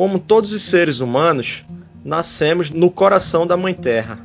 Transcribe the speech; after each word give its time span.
Como 0.00 0.18
todos 0.18 0.50
os 0.54 0.62
seres 0.62 1.00
humanos, 1.00 1.62
nascemos 2.02 2.70
no 2.70 2.90
coração 2.90 3.46
da 3.46 3.54
Mãe 3.54 3.74
Terra. 3.74 4.18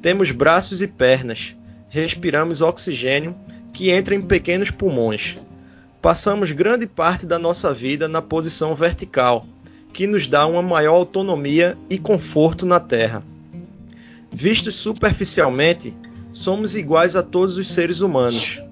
Temos 0.00 0.30
braços 0.30 0.80
e 0.80 0.86
pernas, 0.86 1.54
respiramos 1.90 2.62
oxigênio 2.62 3.36
que 3.70 3.90
entra 3.90 4.14
em 4.14 4.22
pequenos 4.22 4.70
pulmões. 4.70 5.36
Passamos 6.00 6.50
grande 6.52 6.86
parte 6.86 7.26
da 7.26 7.38
nossa 7.38 7.74
vida 7.74 8.08
na 8.08 8.22
posição 8.22 8.74
vertical, 8.74 9.44
que 9.92 10.06
nos 10.06 10.26
dá 10.26 10.46
uma 10.46 10.62
maior 10.62 10.94
autonomia 10.94 11.76
e 11.90 11.98
conforto 11.98 12.64
na 12.64 12.80
Terra. 12.80 13.22
Vistos 14.32 14.76
superficialmente, 14.76 15.94
somos 16.32 16.74
iguais 16.74 17.16
a 17.16 17.22
todos 17.22 17.58
os 17.58 17.68
seres 17.68 18.00
humanos. 18.00 18.62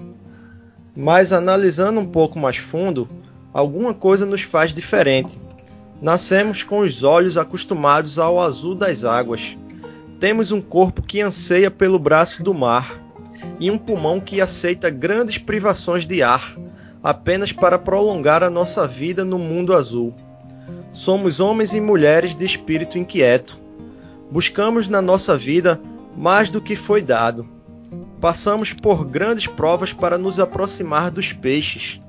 Mas 0.97 1.35
analisando 1.35 2.01
um 2.01 2.07
pouco 2.07 2.39
mais 2.39 2.57
fundo, 2.57 3.07
alguma 3.53 3.93
coisa 3.93 4.25
nos 4.25 4.41
faz 4.41 4.73
diferente. 4.73 5.45
Nascemos 6.01 6.63
com 6.63 6.81
os 6.81 7.03
olhos 7.03 7.39
acostumados 7.39 8.19
ao 8.19 8.41
azul 8.41 8.75
das 8.75 9.05
águas. 9.05 9.57
Temos 10.21 10.53
um 10.53 10.61
corpo 10.61 11.03
que 11.03 11.23
anseia 11.23 11.71
pelo 11.71 11.99
braço 11.99 12.43
do 12.43 12.53
mar 12.53 13.01
e 13.59 13.71
um 13.71 13.79
pulmão 13.79 14.21
que 14.21 14.41
aceita 14.41 14.91
grandes 14.91 15.39
privações 15.39 16.07
de 16.07 16.23
ar 16.23 16.55
apenas 17.03 17.53
para 17.53 17.79
prolongar 17.79 18.43
a 18.43 18.51
nossa 18.51 18.87
vida 18.87 19.25
no 19.25 19.39
mundo 19.39 19.75
azul. 19.75 20.15
Somos 20.93 21.41
homens 21.41 21.73
e 21.73 21.81
mulheres 21.81 22.35
de 22.35 22.45
espírito 22.45 22.99
inquieto. 22.99 23.59
Buscamos 24.31 24.89
na 24.89 25.01
nossa 25.01 25.37
vida 25.37 25.81
mais 26.17 26.51
do 26.51 26.61
que 26.61 26.75
foi 26.75 27.01
dado. 27.01 27.49
Passamos 28.21 28.73
por 28.73 29.05
grandes 29.05 29.47
provas 29.47 29.93
para 29.93 30.19
nos 30.19 30.41
aproximar 30.41 31.11
dos 31.11 31.33
peixes 31.33 32.01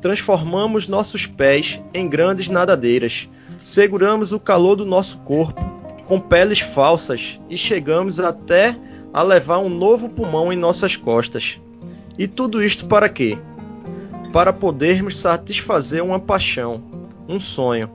transformamos 0.00 0.88
nossos 0.88 1.26
pés 1.26 1.80
em 1.92 2.08
grandes 2.08 2.48
nadadeiras, 2.48 3.28
seguramos 3.62 4.32
o 4.32 4.40
calor 4.40 4.76
do 4.76 4.84
nosso 4.84 5.18
corpo 5.20 5.64
com 6.06 6.20
peles 6.20 6.60
falsas 6.60 7.40
e 7.50 7.58
chegamos 7.58 8.20
até 8.20 8.76
a 9.12 9.22
levar 9.22 9.58
um 9.58 9.68
novo 9.68 10.08
pulmão 10.08 10.52
em 10.52 10.56
nossas 10.56 10.96
costas. 10.96 11.60
E 12.18 12.28
tudo 12.28 12.62
isto 12.62 12.86
para 12.86 13.08
quê? 13.08 13.38
Para 14.32 14.52
podermos 14.52 15.16
satisfazer 15.16 16.02
uma 16.02 16.20
paixão, 16.20 16.82
um 17.28 17.38
sonho, 17.38 17.90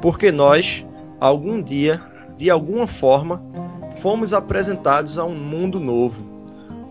porque 0.00 0.32
nós, 0.32 0.84
algum 1.20 1.60
dia, 1.60 2.00
de 2.38 2.48
alguma 2.50 2.86
forma, 2.86 3.42
fomos 3.96 4.32
apresentados 4.32 5.18
a 5.18 5.24
um 5.24 5.36
mundo 5.36 5.78
novo, 5.78 6.26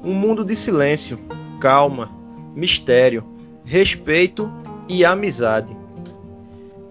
um 0.03 0.13
mundo 0.13 0.45
de 0.45 0.55
silêncio, 0.55 1.19
calma, 1.59 2.11
mistério, 2.55 3.23
respeito 3.72 4.52
e 4.89 5.05
amizade. 5.05 5.73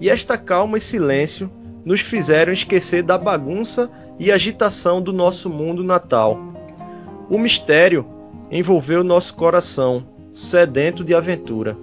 E 0.01 0.09
esta 0.09 0.39
calma 0.39 0.79
e 0.79 0.81
silêncio 0.81 1.51
nos 1.85 2.01
fizeram 2.01 2.55
esquecer 2.55 3.03
da 3.03 3.19
bagunça 3.19 3.91
e 4.19 4.33
agitação 4.33 5.03
do 5.03 5.13
nosso 5.13 5.51
mundo 5.51 5.85
natal. 5.85 6.41
O 7.29 7.39
mistério 7.39 8.07
envolveu 8.51 9.05
nosso 9.05 9.35
coração, 9.35 10.07
sedento 10.33 11.05
de 11.05 11.15
aventura. 11.15 11.77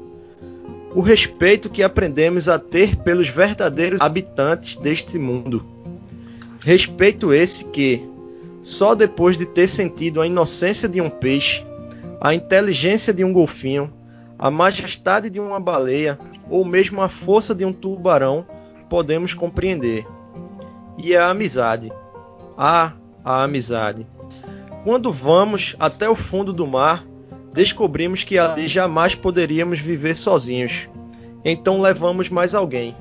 O 0.96 1.02
respeito 1.02 1.70
que 1.70 1.84
aprendemos 1.84 2.50
a 2.50 2.58
ter 2.58 2.96
pelos 2.96 3.30
verdadeiros 3.30 4.02
habitantes 4.02 4.78
deste 4.78 5.20
mundo. 5.20 5.64
Respeito 6.66 7.32
esse 7.32 7.66
que, 7.66 8.02
só 8.64 8.96
depois 8.96 9.38
de 9.38 9.46
ter 9.46 9.68
sentido 9.68 10.22
a 10.22 10.26
inocência 10.26 10.90
de 10.90 11.00
um 11.00 11.08
peixe, 11.10 11.64
a 12.20 12.34
inteligência 12.34 13.14
de 13.14 13.24
um 13.24 13.32
golfinho, 13.32 13.94
a 14.40 14.52
majestade 14.52 15.30
de 15.30 15.40
uma 15.40 15.60
baleia 15.60 16.20
ou 16.50 16.64
mesmo 16.64 17.02
a 17.02 17.10
força 17.10 17.56
de 17.56 17.66
um 17.66 17.74
tubarão 17.74 18.46
podemos 18.90 19.34
compreender. 19.34 20.06
E 20.98 21.16
a 21.16 21.30
amizade. 21.30 21.92
Ah, 22.58 22.94
a 23.24 23.44
amizade. 23.44 24.08
Quando 24.84 25.12
vamos 25.12 25.76
até 25.80 26.10
o 26.10 26.16
fundo 26.16 26.54
do 26.54 26.66
mar, 26.66 27.06
descobrimos 27.54 28.24
que 28.24 28.38
ali 28.38 28.68
jamais 28.68 29.16
poderíamos 29.16 29.80
viver 29.80 30.16
sozinhos. 30.16 30.88
Então 31.44 31.82
levamos 31.82 32.30
mais 32.30 32.56
alguém. 32.56 32.96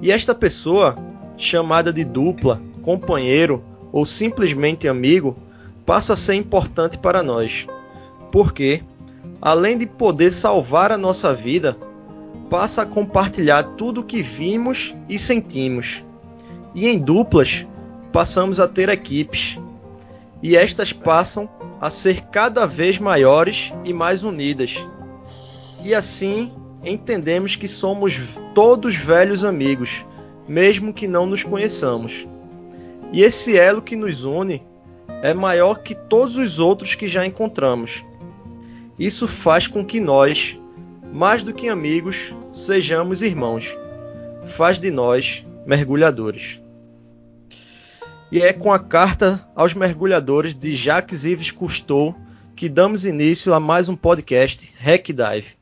E 0.00 0.10
esta 0.10 0.34
pessoa, 0.34 0.96
chamada 1.36 1.92
de 1.92 2.04
dupla, 2.04 2.60
companheiro 2.82 3.62
ou 3.92 4.06
simplesmente 4.06 4.88
amigo, 4.88 5.36
passa 5.84 6.12
a 6.12 6.16
ser 6.16 6.34
importante 6.34 6.98
para 6.98 7.22
nós. 7.22 7.66
Porque 8.30 8.82
além 9.42 9.76
de 9.76 9.86
poder 9.86 10.30
salvar 10.30 10.92
a 10.92 10.96
nossa 10.96 11.34
vida, 11.34 11.76
passa 12.48 12.82
a 12.82 12.86
compartilhar 12.86 13.64
tudo 13.76 14.00
o 14.00 14.04
que 14.04 14.22
vimos 14.22 14.94
e 15.08 15.18
sentimos. 15.18 16.04
E 16.72 16.86
em 16.86 16.96
duplas, 16.96 17.66
passamos 18.12 18.60
a 18.60 18.68
ter 18.68 18.88
equipes. 18.88 19.58
E 20.40 20.56
estas 20.56 20.92
passam 20.92 21.50
a 21.80 21.90
ser 21.90 22.22
cada 22.26 22.66
vez 22.66 23.00
maiores 23.00 23.72
e 23.84 23.92
mais 23.92 24.22
unidas. 24.22 24.86
E 25.82 25.92
assim 25.92 26.52
entendemos 26.84 27.56
que 27.56 27.66
somos 27.66 28.40
todos 28.54 28.94
velhos 28.94 29.44
amigos, 29.44 30.06
mesmo 30.46 30.94
que 30.94 31.08
não 31.08 31.26
nos 31.26 31.42
conheçamos. 31.42 32.28
E 33.12 33.22
esse 33.22 33.58
elo 33.58 33.82
que 33.82 33.96
nos 33.96 34.24
une 34.24 34.62
é 35.20 35.34
maior 35.34 35.80
que 35.80 35.94
todos 35.94 36.36
os 36.36 36.60
outros 36.60 36.94
que 36.94 37.08
já 37.08 37.26
encontramos. 37.26 38.04
Isso 38.98 39.26
faz 39.26 39.66
com 39.66 39.84
que 39.84 40.00
nós, 40.00 40.58
mais 41.12 41.42
do 41.42 41.52
que 41.52 41.68
amigos, 41.68 42.34
sejamos 42.52 43.22
irmãos. 43.22 43.76
Faz 44.46 44.78
de 44.78 44.90
nós 44.90 45.44
mergulhadores. 45.66 46.60
E 48.30 48.40
é 48.40 48.52
com 48.52 48.72
a 48.72 48.78
carta 48.78 49.46
aos 49.54 49.74
mergulhadores 49.74 50.54
de 50.54 50.74
Jacques 50.74 51.24
Yves 51.24 51.50
Cousteau 51.50 52.16
que 52.54 52.68
damos 52.68 53.04
início 53.04 53.52
a 53.52 53.60
mais 53.60 53.88
um 53.88 53.96
podcast 53.96 54.72
Hack 54.78 55.08
Dive. 55.08 55.61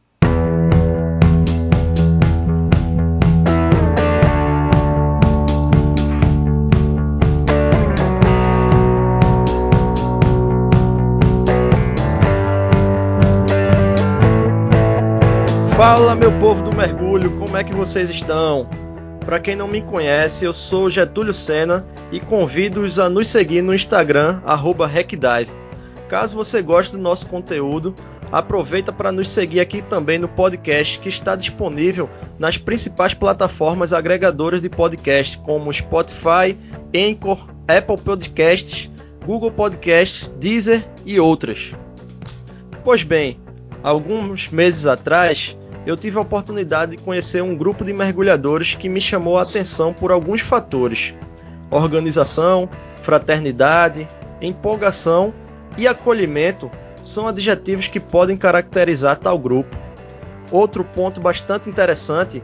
Meu 16.20 16.38
povo 16.38 16.62
do 16.62 16.76
mergulho, 16.76 17.38
como 17.38 17.56
é 17.56 17.64
que 17.64 17.74
vocês 17.74 18.10
estão? 18.10 18.68
Para 19.24 19.40
quem 19.40 19.56
não 19.56 19.66
me 19.66 19.80
conhece, 19.80 20.44
eu 20.44 20.52
sou 20.52 20.90
Getúlio 20.90 21.32
Sena 21.32 21.82
e 22.12 22.20
convido-os 22.20 22.98
a 22.98 23.08
nos 23.08 23.28
seguir 23.28 23.62
no 23.62 23.74
Instagram 23.74 24.42
@hackdive. 24.44 25.50
Caso 26.10 26.36
você 26.36 26.60
goste 26.60 26.94
do 26.94 27.02
nosso 27.02 27.26
conteúdo, 27.26 27.94
aproveita 28.30 28.92
para 28.92 29.10
nos 29.10 29.30
seguir 29.30 29.60
aqui 29.60 29.80
também 29.80 30.18
no 30.18 30.28
podcast 30.28 31.00
que 31.00 31.08
está 31.08 31.34
disponível 31.34 32.06
nas 32.38 32.58
principais 32.58 33.14
plataformas 33.14 33.94
agregadoras 33.94 34.60
de 34.60 34.68
podcast, 34.68 35.38
como 35.38 35.72
Spotify, 35.72 36.54
Anchor, 36.94 37.46
Apple 37.66 37.96
Podcasts, 37.96 38.90
Google 39.24 39.52
Podcasts, 39.52 40.30
Deezer 40.38 40.86
e 41.06 41.18
outras. 41.18 41.72
Pois 42.84 43.02
bem, 43.02 43.40
alguns 43.82 44.50
meses 44.50 44.84
atrás 44.86 45.56
eu 45.86 45.96
tive 45.96 46.18
a 46.18 46.20
oportunidade 46.20 46.96
de 46.96 47.02
conhecer 47.02 47.42
um 47.42 47.56
grupo 47.56 47.84
de 47.84 47.92
mergulhadores 47.92 48.74
que 48.74 48.88
me 48.88 49.00
chamou 49.00 49.38
a 49.38 49.42
atenção 49.42 49.92
por 49.92 50.12
alguns 50.12 50.40
fatores: 50.40 51.14
organização, 51.70 52.68
fraternidade, 53.02 54.08
empolgação 54.40 55.32
e 55.76 55.86
acolhimento 55.86 56.70
são 57.02 57.26
adjetivos 57.26 57.88
que 57.88 58.00
podem 58.00 58.36
caracterizar 58.36 59.16
tal 59.18 59.38
grupo. 59.38 59.76
Outro 60.50 60.84
ponto 60.84 61.20
bastante 61.20 61.70
interessante 61.70 62.42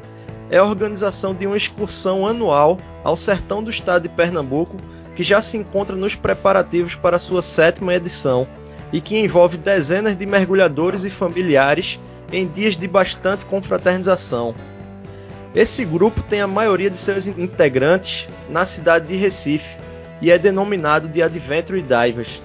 é 0.48 0.58
a 0.58 0.64
organização 0.64 1.34
de 1.34 1.47
uma 1.47 1.56
excursão 1.56 2.26
anual 2.26 2.78
ao 3.03 3.16
sertão 3.16 3.62
do 3.62 3.71
estado 3.71 4.04
de 4.04 4.09
Pernambuco, 4.09 4.77
que 5.15 5.22
já 5.22 5.42
se 5.42 5.56
encontra 5.56 5.97
nos 5.97 6.15
preparativos 6.15 6.94
para 6.94 7.18
sua 7.18 7.42
sétima 7.42 7.94
edição 7.94 8.47
e 8.92 9.00
que 9.00 9.18
envolve 9.18 9.59
dezenas 9.59 10.16
de 10.16 10.24
mergulhadores 10.24 11.04
e 11.04 11.10
familiares 11.10 11.98
em 12.32 12.46
dias 12.46 12.76
de 12.76 12.88
bastante 12.88 13.44
confraternização. 13.44 14.54
Esse 15.54 15.84
grupo 15.84 16.22
tem 16.22 16.40
a 16.40 16.46
maioria 16.46 16.90
de 16.90 16.98
seus 16.98 17.26
integrantes 17.26 18.28
na 18.48 18.64
cidade 18.64 19.08
de 19.08 19.16
Recife 19.16 19.78
e 20.20 20.30
é 20.30 20.38
denominado 20.38 21.08
de 21.08 21.22
Adventure 21.22 21.80
Divers. 21.80 22.42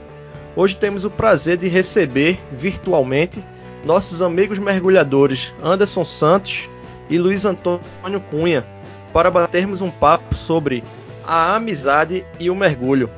Hoje 0.56 0.78
temos 0.78 1.06
o 1.06 1.10
prazer 1.10 1.58
de 1.58 1.68
receber 1.68 2.40
virtualmente 2.52 3.44
nossos 3.86 4.22
amigos 4.22 4.60
mergulhadores 4.60 5.54
Anderson 5.64 6.04
Santos 6.04 6.70
e 7.10 7.18
Luiz 7.18 7.46
Antônio 7.46 7.82
Cunha 8.30 8.66
para 9.12 9.32
batermos 9.32 9.82
um 9.82 9.92
papo 9.92 10.36
sobre 10.36 10.84
a 11.26 11.56
amizade 11.56 12.26
e 12.40 12.50
o 12.50 12.56
mergulho. 12.56 13.10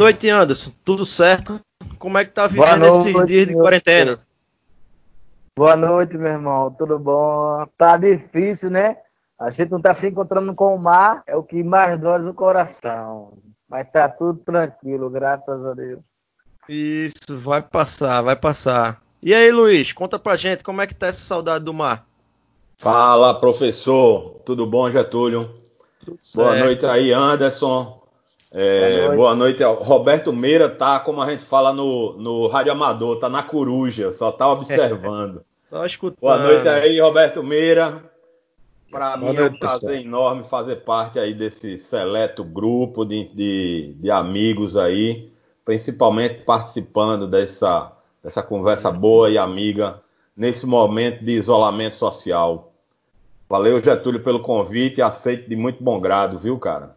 Noite, 0.00 0.30
Anderson. 0.30 0.72
Tudo 0.82 1.04
certo? 1.04 1.60
Como 1.98 2.16
é 2.16 2.24
que 2.24 2.32
tá 2.32 2.46
vivendo 2.46 2.86
esses 2.86 3.26
dias 3.26 3.46
de 3.46 3.54
quarentena? 3.54 4.18
Boa 5.54 5.76
noite, 5.76 6.16
meu 6.16 6.32
irmão. 6.32 6.74
Tudo 6.78 6.98
bom? 6.98 7.66
Tá 7.76 7.98
difícil, 7.98 8.70
né? 8.70 8.96
A 9.38 9.50
gente 9.50 9.70
não 9.70 9.80
tá 9.80 9.92
se 9.92 10.08
encontrando 10.08 10.54
com 10.54 10.74
o 10.74 10.78
mar, 10.78 11.22
é 11.26 11.36
o 11.36 11.42
que 11.42 11.62
mais 11.62 12.00
dói 12.00 12.18
no 12.18 12.32
coração. 12.32 13.34
Mas 13.68 13.90
tá 13.90 14.08
tudo 14.08 14.40
tranquilo, 14.40 15.10
graças 15.10 15.64
a 15.64 15.74
Deus. 15.74 16.00
Isso, 16.66 17.38
vai 17.38 17.60
passar, 17.60 18.22
vai 18.22 18.36
passar. 18.36 19.02
E 19.22 19.34
aí, 19.34 19.52
Luiz, 19.52 19.92
conta 19.92 20.18
pra 20.18 20.34
gente 20.34 20.64
como 20.64 20.80
é 20.80 20.86
que 20.86 20.94
tá 20.94 21.08
essa 21.08 21.20
saudade 21.20 21.64
do 21.64 21.74
mar? 21.74 22.06
Fala, 22.78 23.38
professor. 23.38 24.40
Tudo 24.46 24.66
bom, 24.66 24.90
Getúlio? 24.90 25.50
Tudo 26.02 26.18
boa 26.36 26.56
noite 26.56 26.86
aí, 26.86 27.12
Anderson. 27.12 27.99
É, 28.52 29.08
boa, 29.14 29.34
noite. 29.34 29.62
boa 29.62 29.76
noite. 29.76 29.84
Roberto 29.84 30.32
Meira 30.32 30.68
tá, 30.68 30.98
como 30.98 31.22
a 31.22 31.30
gente 31.30 31.44
fala 31.44 31.72
no, 31.72 32.14
no 32.14 32.48
Rádio 32.48 32.72
Amador, 32.72 33.18
tá 33.18 33.28
na 33.28 33.42
coruja, 33.42 34.10
só 34.10 34.32
tá 34.32 34.50
observando. 34.50 35.44
Tô 35.70 35.84
escutando. 35.84 36.20
Boa 36.20 36.38
noite 36.38 36.68
aí, 36.68 37.00
Roberto 37.00 37.42
Meira. 37.44 38.02
Para 38.90 39.16
mim 39.16 39.36
é 39.36 39.44
um 39.44 39.56
prazer 39.56 40.00
enorme 40.00 40.42
fazer 40.42 40.76
parte 40.76 41.16
aí 41.16 41.32
desse 41.32 41.78
seleto 41.78 42.42
grupo 42.42 43.04
de, 43.04 43.28
de, 43.32 43.94
de, 44.00 44.10
amigos 44.10 44.76
aí, 44.76 45.32
principalmente 45.64 46.42
participando 46.42 47.28
dessa, 47.28 47.92
dessa 48.20 48.42
conversa 48.42 48.90
boa 48.90 49.30
e 49.30 49.38
amiga 49.38 50.02
nesse 50.36 50.66
momento 50.66 51.24
de 51.24 51.32
isolamento 51.32 51.94
social. 51.94 52.72
Valeu, 53.48 53.80
Getúlio, 53.80 54.24
pelo 54.24 54.40
convite 54.40 54.98
e 54.98 55.02
aceito 55.02 55.48
de 55.48 55.54
muito 55.54 55.84
bom 55.84 56.00
grado, 56.00 56.36
viu, 56.36 56.58
cara? 56.58 56.96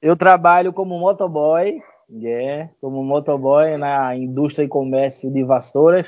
eu 0.00 0.16
trabalho 0.16 0.72
como 0.72 0.98
motoboy, 0.98 1.80
yeah, 2.10 2.70
como 2.80 3.02
motoboy 3.02 3.76
na 3.76 4.16
indústria 4.16 4.64
e 4.64 4.68
comércio 4.68 5.30
de 5.30 5.42
vassouras. 5.44 6.06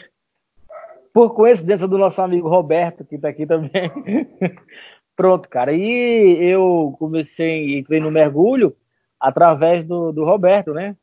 Por 1.13 1.35
coincidência 1.35 1.89
do 1.89 1.99
nosso 1.99 2.23
amigo 2.23 2.49
Roberto, 2.49 3.05
que 3.05 3.17
está 3.17 3.29
aqui 3.29 3.47
também. 3.47 3.71
Pronto, 5.17 5.49
cara. 5.49 5.73
E 5.73 6.39
eu 6.43 6.95
comecei, 6.99 7.79
entrei 7.79 8.01
no 8.01 8.11
mergulho 8.11 8.75
através 9.19 9.85
do, 9.85 10.13
do 10.13 10.25
Roberto, 10.25 10.73
né? 10.73 10.97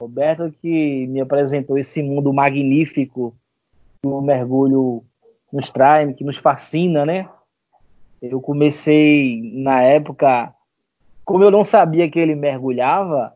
Roberto 0.00 0.54
que 0.62 1.06
me 1.08 1.20
apresentou 1.20 1.76
esse 1.76 2.02
mundo 2.02 2.32
magnífico 2.32 3.34
do 4.02 4.20
mergulho 4.20 5.02
nos 5.52 5.70
traz, 5.70 6.14
que 6.14 6.22
nos 6.22 6.36
fascina, 6.36 7.04
né? 7.04 7.28
Eu 8.20 8.40
comecei 8.40 9.40
na 9.54 9.82
época, 9.82 10.54
como 11.24 11.42
eu 11.42 11.50
não 11.50 11.64
sabia 11.64 12.08
que 12.10 12.18
ele 12.18 12.34
mergulhava, 12.34 13.34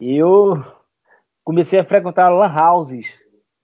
eu 0.00 0.62
comecei 1.44 1.78
a 1.78 1.84
frequentar 1.84 2.30
lan 2.30 2.52
houses, 2.52 3.06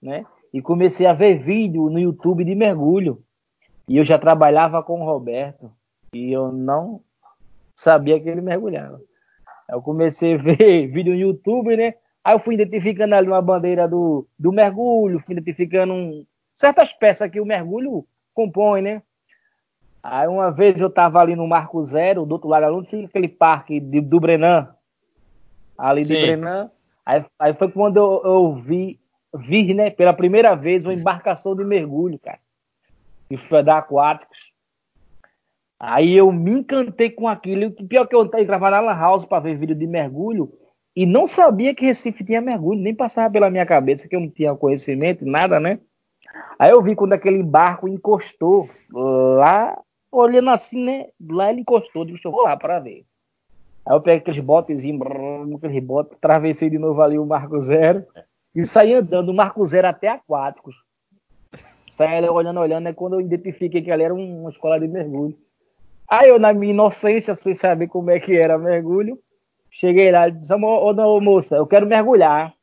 né? 0.01 0.25
E 0.53 0.61
comecei 0.61 1.05
a 1.05 1.13
ver 1.13 1.39
vídeo 1.39 1.89
no 1.89 1.99
YouTube 1.99 2.43
de 2.43 2.55
mergulho. 2.55 3.23
E 3.87 3.97
eu 3.97 4.03
já 4.03 4.17
trabalhava 4.17 4.83
com 4.83 5.01
o 5.01 5.05
Roberto 5.05 5.71
e 6.13 6.31
eu 6.31 6.51
não 6.51 7.01
sabia 7.75 8.19
que 8.19 8.29
ele 8.29 8.41
mergulhava. 8.41 9.01
Eu 9.69 9.81
comecei 9.81 10.35
a 10.35 10.37
ver 10.41 10.87
vídeo 10.87 11.13
no 11.13 11.19
YouTube, 11.19 11.75
né? 11.75 11.95
Aí 12.23 12.35
eu 12.35 12.39
fui 12.39 12.53
identificando 12.53 13.15
ali 13.15 13.27
uma 13.27 13.41
bandeira 13.41 13.87
do, 13.87 14.27
do 14.37 14.51
mergulho, 14.51 15.19
fui 15.19 15.33
identificando 15.33 15.93
um, 15.93 16.25
certas 16.53 16.93
peças 16.93 17.31
que 17.31 17.41
o 17.41 17.45
mergulho 17.45 18.05
compõe, 18.33 18.81
né? 18.81 19.01
Aí 20.03 20.27
uma 20.27 20.51
vez 20.51 20.81
eu 20.81 20.87
estava 20.87 21.19
ali 21.19 21.35
no 21.35 21.47
Marco 21.47 21.83
Zero, 21.83 22.25
do 22.25 22.33
outro 22.33 22.49
lado 22.49 22.83
fica 22.85 23.05
aquele 23.05 23.27
parque 23.27 23.79
de, 23.79 24.01
do 24.01 24.19
Brenan, 24.19 24.67
ali 25.89 26.03
Sim. 26.03 26.15
de 26.15 26.21
Brenan. 26.21 26.71
Aí, 27.05 27.25
aí 27.39 27.53
foi 27.53 27.71
quando 27.71 27.97
eu, 27.97 28.21
eu 28.23 28.55
vi, 28.55 28.99
vi, 29.35 29.73
né, 29.73 29.89
pela 29.89 30.13
primeira 30.13 30.55
vez 30.55 30.85
uma 30.85 30.93
embarcação 30.93 31.55
de 31.55 31.63
mergulho, 31.63 32.19
cara 32.19 32.39
e 33.31 33.37
foi 33.37 33.63
dar 33.63 33.77
aquáticos. 33.77 34.51
Aí 35.79 36.15
eu 36.15 36.31
me 36.31 36.51
encantei 36.51 37.09
com 37.09 37.27
aquilo. 37.27 37.63
E 37.63 37.71
pior 37.71 38.05
que 38.05 38.13
eu 38.13 38.23
entrava 38.23 38.69
na 38.69 38.81
Lan 38.81 38.93
House 38.93 39.25
para 39.25 39.39
ver 39.39 39.57
vídeo 39.57 39.73
de 39.73 39.87
mergulho 39.87 40.51
e 40.93 41.05
não 41.05 41.25
sabia 41.25 41.73
que 41.73 41.85
Recife 41.85 42.25
tinha 42.25 42.41
mergulho, 42.41 42.81
nem 42.81 42.93
passava 42.93 43.31
pela 43.31 43.49
minha 43.49 43.65
cabeça 43.65 44.07
que 44.07 44.15
eu 44.15 44.19
não 44.19 44.29
tinha 44.29 44.53
conhecimento, 44.53 45.25
nada, 45.25 45.59
né? 45.59 45.79
Aí 46.59 46.69
eu 46.69 46.81
vi 46.81 46.93
quando 46.93 47.13
aquele 47.13 47.41
barco 47.41 47.87
encostou 47.87 48.69
lá, 48.91 49.81
olhando 50.11 50.49
assim, 50.49 50.83
né? 50.83 51.07
Lá 51.29 51.49
ele 51.49 51.61
encostou, 51.61 52.05
disse, 52.05 52.27
eu 52.27 52.31
vou 52.31 52.43
lá 52.43 52.57
para 52.57 52.79
ver. 52.79 53.05
Aí 53.85 53.95
eu 53.95 54.01
peguei 54.01 54.19
aqueles 54.19 54.39
botezinhos, 54.39 55.01
aqueles 55.55 55.83
botes, 55.83 56.13
atravessei 56.13 56.69
de 56.69 56.77
novo 56.77 57.01
ali 57.01 57.17
o 57.17 57.25
Marco 57.25 57.59
Zero 57.59 58.05
e 58.55 58.63
saí 58.65 58.93
andando 58.93 59.29
o 59.29 59.33
Marco 59.33 59.65
Zero 59.65 59.87
até 59.87 60.07
Aquáticos. 60.07 60.75
Saia 61.89 62.31
olhando, 62.31 62.59
olhando, 62.59 62.87
é 62.87 62.93
quando 62.93 63.13
eu 63.13 63.21
identifiquei 63.21 63.81
que 63.81 63.91
ali 63.91 64.03
era 64.03 64.13
uma 64.13 64.49
escola 64.49 64.79
de 64.79 64.87
mergulho. 64.87 65.37
Aí 66.07 66.29
eu, 66.29 66.39
na 66.39 66.53
minha 66.53 66.73
inocência, 66.73 67.35
sem 67.35 67.53
saber 67.53 67.87
como 67.87 68.11
é 68.11 68.19
que 68.19 68.35
era 68.35 68.57
mergulho, 68.57 69.19
cheguei 69.69 70.11
lá 70.11 70.27
e 70.27 70.31
disse, 70.31 70.53
ô, 70.53 70.57
ô 70.57 71.21
moça, 71.21 71.55
eu 71.55 71.67
quero 71.67 71.85
mergulhar. 71.85 72.53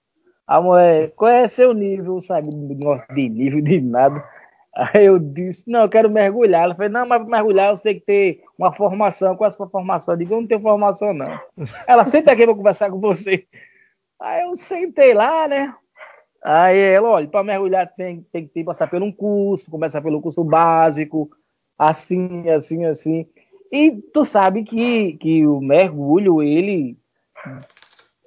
A 0.46 0.60
mulher, 0.62 1.12
qual 1.14 1.30
é 1.30 1.46
seu 1.46 1.74
nível, 1.74 2.20
sabe? 2.22 2.48
De 2.48 3.28
nível 3.28 3.60
de 3.60 3.80
nada. 3.80 4.24
Aí 4.78 5.06
eu 5.06 5.18
disse, 5.18 5.68
não, 5.68 5.80
eu 5.80 5.88
quero 5.88 6.08
mergulhar. 6.08 6.62
Ela 6.62 6.74
falou, 6.76 6.92
não, 6.92 7.04
mas 7.04 7.20
para 7.20 7.30
mergulhar 7.30 7.74
você 7.74 7.82
tem 7.82 7.94
que 7.98 8.06
ter 8.06 8.44
uma 8.56 8.72
formação. 8.72 9.36
Qual 9.36 9.46
é 9.46 9.48
a 9.48 9.50
sua 9.50 9.68
formação? 9.68 10.14
Eu 10.14 10.18
digo, 10.18 10.34
eu 10.34 10.40
não 10.40 10.46
tenho 10.46 10.60
formação, 10.60 11.12
não. 11.12 11.26
Ela, 11.84 12.04
senta 12.04 12.30
aqui 12.30 12.44
para 12.44 12.54
conversar 12.54 12.88
com 12.88 13.00
você. 13.00 13.44
Aí 14.20 14.44
eu 14.44 14.54
sentei 14.54 15.14
lá, 15.14 15.48
né? 15.48 15.74
Aí 16.44 16.78
ela, 16.78 17.08
olha, 17.08 17.26
para 17.26 17.42
mergulhar 17.42 17.92
tem, 17.96 18.24
tem 18.32 18.46
que 18.46 18.62
passar 18.62 18.88
por 18.88 19.02
um 19.02 19.10
curso, 19.10 19.70
começar 19.70 20.00
pelo 20.00 20.22
curso 20.22 20.44
básico, 20.44 21.28
assim, 21.76 22.48
assim, 22.48 22.84
assim. 22.84 23.26
E 23.72 23.90
tu 24.14 24.24
sabe 24.24 24.62
que, 24.62 25.14
que 25.14 25.44
o 25.44 25.60
mergulho, 25.60 26.40
ele 26.40 26.96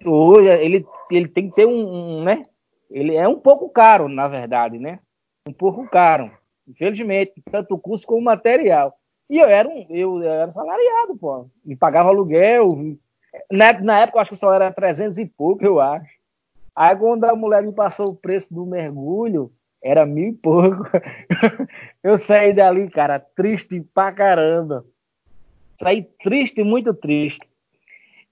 hoje 0.05 0.48
ele, 0.48 0.86
ele 1.10 1.27
tem 1.29 1.50
que 1.50 1.55
ter 1.55 1.65
um, 1.65 2.20
um, 2.20 2.24
né? 2.24 2.43
Ele 2.89 3.15
é 3.15 3.25
um 3.25 3.39
pouco 3.39 3.70
caro, 3.70 4.10
na 4.10 4.27
verdade, 4.27 4.77
né? 4.77 5.00
Um 5.48 5.53
pouco 5.53 5.88
caro, 5.88 6.29
infelizmente, 6.71 7.41
tanto 7.51 7.75
o 7.75 7.79
curso 7.79 8.05
como 8.05 8.19
o 8.19 8.23
material. 8.23 8.93
E 9.29 9.37
eu 9.37 9.45
era 9.45 9.67
um, 9.67 9.85
eu, 9.89 10.21
eu 10.21 10.31
era 10.31 10.51
salariado, 10.51 11.15
pô. 11.17 11.49
Me 11.63 11.75
pagava 11.75 12.09
aluguel. 12.09 12.97
Na, 13.49 13.73
na 13.79 13.99
época 13.99 14.17
eu 14.17 14.21
acho 14.21 14.31
que 14.31 14.37
só 14.37 14.53
era 14.53 14.71
300 14.71 15.17
e 15.17 15.25
pouco, 15.25 15.63
eu 15.63 15.79
acho. 15.79 16.11
Aí 16.75 16.95
quando 16.95 17.23
a 17.25 17.35
mulher 17.35 17.63
me 17.63 17.71
passou 17.71 18.09
o 18.09 18.15
preço 18.15 18.53
do 18.53 18.65
mergulho, 18.65 19.51
era 19.83 20.05
mil 20.05 20.29
e 20.29 20.33
pouco. 20.33 20.83
Eu 22.03 22.17
saí 22.17 22.53
dali, 22.53 22.89
cara, 22.89 23.19
triste 23.19 23.81
pra 23.93 24.11
caramba. 24.11 24.85
Saí 25.79 26.03
triste, 26.21 26.63
muito 26.63 26.93
triste. 26.93 27.47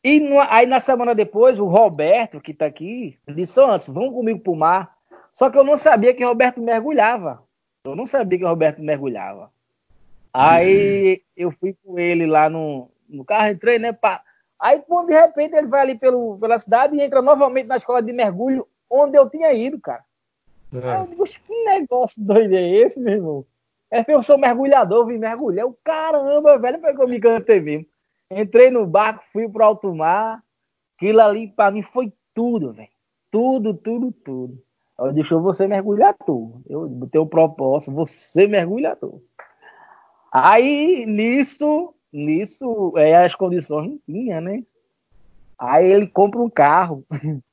E 0.03 0.19
no, 0.19 0.39
aí 0.39 0.65
na 0.65 0.79
semana 0.79 1.13
depois, 1.13 1.59
o 1.59 1.65
Roberto, 1.65 2.39
que 2.39 2.53
tá 2.53 2.65
aqui, 2.65 3.17
disse 3.27 3.59
antes, 3.59 3.87
vamos 3.87 4.13
comigo 4.13 4.39
pro 4.39 4.55
mar. 4.55 4.95
Só 5.33 5.49
que 5.49 5.57
eu 5.57 5.63
não 5.63 5.77
sabia 5.77 6.13
que 6.13 6.23
o 6.23 6.27
Roberto 6.27 6.61
mergulhava. 6.61 7.43
Eu 7.83 7.95
não 7.95 8.05
sabia 8.05 8.39
que 8.39 8.45
o 8.45 8.47
Roberto 8.47 8.81
mergulhava. 8.81 9.51
Aí 10.33 11.21
eu 11.35 11.51
fui 11.51 11.75
com 11.83 11.97
ele 11.97 12.25
lá 12.25 12.49
no, 12.49 12.89
no 13.07 13.25
carro, 13.25 13.51
entrei, 13.51 13.79
né? 13.79 13.93
Pá. 13.93 14.21
Aí, 14.59 14.81
quando 14.81 15.07
de 15.07 15.13
repente, 15.13 15.55
ele 15.55 15.67
vai 15.67 15.81
ali 15.81 15.97
pelo, 15.97 16.37
pela 16.37 16.59
cidade 16.59 16.95
e 16.95 17.01
entra 17.01 17.21
novamente 17.21 17.67
na 17.67 17.77
escola 17.77 18.01
de 18.01 18.11
mergulho, 18.11 18.67
onde 18.89 19.17
eu 19.17 19.29
tinha 19.29 19.53
ido, 19.53 19.79
cara. 19.79 20.03
É. 20.73 20.91
Aí 20.91 21.01
eu 21.01 21.07
digo, 21.07 21.23
que 21.23 21.63
negócio 21.63 22.21
doido 22.21 22.53
é 22.55 22.69
esse, 22.69 22.99
meu 22.99 23.13
irmão? 23.13 23.45
É 23.91 24.05
eu 24.07 24.21
sou 24.21 24.37
mergulhador, 24.37 25.07
vim 25.07 25.17
mergulhar. 25.17 25.65
O 25.65 25.77
caramba, 25.83 26.57
velho, 26.57 26.79
foi 26.79 26.93
comigo 26.93 27.21
que 27.21 27.27
eu 27.27 27.43
teve. 27.43 27.89
Entrei 28.29 28.69
no 28.69 28.85
barco, 28.85 29.23
fui 29.31 29.49
pro 29.49 29.63
alto 29.63 29.93
mar. 29.95 30.43
Aquilo 30.95 31.21
ali 31.21 31.47
pra 31.47 31.71
mim 31.71 31.81
foi 31.81 32.13
tudo, 32.35 32.73
velho. 32.73 32.89
Tudo, 33.31 33.73
tudo, 33.73 34.11
tudo. 34.11 34.61
Disse, 35.13 35.31
eu 35.31 35.41
vou 35.41 35.53
ser 35.53 35.67
mergulhador. 35.67 36.61
Eu 36.67 37.07
tenho 37.11 37.23
um 37.23 37.27
propósito, 37.27 37.91
vou 37.91 38.05
ser 38.05 38.49
mergulhador. 38.49 39.21
Aí, 40.31 41.05
nisso, 41.05 41.93
nisso, 42.11 42.93
é, 42.97 43.23
as 43.23 43.33
condições 43.33 43.89
não 43.89 43.99
tinha, 44.05 44.41
né? 44.41 44.63
Aí 45.57 45.91
ele 45.91 46.07
compra 46.07 46.41
um 46.41 46.49
carro. 46.49 47.05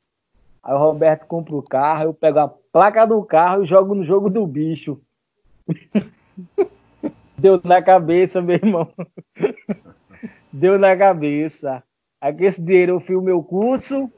Aí 0.63 0.75
o 0.75 0.79
Roberto 0.79 1.27
compra 1.27 1.55
o 1.55 1.63
carro, 1.63 2.05
eu 2.05 2.15
pego 2.15 2.41
a 2.41 2.49
placa 2.49 3.07
do 3.07 3.23
carro 3.25 3.63
e 3.63 3.67
jogo 3.67 3.95
no 3.95 4.05
jogo 4.05 4.29
do 4.29 4.45
bicho. 4.45 5.01
Deu 7.39 7.61
na 7.63 7.81
cabeça, 7.81 8.43
meu 8.43 8.57
irmão. 8.57 8.93
Deu 10.53 10.77
na 10.77 10.97
cabeça. 10.97 11.85
Com 12.21 12.45
esse 12.45 12.61
dinheiro 12.61 12.95
eu 12.95 13.01
fiz 13.01 13.17
o 13.17 13.23
meu 13.23 13.43
curso 13.43 14.11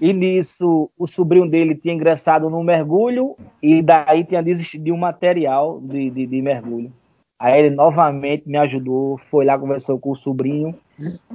e 0.00 0.12
nisso 0.12 0.90
o 0.98 1.06
sobrinho 1.06 1.48
dele 1.48 1.74
tinha 1.74 1.94
ingressado 1.94 2.50
no 2.50 2.62
mergulho 2.62 3.36
e 3.62 3.82
daí 3.82 4.24
tinha 4.24 4.42
desistido 4.42 4.84
de 4.84 4.92
um 4.92 4.96
material 4.96 5.80
de, 5.80 6.10
de, 6.10 6.26
de 6.26 6.42
mergulho. 6.42 6.92
Aí 7.38 7.58
ele 7.58 7.74
novamente 7.74 8.48
me 8.48 8.56
ajudou, 8.58 9.18
foi 9.30 9.44
lá, 9.44 9.58
conversou 9.58 9.98
com 9.98 10.10
o 10.10 10.16
sobrinho. 10.16 10.74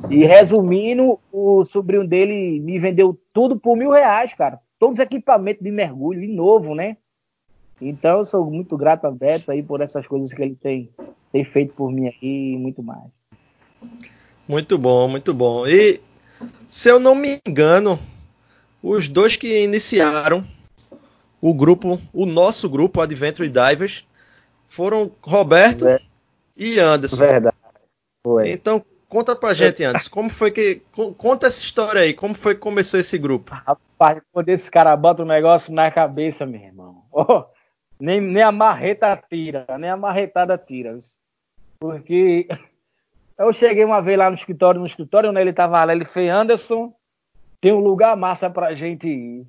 E 0.10 0.24
resumindo, 0.26 1.20
o 1.32 1.64
sobrinho 1.64 2.08
dele 2.08 2.60
me 2.60 2.80
vendeu 2.80 3.20
tudo 3.32 3.60
por 3.60 3.78
mil 3.78 3.92
reais, 3.92 4.34
cara. 4.34 4.60
Todos 4.80 4.96
os 4.96 5.00
equipamentos 5.00 5.64
de 5.64 5.70
mergulho, 5.70 6.22
de 6.22 6.28
novo, 6.28 6.74
né? 6.74 6.98
Então 7.80 8.20
eu 8.20 8.26
sou 8.26 8.50
muito 8.50 8.76
grato 8.78 9.06
a 9.06 9.12
Beto 9.12 9.52
aí 9.52 9.62
por 9.62 9.82
essas 9.82 10.08
coisas 10.08 10.34
que 10.34 10.42
ele 10.42 10.56
tem, 10.56 10.90
tem 11.32 11.44
feito 11.44 11.74
por 11.74 11.92
mim 11.92 12.08
aí 12.08 12.54
e 12.54 12.58
muito 12.58 12.82
mais. 12.82 13.10
Muito 14.48 14.78
bom, 14.78 15.08
muito 15.08 15.34
bom. 15.34 15.68
E 15.68 16.00
se 16.68 16.90
eu 16.90 17.00
não 17.00 17.14
me 17.16 17.40
engano, 17.46 18.00
os 18.82 19.08
dois 19.08 19.36
que 19.36 19.64
iniciaram 19.64 20.46
o 21.42 21.54
grupo, 21.54 22.00
o 22.14 22.26
nosso 22.26 22.70
grupo 22.70 23.02
Adventure 23.02 23.50
Divers, 23.50 24.08
foram 24.68 25.12
Roberto 25.22 25.86
e 26.56 26.80
Anderson. 26.80 27.18
Verdade. 27.18 27.56
Foi. 28.24 28.52
Então, 28.52 28.84
conta 29.10 29.36
pra 29.36 29.54
gente, 29.54 29.84
Anderson, 29.84 30.10
como 30.12 30.30
foi 30.30 30.52
que. 30.52 30.82
Conta 31.18 31.48
essa 31.48 31.62
história 31.62 32.02
aí, 32.02 32.14
como 32.14 32.34
foi 32.34 32.56
que 32.56 32.62
começou 32.62 33.00
esse 33.00 33.18
grupo? 33.18 33.54
Rapaz, 33.54 34.22
quando 34.32 34.50
esse 34.50 34.70
cara 34.70 34.96
bota 34.96 35.24
um 35.24 35.28
negócio 35.28 35.74
na 35.74 35.90
cabeça, 35.90 36.46
meu 36.46 36.62
irmão. 36.62 37.04
Oh, 37.12 37.44
nem, 38.00 38.22
nem 38.22 38.44
a 38.44 38.52
marreta 38.52 39.22
tira, 39.30 39.66
nem 39.78 39.90
a 39.90 39.98
marretada 39.98 40.58
tira. 40.58 40.98
Porque 41.80 42.48
eu 43.38 43.52
cheguei 43.52 43.84
uma 43.84 44.02
vez 44.02 44.18
lá 44.18 44.30
no 44.30 44.36
escritório, 44.36 44.80
no 44.80 44.86
escritório, 44.86 45.32
né? 45.32 45.42
Ele 45.42 45.54
tava 45.54 45.84
lá, 45.84 45.94
ele 45.94 46.06
fez 46.06 46.30
Anderson, 46.30 46.94
tem 47.62 47.72
um 47.72 47.80
lugar 47.80 48.18
massa 48.18 48.50
pra 48.50 48.74
gente 48.74 49.08
ir. 49.08 49.48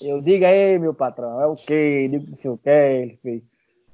Eu 0.00 0.20
digo 0.20 0.44
aí, 0.44 0.78
meu 0.78 0.94
patrão, 0.94 1.40
é 1.40 1.46
o 1.46 1.56
quê? 1.56 2.08
Digo, 2.08 2.52
o 2.52 2.58
que, 2.58 2.70
ele 2.70 3.18
fez 3.22 3.42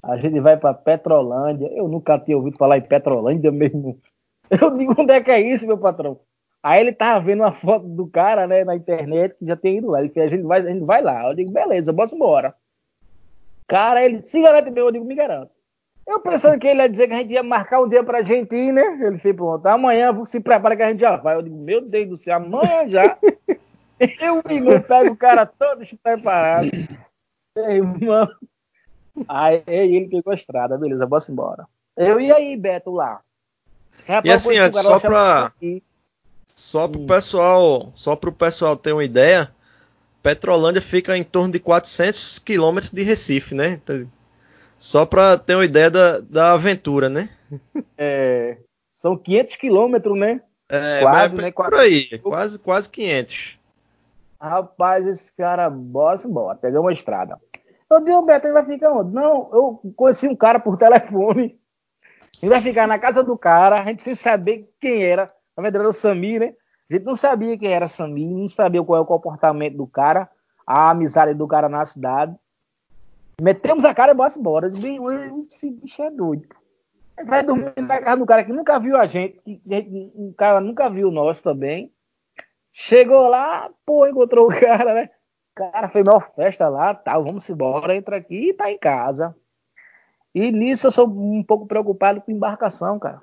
a 0.06 0.16
gente 0.16 0.38
vai 0.40 0.56
para 0.56 0.72
Petrolândia. 0.72 1.68
Eu 1.74 1.88
nunca 1.88 2.18
tinha 2.18 2.36
ouvido 2.36 2.56
falar 2.56 2.78
em 2.78 2.82
Petrolândia 2.82 3.50
mesmo. 3.50 3.98
Eu 4.48 4.70
digo, 4.76 4.94
onde 4.96 5.12
é 5.12 5.20
que 5.20 5.30
é 5.30 5.40
isso, 5.40 5.66
meu 5.66 5.76
patrão? 5.76 6.20
Aí 6.62 6.80
ele 6.80 6.92
tava 6.92 7.24
vendo 7.24 7.40
uma 7.40 7.52
foto 7.52 7.86
do 7.86 8.06
cara, 8.06 8.46
né, 8.46 8.64
na 8.64 8.76
internet, 8.76 9.34
que 9.36 9.44
já 9.44 9.56
tem 9.56 9.78
ido 9.78 9.90
lá. 9.90 10.00
Ele 10.00 10.10
fez, 10.10 10.26
a 10.26 10.36
gente 10.36 10.46
vai, 10.46 10.58
a 10.60 10.62
gente 10.62 10.84
vai 10.84 11.02
lá. 11.02 11.28
Eu 11.28 11.34
digo, 11.34 11.50
beleza, 11.50 11.92
bora 11.92 12.10
embora. 12.12 12.54
Cara, 13.66 14.04
ele 14.04 14.22
se 14.22 14.40
garante 14.40 14.70
meu, 14.70 14.86
eu 14.86 14.92
digo, 14.92 15.04
me 15.04 15.16
garanto. 15.16 15.50
Eu 16.06 16.20
pensando 16.20 16.58
que 16.60 16.68
ele 16.68 16.80
ia 16.80 16.88
dizer 16.88 17.08
que 17.08 17.14
a 17.14 17.18
gente 17.18 17.32
ia 17.32 17.42
marcar 17.42 17.80
um 17.80 17.88
dia 17.88 18.04
pra 18.04 18.22
gente 18.22 18.54
ir, 18.54 18.72
né? 18.72 19.00
Ele 19.02 19.18
fez, 19.18 19.34
pronto, 19.34 19.66
amanhã 19.66 20.24
se 20.24 20.38
prepara 20.38 20.76
que 20.76 20.82
a 20.82 20.90
gente 20.90 21.00
já 21.00 21.16
vai. 21.16 21.34
Eu 21.34 21.42
digo, 21.42 21.56
meu 21.56 21.80
Deus 21.80 22.08
do 22.08 22.16
céu, 22.16 22.36
amanhã 22.36 22.88
já. 22.88 23.18
eu 23.98 24.42
me 24.46 24.80
pego 24.80 25.12
o 25.12 25.16
cara 25.16 25.46
todo 25.46 25.80
despreparado. 25.80 26.68
Irmão, 27.56 28.28
Aí 29.28 29.62
ele 29.66 30.08
pegou 30.08 30.32
a 30.32 30.34
estrada, 30.34 30.76
beleza, 30.76 31.06
bora 31.06 31.24
embora. 31.28 31.66
Eu 31.96 32.20
e 32.20 32.30
aí, 32.30 32.56
Beto, 32.56 32.90
lá. 32.90 33.20
e 34.22 34.30
assim, 34.30 34.58
antes, 34.58 34.80
só 34.80 35.00
pra. 35.00 35.52
Só 36.44 36.88
pro 36.88 37.06
pessoal, 37.06 37.92
só 37.94 38.16
pro 38.16 38.32
pessoal 38.32 38.76
ter 38.76 38.92
uma 38.92 39.04
ideia, 39.04 39.50
Petrolândia 40.22 40.80
fica 40.80 41.16
em 41.16 41.24
torno 41.24 41.52
de 41.52 41.58
400 41.58 42.38
quilômetros 42.38 42.92
de 42.92 43.02
Recife, 43.02 43.54
né? 43.54 43.72
Então, 43.72 44.10
só 44.78 45.04
para 45.04 45.36
ter 45.36 45.54
uma 45.54 45.64
ideia 45.64 45.90
da, 45.90 46.20
da 46.20 46.52
aventura, 46.52 47.10
né? 47.10 47.28
É, 47.98 48.56
são 48.90 49.16
500 49.16 49.56
quilômetros, 49.56 50.18
né? 50.18 50.40
É, 50.68 51.00
quase, 51.00 51.36
né? 51.36 51.50
Por 51.50 51.74
aí, 51.74 52.18
quase, 52.18 52.58
quase 52.58 52.88
500. 52.88 53.58
Rapaz, 54.40 55.06
esse 55.06 55.34
cara, 55.34 55.70
bora, 55.70 56.16
bora, 56.26 56.58
pegamos 56.58 56.88
a 56.88 56.92
estrada. 56.92 57.40
Eu 57.88 58.00
digo, 58.00 58.26
Beto, 58.26 58.46
ele 58.46 58.54
vai 58.54 58.64
ficar 58.64 58.92
onde? 58.92 59.14
Não, 59.14 59.48
eu 59.52 59.80
conheci 59.96 60.28
um 60.28 60.36
cara 60.36 60.58
por 60.58 60.76
telefone. 60.76 61.58
Ele 62.42 62.50
vai 62.50 62.60
ficar 62.60 62.86
na 62.86 62.98
casa 62.98 63.22
do 63.22 63.38
cara, 63.38 63.80
a 63.80 63.84
gente 63.84 64.02
sem 64.02 64.14
saber 64.14 64.68
quem 64.80 65.02
era. 65.02 65.32
Na 65.56 65.62
verdade, 65.62 65.82
era 65.82 65.88
o 65.88 65.92
Sami, 65.92 66.38
né? 66.38 66.54
A 66.90 66.94
gente 66.94 67.04
não 67.04 67.14
sabia 67.14 67.56
quem 67.56 67.72
era 67.72 67.86
Sami, 67.86 68.26
não 68.26 68.48
sabia 68.48 68.82
qual 68.82 68.98
é 68.98 69.02
o 69.02 69.06
comportamento 69.06 69.76
do 69.76 69.86
cara, 69.86 70.28
a 70.66 70.90
amizade 70.90 71.34
do 71.34 71.46
cara 71.46 71.68
na 71.68 71.84
cidade. 71.86 72.36
Metemos 73.40 73.84
a 73.84 73.94
cara 73.94 74.12
e 74.12 74.14
bora 74.14 74.32
embora. 74.36 74.72
Esse 75.46 75.70
bicho 75.70 76.02
é 76.02 76.10
doido. 76.10 76.46
Vai 77.24 77.42
dormir 77.42 77.72
na 77.76 78.00
casa 78.00 78.16
do 78.18 78.26
cara 78.26 78.44
que 78.44 78.52
nunca 78.52 78.78
viu 78.78 78.96
a 78.96 79.06
gente, 79.06 79.40
que 79.42 79.60
um 80.14 80.34
cara 80.36 80.60
nunca 80.60 80.90
viu 80.90 81.10
nós 81.10 81.40
também. 81.40 81.92
Chegou 82.78 83.26
lá, 83.28 83.70
pô, 83.86 84.06
encontrou 84.06 84.50
o 84.50 84.60
cara, 84.60 84.92
né? 84.92 85.08
Cara, 85.54 85.88
foi 85.88 86.04
maior 86.04 86.30
festa 86.36 86.68
lá, 86.68 86.94
tal, 86.94 87.22
tá, 87.22 87.26
vamos 87.26 87.48
embora, 87.48 87.96
entra 87.96 88.18
aqui 88.18 88.50
e 88.50 88.52
tá 88.54 88.70
em 88.70 88.76
casa. 88.76 89.34
E 90.34 90.52
nisso 90.52 90.86
eu 90.86 90.90
sou 90.90 91.08
um 91.08 91.42
pouco 91.42 91.66
preocupado 91.66 92.20
com 92.20 92.30
embarcação, 92.30 92.98
cara. 92.98 93.22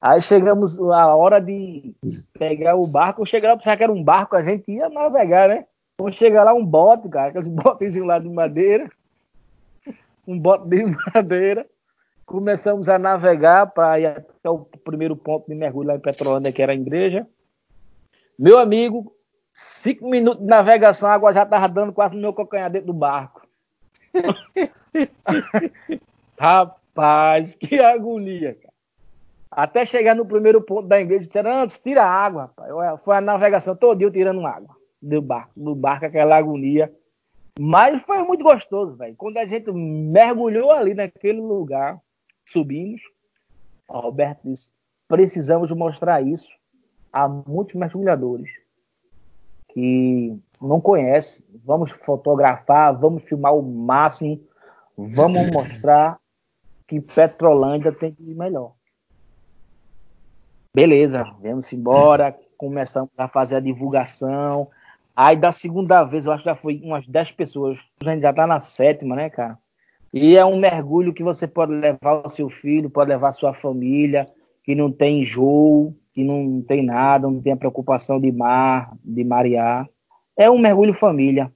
Aí 0.00 0.22
chegamos 0.22 0.78
a 0.78 1.16
hora 1.16 1.40
de 1.40 1.92
pegar 2.38 2.76
o 2.76 2.86
barco, 2.86 3.26
cheguei 3.26 3.50
lá, 3.50 3.58
que 3.58 3.68
era 3.68 3.90
um 3.90 4.04
barco, 4.04 4.36
a 4.36 4.42
gente 4.44 4.70
ia 4.70 4.88
navegar, 4.88 5.48
né? 5.48 5.66
Quando 5.98 6.14
chega 6.14 6.44
lá 6.44 6.54
um 6.54 6.64
bote, 6.64 7.08
cara, 7.08 7.30
aqueles 7.30 7.48
botezinhos 7.50 8.06
lá 8.06 8.20
de 8.20 8.28
madeira, 8.28 8.88
um 10.28 10.38
bote 10.38 10.68
de 10.68 10.84
madeira. 11.12 11.66
Começamos 12.24 12.88
a 12.88 13.00
navegar 13.00 13.66
para 13.66 13.98
ir 13.98 14.06
até 14.06 14.48
o 14.48 14.60
primeiro 14.60 15.16
ponto 15.16 15.48
de 15.48 15.56
mergulho 15.56 15.88
lá 15.88 15.96
em 15.96 16.00
Petrolândia, 16.00 16.52
que 16.52 16.62
era 16.62 16.70
a 16.70 16.76
igreja. 16.76 17.26
Meu 18.38 18.58
amigo, 18.58 19.14
Cinco 19.52 20.08
minutos 20.08 20.40
de 20.40 20.48
navegação, 20.48 21.10
a 21.10 21.14
água 21.14 21.32
já 21.32 21.44
tava 21.44 21.68
dando 21.68 21.92
quase 21.92 22.14
no 22.14 22.20
meu 22.20 22.32
calcanhar 22.32 22.70
dentro 22.70 22.86
do 22.86 22.94
barco. 22.94 23.46
Rapaz, 26.38 27.54
que 27.54 27.78
agonia, 27.78 28.54
cara. 28.54 28.72
Até 29.50 29.84
chegar 29.84 30.16
no 30.16 30.24
primeiro 30.24 30.62
ponto 30.62 30.88
da 30.88 30.98
igreja, 30.98 31.26
disseram, 31.26 31.60
antes, 31.60 31.78
tira 31.78 32.02
a 32.02 32.10
água, 32.10 32.50
rapaz. 32.56 33.00
Foi 33.02 33.14
a 33.14 33.20
navegação 33.20 33.76
todo 33.76 33.98
dia 33.98 34.10
tirando 34.10 34.46
água 34.46 34.74
do 35.00 35.20
barco, 35.20 35.52
do 35.54 35.74
barco, 35.74 36.06
aquela 36.06 36.36
agonia. 36.36 36.90
Mas 37.60 38.00
foi 38.02 38.22
muito 38.22 38.42
gostoso, 38.42 38.96
velho. 38.96 39.14
Quando 39.16 39.36
a 39.36 39.44
gente 39.44 39.70
mergulhou 39.70 40.70
ali 40.70 40.94
naquele 40.94 41.42
lugar, 41.42 42.00
subimos, 42.48 43.02
o 43.86 43.98
Roberto 44.00 44.40
disse, 44.42 44.70
precisamos 45.06 45.70
mostrar 45.72 46.22
isso 46.22 46.50
a 47.12 47.28
muitos 47.28 47.74
mergulhadores 47.74 48.50
que 49.72 50.36
não 50.60 50.80
conhece. 50.80 51.44
Vamos 51.64 51.90
fotografar, 51.90 52.98
vamos 52.98 53.22
filmar 53.24 53.54
o 53.54 53.62
máximo, 53.62 54.40
vamos 54.96 55.50
mostrar 55.52 56.18
que 56.86 57.00
Petrolândia 57.00 57.92
tem 57.92 58.12
que 58.12 58.22
ir 58.22 58.34
melhor. 58.34 58.72
Beleza, 60.74 61.24
vamos 61.40 61.70
embora, 61.72 62.36
começamos 62.56 63.10
a 63.16 63.28
fazer 63.28 63.56
a 63.56 63.60
divulgação. 63.60 64.68
Aí 65.14 65.36
da 65.36 65.52
segunda 65.52 66.02
vez, 66.04 66.24
eu 66.24 66.32
acho 66.32 66.42
que 66.42 66.48
já 66.48 66.56
foi 66.56 66.80
umas 66.82 67.06
10 67.06 67.32
pessoas, 67.32 67.78
a 68.00 68.10
gente 68.10 68.22
já 68.22 68.32
tá 68.32 68.46
na 68.46 68.58
sétima, 68.60 69.14
né, 69.14 69.28
cara? 69.28 69.58
E 70.12 70.36
é 70.36 70.44
um 70.44 70.58
mergulho 70.58 71.12
que 71.12 71.22
você 71.22 71.46
pode 71.46 71.72
levar 71.72 72.24
o 72.24 72.28
seu 72.28 72.48
filho, 72.48 72.90
pode 72.90 73.10
levar 73.10 73.30
a 73.30 73.34
sua 73.34 73.54
família, 73.54 74.26
que 74.62 74.74
não 74.74 74.90
tem 74.90 75.22
enjoo, 75.22 75.94
que 76.12 76.22
não 76.22 76.62
tem 76.62 76.84
nada, 76.84 77.28
não 77.28 77.40
tem 77.40 77.52
a 77.52 77.56
preocupação 77.56 78.20
de 78.20 78.30
mar, 78.30 78.92
de 79.04 79.24
marear. 79.24 79.88
É 80.36 80.50
um 80.50 80.58
mergulho 80.58 80.94
família. 80.94 81.50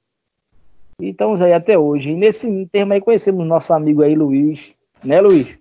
E 1.01 1.11
estamos 1.11 1.43
aí 1.43 1.53
até 1.53 1.79
hoje. 1.79 2.11
E 2.11 2.15
nesse 2.15 2.67
termo 2.73 2.93
aí 2.93 3.01
conhecemos 3.01 3.47
nosso 3.47 3.73
amigo 3.73 4.03
aí, 4.03 4.15
Luiz. 4.15 4.75
Né, 5.05 5.21
Luiz? 5.21 5.59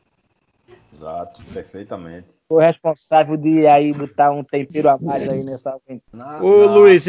Exato, 0.94 1.42
perfeitamente. 1.54 2.28
Foi 2.48 2.64
responsável 2.64 3.36
de 3.36 3.68
aí 3.68 3.92
botar 3.92 4.32
um 4.32 4.44
tempero 4.44 4.90
a 4.90 4.98
mais 4.98 5.30
aí 5.30 5.44
nessa 5.44 5.72
aventura. 5.72 6.44
Ô, 6.44 6.66
Luiz, 6.68 7.06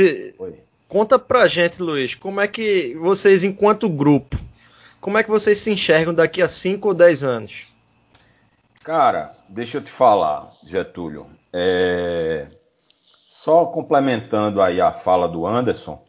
conta 0.88 1.18
pra 1.18 1.46
gente, 1.46 1.80
Luiz, 1.80 2.14
como 2.14 2.40
é 2.40 2.48
que 2.48 2.96
vocês, 2.96 3.44
enquanto 3.44 3.88
grupo, 3.88 4.36
como 5.00 5.18
é 5.18 5.22
que 5.22 5.30
vocês 5.30 5.58
se 5.58 5.70
enxergam 5.70 6.12
daqui 6.12 6.42
a 6.42 6.48
5 6.48 6.88
ou 6.88 6.94
10 6.94 7.22
anos? 7.22 7.66
Cara, 8.82 9.36
deixa 9.48 9.78
eu 9.78 9.82
te 9.82 9.90
falar, 9.90 10.50
Getúlio. 10.64 11.26
É... 11.58 12.48
Só 13.28 13.64
complementando 13.66 14.60
aí 14.60 14.78
a 14.78 14.92
fala 14.92 15.26
do 15.26 15.46
Anderson, 15.46 16.02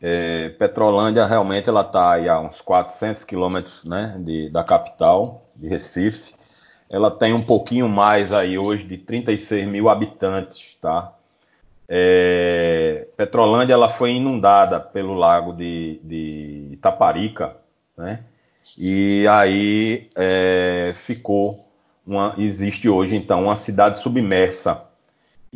é... 0.00 0.48
Petrolândia 0.50 1.26
realmente 1.26 1.68
ela 1.68 1.82
está 1.82 2.14
a 2.32 2.40
uns 2.40 2.62
400 2.62 3.24
quilômetros 3.24 3.84
né, 3.84 4.16
de, 4.20 4.48
da 4.48 4.64
capital, 4.64 5.44
de 5.54 5.68
Recife. 5.68 6.34
Ela 6.88 7.10
tem 7.10 7.34
um 7.34 7.42
pouquinho 7.42 7.88
mais 7.88 8.32
aí 8.32 8.56
hoje 8.56 8.84
de 8.84 8.96
36 8.96 9.68
mil 9.68 9.90
habitantes, 9.90 10.78
tá? 10.80 11.12
É... 11.86 13.06
Petrolândia 13.18 13.74
ela 13.74 13.90
foi 13.90 14.12
inundada 14.12 14.80
pelo 14.80 15.12
lago 15.12 15.52
de, 15.52 16.00
de 16.02 16.70
Itaparica, 16.72 17.56
né? 17.98 18.24
E 18.78 19.26
aí 19.28 20.10
é, 20.14 20.92
ficou 20.94 21.66
uma, 22.06 22.34
existe 22.38 22.88
hoje 22.88 23.14
então 23.16 23.44
uma 23.44 23.56
cidade 23.56 23.98
submersa. 23.98 24.85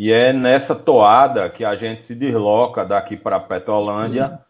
E 0.03 0.11
é 0.11 0.33
nessa 0.33 0.75
toada 0.75 1.51
que 1.51 1.63
a 1.63 1.77
gente 1.77 2.01
se 2.01 2.15
desloca 2.15 2.87
daqui 2.87 3.19
para 3.19 3.39
Petrolândia 3.39 4.41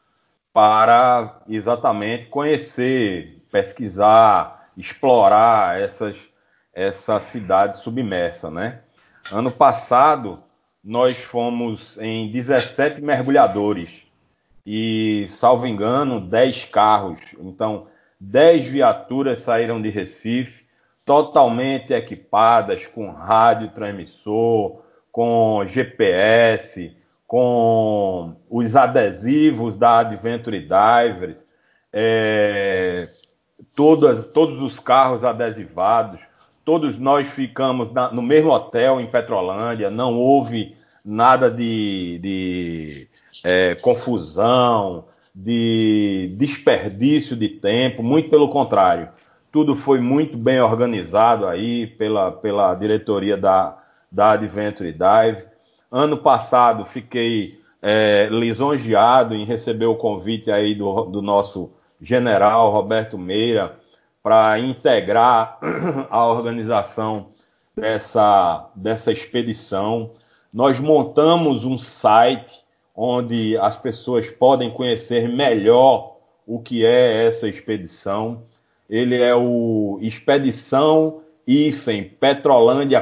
para 0.52 1.40
exatamente 1.48 2.26
conhecer, 2.26 3.42
pesquisar, 3.50 4.70
explorar 4.76 5.80
essas, 5.80 6.16
essa 6.72 7.18
cidade 7.18 7.78
submersa, 7.78 8.48
né? 8.48 8.82
Ano 9.32 9.50
passado 9.50 10.40
nós 10.84 11.16
fomos 11.16 11.98
em 11.98 12.30
17 12.30 13.02
mergulhadores 13.02 14.04
e, 14.64 15.26
salvo 15.30 15.66
engano, 15.66 16.20
10 16.20 16.66
carros. 16.66 17.18
Então, 17.40 17.88
10 18.20 18.68
viaturas 18.68 19.40
saíram 19.40 19.82
de 19.82 19.90
Recife, 19.90 20.64
totalmente 21.04 21.92
equipadas 21.92 22.86
com 22.86 23.10
rádio 23.10 23.70
transmissor, 23.70 24.88
com 25.12 25.64
GPS, 25.66 26.96
com 27.26 28.34
os 28.48 28.74
adesivos 28.74 29.76
da 29.76 30.00
Adventure 30.00 30.60
Divers, 30.60 31.46
é, 31.92 33.08
todas, 33.74 34.28
todos 34.28 34.60
os 34.60 34.80
carros 34.80 35.24
adesivados, 35.24 36.22
todos 36.64 36.98
nós 36.98 37.28
ficamos 37.28 37.92
na, 37.92 38.12
no 38.12 38.22
mesmo 38.22 38.50
hotel 38.50 39.00
em 39.00 39.06
Petrolândia, 39.06 39.90
não 39.90 40.16
houve 40.16 40.76
nada 41.04 41.50
de, 41.50 42.18
de 42.18 43.08
é, 43.44 43.74
confusão, 43.76 45.06
de 45.34 46.34
desperdício 46.36 47.36
de 47.36 47.48
tempo, 47.48 48.02
muito 48.02 48.28
pelo 48.28 48.48
contrário. 48.48 49.08
Tudo 49.50 49.74
foi 49.74 50.00
muito 50.00 50.36
bem 50.36 50.60
organizado 50.60 51.46
aí 51.46 51.86
pela, 51.86 52.30
pela 52.30 52.74
diretoria 52.74 53.36
da, 53.36 53.79
da 54.10 54.32
Adventure 54.32 54.92
Dive. 54.92 55.44
Ano 55.90 56.18
passado 56.18 56.84
fiquei 56.84 57.60
é, 57.82 58.28
lisonjeado 58.30 59.34
em 59.34 59.44
receber 59.44 59.86
o 59.86 59.96
convite 59.96 60.50
aí 60.50 60.74
do, 60.74 61.04
do 61.04 61.22
nosso 61.22 61.70
general 62.00 62.72
Roberto 62.72 63.18
Meira 63.18 63.78
para 64.22 64.58
integrar 64.58 65.58
a 66.10 66.26
organização 66.26 67.28
dessa, 67.76 68.70
dessa 68.74 69.12
expedição. 69.12 70.12
Nós 70.52 70.78
montamos 70.78 71.64
um 71.64 71.78
site 71.78 72.62
onde 72.94 73.56
as 73.58 73.76
pessoas 73.76 74.28
podem 74.28 74.70
conhecer 74.70 75.28
melhor 75.28 76.16
o 76.46 76.60
que 76.60 76.84
é 76.84 77.26
essa 77.26 77.48
expedição. 77.48 78.42
Ele 78.88 79.20
é 79.20 79.34
o 79.34 79.98
Expedição 80.02 81.22
Ifen 81.46 82.04
Petrolândia 82.04 83.00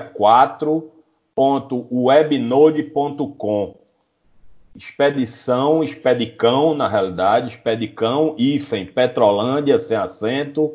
4.webnode.com. 1.39 3.79
Expedição, 4.75 5.85
expedicão, 5.85 6.75
na 6.75 6.89
realidade, 6.89 7.55
expedicão, 7.55 8.35
Ifen 8.37 8.87
Petrolândia, 8.87 9.79
sem 9.79 9.97
acento, 9.97 10.75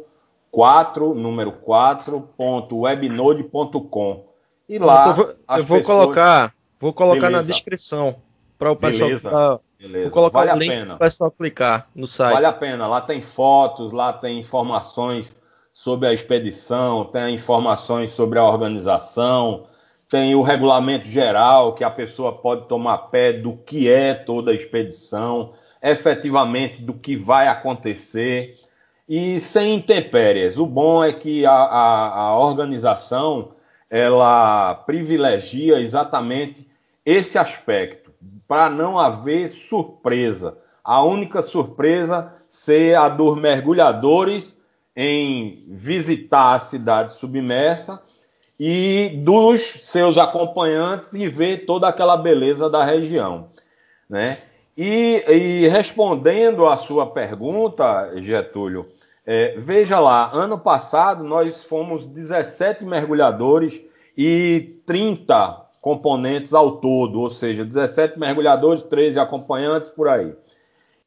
4, 0.52 1.14
número 1.14 1.52
4.webnode.com. 1.52 4.26
E 4.70 4.80
lá. 4.80 5.08
Eu 5.08 5.14
vou, 5.14 5.26
eu 5.26 5.36
vou 5.66 5.80
pessoas... 5.80 5.86
colocar, 5.86 6.56
vou 6.80 6.94
colocar 6.94 7.28
Beleza. 7.28 7.42
na 7.42 7.44
descrição 7.44 8.16
para 8.58 8.72
o 8.72 8.78
pessoal 8.78 9.10
beleza, 9.10 9.30
tá, 9.30 9.60
beleza. 9.78 10.04
Vou 10.04 10.12
colocar 10.12 10.46
vale 10.46 10.52
o 10.52 10.56
link 10.56 10.86
para 10.86 10.96
o 10.96 11.00
pessoal 11.00 11.30
clicar 11.32 11.90
no 11.94 12.08
site. 12.08 12.34
Vale 12.34 12.46
a 12.46 12.54
pena. 12.54 12.88
Lá 12.88 13.02
tem 13.02 13.22
fotos, 13.22 13.92
lá 13.92 14.14
tem 14.14 14.40
informações 14.40 15.36
sobre 15.74 16.08
a 16.08 16.14
expedição, 16.14 17.04
tem 17.06 17.36
informações 17.36 18.12
sobre 18.12 18.40
a 18.40 18.46
organização, 18.46 19.66
tem 20.10 20.36
o 20.36 20.42
regulamento 20.42 21.08
geral 21.08 21.74
que 21.74 21.84
a 21.84 21.90
pessoa 21.90 22.38
pode 22.38 22.68
tomar 22.68 22.98
pé 23.10 23.34
do 23.34 23.58
que 23.58 23.90
é 23.90 24.14
toda 24.14 24.52
a 24.52 24.54
expedição, 24.54 25.52
efetivamente 25.82 26.82
do 26.82 26.94
que 26.94 27.16
vai 27.16 27.48
acontecer 27.48 28.58
e 29.08 29.40
sem 29.40 29.76
intempéries. 29.76 30.58
O 30.58 30.66
bom 30.66 31.04
é 31.04 31.12
que 31.12 31.46
a, 31.46 31.52
a, 31.52 32.20
a 32.20 32.38
organização 32.38 33.52
ela 33.90 34.74
privilegia 34.74 35.80
exatamente 35.80 36.68
esse 37.06 37.38
aspecto 37.38 38.12
para 38.48 38.70
não 38.70 38.98
haver 38.98 39.50
surpresa. 39.50 40.58
A 40.84 41.04
única 41.04 41.42
surpresa 41.42 42.34
ser 42.50 42.96
a 42.96 43.10
dos 43.10 43.38
mergulhadores 43.40 44.60
em 44.96 45.64
visitar 45.68 46.54
a 46.54 46.60
cidade 46.60 47.14
submersa 47.14 48.02
e 48.66 49.10
dos 49.10 49.62
seus 49.82 50.18
acompanhantes 50.18 51.12
e 51.12 51.28
ver 51.28 51.66
toda 51.66 51.86
aquela 51.86 52.16
beleza 52.16 52.70
da 52.70 52.82
região, 52.82 53.50
né? 54.10 54.38
E, 54.78 55.22
e 55.28 55.68
respondendo 55.68 56.66
à 56.66 56.78
sua 56.78 57.08
pergunta, 57.08 58.14
Getúlio, 58.22 58.88
é, 59.26 59.56
veja 59.58 60.00
lá, 60.00 60.32
ano 60.32 60.58
passado 60.58 61.26
nós 61.26 61.62
fomos 61.62 62.08
17 62.08 62.86
mergulhadores 62.86 63.82
e 64.18 64.80
30 64.86 65.62
componentes 65.82 66.54
ao 66.54 66.78
todo, 66.78 67.20
ou 67.20 67.30
seja, 67.30 67.66
17 67.66 68.18
mergulhadores, 68.18 68.82
13 68.84 69.20
acompanhantes 69.20 69.90
por 69.90 70.08
aí. 70.08 70.34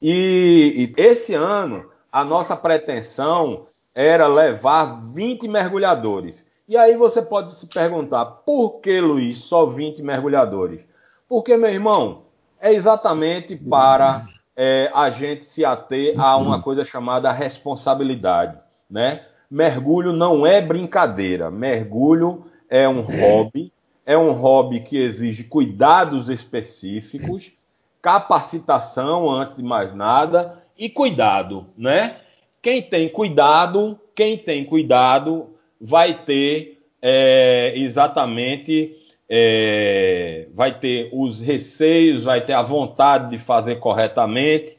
E, 0.02 0.92
e, 0.94 1.02
esse 1.02 1.32
ano 1.32 1.86
a 2.12 2.22
nossa 2.22 2.54
pretensão 2.54 3.66
era 3.94 4.26
levar 4.26 5.00
20 5.14 5.48
mergulhadores. 5.48 6.44
E 6.68 6.76
aí 6.76 6.96
você 6.96 7.22
pode 7.22 7.54
se 7.54 7.66
perguntar, 7.66 8.24
por 8.24 8.80
que, 8.80 9.00
Luiz, 9.00 9.38
só 9.38 9.66
20 9.66 10.02
mergulhadores? 10.02 10.80
Porque, 11.28 11.56
meu 11.56 11.70
irmão, 11.70 12.22
é 12.60 12.72
exatamente 12.72 13.56
para 13.68 14.20
é, 14.56 14.90
a 14.94 15.10
gente 15.10 15.44
se 15.44 15.64
ater 15.64 16.18
a 16.20 16.36
uma 16.36 16.60
coisa 16.60 16.84
chamada 16.84 17.30
responsabilidade, 17.30 18.58
né? 18.90 19.22
Mergulho 19.48 20.12
não 20.12 20.44
é 20.44 20.60
brincadeira, 20.60 21.50
mergulho 21.50 22.46
é 22.68 22.88
um 22.88 23.02
hobby 23.02 23.72
é 24.06 24.16
um 24.16 24.30
hobby 24.30 24.80
que 24.80 24.96
exige 24.96 25.42
cuidados 25.42 26.28
específicos, 26.28 27.52
capacitação 28.00 29.28
antes 29.28 29.56
de 29.56 29.64
mais 29.64 29.92
nada 29.92 30.62
e 30.78 30.88
cuidado, 30.88 31.66
né? 31.76 32.18
Quem 32.62 32.80
tem 32.80 33.08
cuidado, 33.08 33.98
quem 34.14 34.38
tem 34.38 34.64
cuidado 34.64 35.55
vai 35.80 36.24
ter 36.24 36.82
é, 37.00 37.72
exatamente 37.76 38.96
é, 39.28 40.46
vai 40.54 40.78
ter 40.78 41.10
os 41.12 41.40
receios, 41.40 42.22
vai 42.24 42.40
ter 42.40 42.52
a 42.52 42.62
vontade 42.62 43.30
de 43.30 43.38
fazer 43.38 43.76
corretamente. 43.76 44.76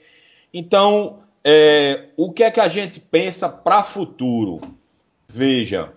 Então, 0.53 1.19
é, 1.43 2.05
o 2.15 2.31
que 2.31 2.43
é 2.43 2.51
que 2.51 2.60
a 2.60 2.67
gente 2.67 2.99
pensa 2.99 3.49
para 3.49 3.81
futuro? 3.83 4.60
Veja, 5.27 5.91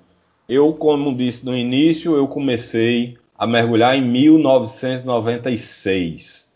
eu, 0.49 0.73
como 0.73 1.15
disse 1.15 1.45
no 1.47 1.55
início, 1.57 2.17
eu 2.17 2.27
comecei 2.27 3.19
a 3.39 3.47
mergulhar 3.47 3.97
em 3.97 4.03
1996. 4.03 6.51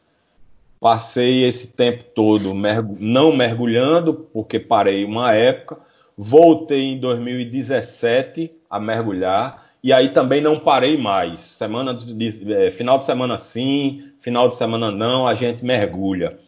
Passei 0.81 1.45
esse 1.45 1.73
tempo 1.73 2.03
todo 2.15 2.53
não 2.99 3.35
mergulhando, 3.35 4.29
porque 4.33 4.61
parei 4.61 5.05
uma 5.05 5.33
época, 5.33 5.79
voltei 6.17 6.93
em 6.93 6.99
2017 6.99 8.53
a 8.69 8.79
mergulhar 8.79 9.65
e 9.83 9.93
aí 9.93 10.09
também 10.09 10.41
não 10.41 10.59
parei 10.59 10.97
mais. 10.97 11.41
Semana 11.41 11.93
de, 11.93 12.53
é, 12.55 12.71
final 12.71 12.99
de 12.99 13.05
semana 13.05 13.37
sim, 13.39 14.11
final 14.21 14.49
de 14.49 14.55
semana 14.55 14.91
não, 14.91 15.27
a 15.27 15.35
gente 15.35 15.65
mergulha. 15.65 16.39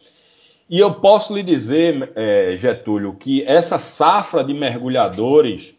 E 0.69 0.79
eu 0.81 0.95
posso 0.95 1.35
lhe 1.35 1.43
dizer, 1.43 2.13
é, 2.17 2.57
Getúlio, 2.57 3.15
que 3.15 3.45
essa 3.45 3.79
safra 3.79 4.43
de 4.43 4.55
mergulhadores 4.55 5.75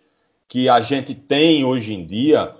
que 0.47 0.69
a 0.69 0.79
gente 0.79 1.13
tem 1.13 1.65
hoje 1.65 1.93
em 1.93 2.05
dia, 2.05 2.53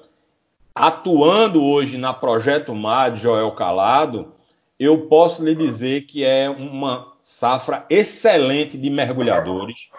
atuando 0.75 1.63
hoje 1.63 1.97
na 1.97 2.13
Projeto 2.13 2.75
Mar 2.75 3.11
de 3.11 3.21
Joel 3.21 3.51
Calado, 3.51 4.33
eu 4.79 5.07
posso 5.07 5.43
lhe 5.43 5.55
dizer 5.55 6.05
que 6.05 6.25
é 6.25 6.49
uma 6.49 7.13
safra 7.23 7.85
excelente 7.89 8.77
de 8.77 8.89
mergulhadores 8.89 9.89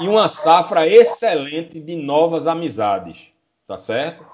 e 0.00 0.08
uma 0.08 0.28
safra 0.28 0.88
excelente 0.88 1.80
de 1.80 1.96
novas 1.96 2.46
amizades, 2.46 3.18
tá 3.66 3.76
certo? 3.76 4.24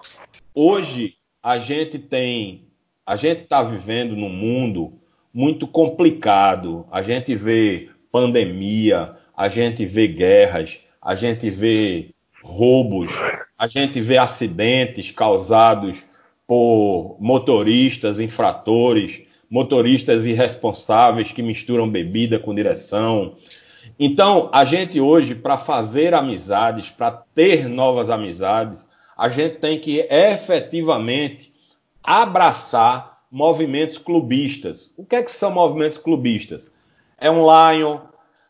Hoje 0.54 1.14
a 1.42 1.58
gente 1.58 1.98
tem, 1.98 2.66
a 3.04 3.16
gente 3.16 3.42
está 3.42 3.62
vivendo 3.62 4.16
num 4.16 4.28
mundo 4.28 5.00
muito 5.32 5.66
complicado. 5.66 6.86
A 6.90 7.02
gente 7.02 7.34
vê 7.34 7.88
pandemia, 8.10 9.16
a 9.36 9.48
gente 9.48 9.86
vê 9.86 10.06
guerras, 10.06 10.80
a 11.00 11.14
gente 11.14 11.50
vê 11.50 12.10
roubos, 12.42 13.10
a 13.58 13.66
gente 13.66 14.00
vê 14.00 14.18
acidentes 14.18 15.10
causados 15.10 16.02
por 16.46 17.16
motoristas 17.20 18.18
infratores, 18.18 19.22
motoristas 19.48 20.26
irresponsáveis 20.26 21.32
que 21.32 21.42
misturam 21.42 21.88
bebida 21.88 22.38
com 22.38 22.54
direção. 22.54 23.36
Então, 23.98 24.48
a 24.52 24.64
gente 24.64 25.00
hoje, 25.00 25.34
para 25.34 25.58
fazer 25.58 26.14
amizades, 26.14 26.90
para 26.90 27.10
ter 27.10 27.68
novas 27.68 28.10
amizades, 28.10 28.88
a 29.16 29.28
gente 29.28 29.56
tem 29.56 29.78
que 29.78 30.00
efetivamente 30.10 31.52
abraçar 32.02 33.20
movimentos 33.30 33.98
clubistas. 33.98 34.90
O 34.96 35.04
que 35.04 35.16
é 35.16 35.22
que 35.22 35.30
são 35.30 35.50
movimentos 35.50 35.98
clubistas? 35.98 36.70
É 37.18 37.30
um 37.30 37.44
Lion, 37.44 37.98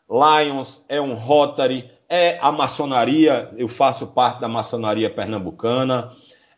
Lions, 0.09 0.83
é 0.87 0.99
um 0.99 1.13
Rotary, 1.13 1.89
é 2.09 2.37
a 2.41 2.51
maçonaria, 2.51 3.51
eu 3.57 3.67
faço 3.67 4.07
parte 4.07 4.41
da 4.41 4.47
maçonaria 4.47 5.09
pernambucana, 5.09 6.11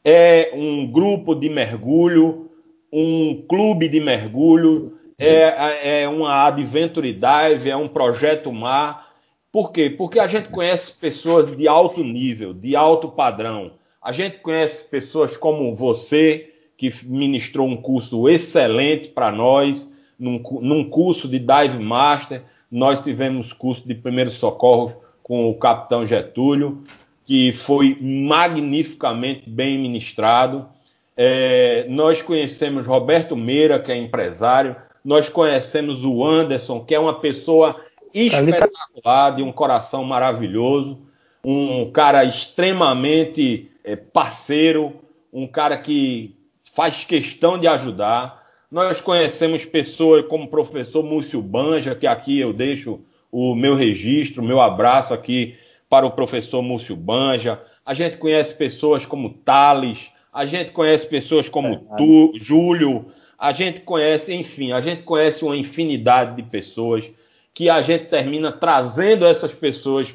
é 0.03 0.51
um 0.53 0.91
grupo 0.91 1.35
de 1.35 1.49
mergulho, 1.49 2.51
um 2.91 3.43
clube 3.47 3.87
de 3.87 3.99
mergulho, 3.99 4.97
é, 5.25 6.01
é 6.03 6.09
uma 6.09 6.45
Adventure 6.45 7.11
Dive, 7.11 7.69
é 7.69 7.75
um 7.75 7.87
projeto 7.87 8.51
mar. 8.51 9.13
Por 9.51 9.71
quê? 9.71 9.89
Porque 9.89 10.19
a 10.19 10.27
gente 10.27 10.49
conhece 10.49 10.91
pessoas 10.93 11.55
de 11.55 11.67
alto 11.67 12.03
nível, 12.03 12.53
de 12.53 12.75
alto 12.75 13.09
padrão. 13.09 13.73
A 14.01 14.11
gente 14.11 14.39
conhece 14.39 14.83
pessoas 14.83 15.37
como 15.37 15.75
você, 15.75 16.51
que 16.75 16.91
ministrou 17.05 17.67
um 17.67 17.77
curso 17.77 18.27
excelente 18.27 19.07
para 19.07 19.31
nós, 19.31 19.89
num, 20.19 20.41
num 20.61 20.89
curso 20.89 21.27
de 21.27 21.39
Dive 21.39 21.79
Master. 21.79 22.41
Nós 22.69 23.01
tivemos 23.01 23.53
curso 23.53 23.87
de 23.87 23.95
primeiros 23.95 24.33
socorros 24.33 24.93
com 25.21 25.49
o 25.49 25.55
capitão 25.55 26.05
Getúlio, 26.05 26.83
que 27.25 27.53
foi 27.53 27.97
magnificamente 28.01 29.49
bem 29.49 29.77
ministrado. 29.77 30.67
É, 31.15 31.85
nós 31.87 32.21
conhecemos 32.21 32.85
Roberto 32.85 33.35
Meira, 33.35 33.79
que 33.79 33.91
é 33.91 33.95
empresário, 33.95 34.75
nós 35.03 35.27
conhecemos 35.27 36.03
o 36.05 36.23
Anderson, 36.23 36.83
que 36.85 36.95
é 36.95 36.99
uma 36.99 37.19
pessoa 37.19 37.75
espetacular, 38.13 39.35
de 39.35 39.43
um 39.43 39.51
coração 39.51 40.03
maravilhoso, 40.03 41.01
um 41.43 41.91
cara 41.91 42.23
extremamente 42.23 43.71
é, 43.83 43.95
parceiro, 43.95 44.93
um 45.31 45.47
cara 45.47 45.77
que 45.77 46.35
faz 46.73 47.03
questão 47.03 47.57
de 47.57 47.67
ajudar. 47.67 48.43
Nós 48.71 49.01
conhecemos 49.01 49.65
pessoas 49.65 50.25
como 50.27 50.45
o 50.45 50.49
professor 50.49 51.03
Múcio 51.03 51.41
Banja, 51.41 51.95
que 51.95 52.07
aqui 52.07 52.39
eu 52.39 52.53
deixo 52.53 53.01
o 53.31 53.55
meu 53.55 53.75
registro, 53.75 54.41
o 54.41 54.45
meu 54.45 54.61
abraço 54.61 55.13
aqui 55.13 55.55
para 55.89 56.05
o 56.05 56.11
professor 56.11 56.61
Múcio 56.61 56.95
Banja. 56.95 57.59
A 57.85 57.93
gente 57.93 58.17
conhece 58.17 58.53
pessoas 58.53 59.05
como 59.05 59.29
Thales, 59.29 60.11
a 60.31 60.45
gente 60.45 60.71
conhece 60.71 61.05
pessoas 61.07 61.49
como 61.49 61.67
é, 61.67 61.97
tu, 61.97 62.31
Júlio, 62.35 63.11
a 63.43 63.51
gente 63.51 63.81
conhece, 63.81 64.33
enfim, 64.33 64.71
a 64.71 64.79
gente 64.79 65.03
conhece 65.03 65.43
uma 65.43 65.57
infinidade 65.57 66.37
de 66.37 66.43
pessoas 66.43 67.09
que 67.53 67.69
a 67.69 67.81
gente 67.81 68.05
termina 68.05 68.53
trazendo 68.53 69.25
essas 69.25 69.53
pessoas, 69.53 70.07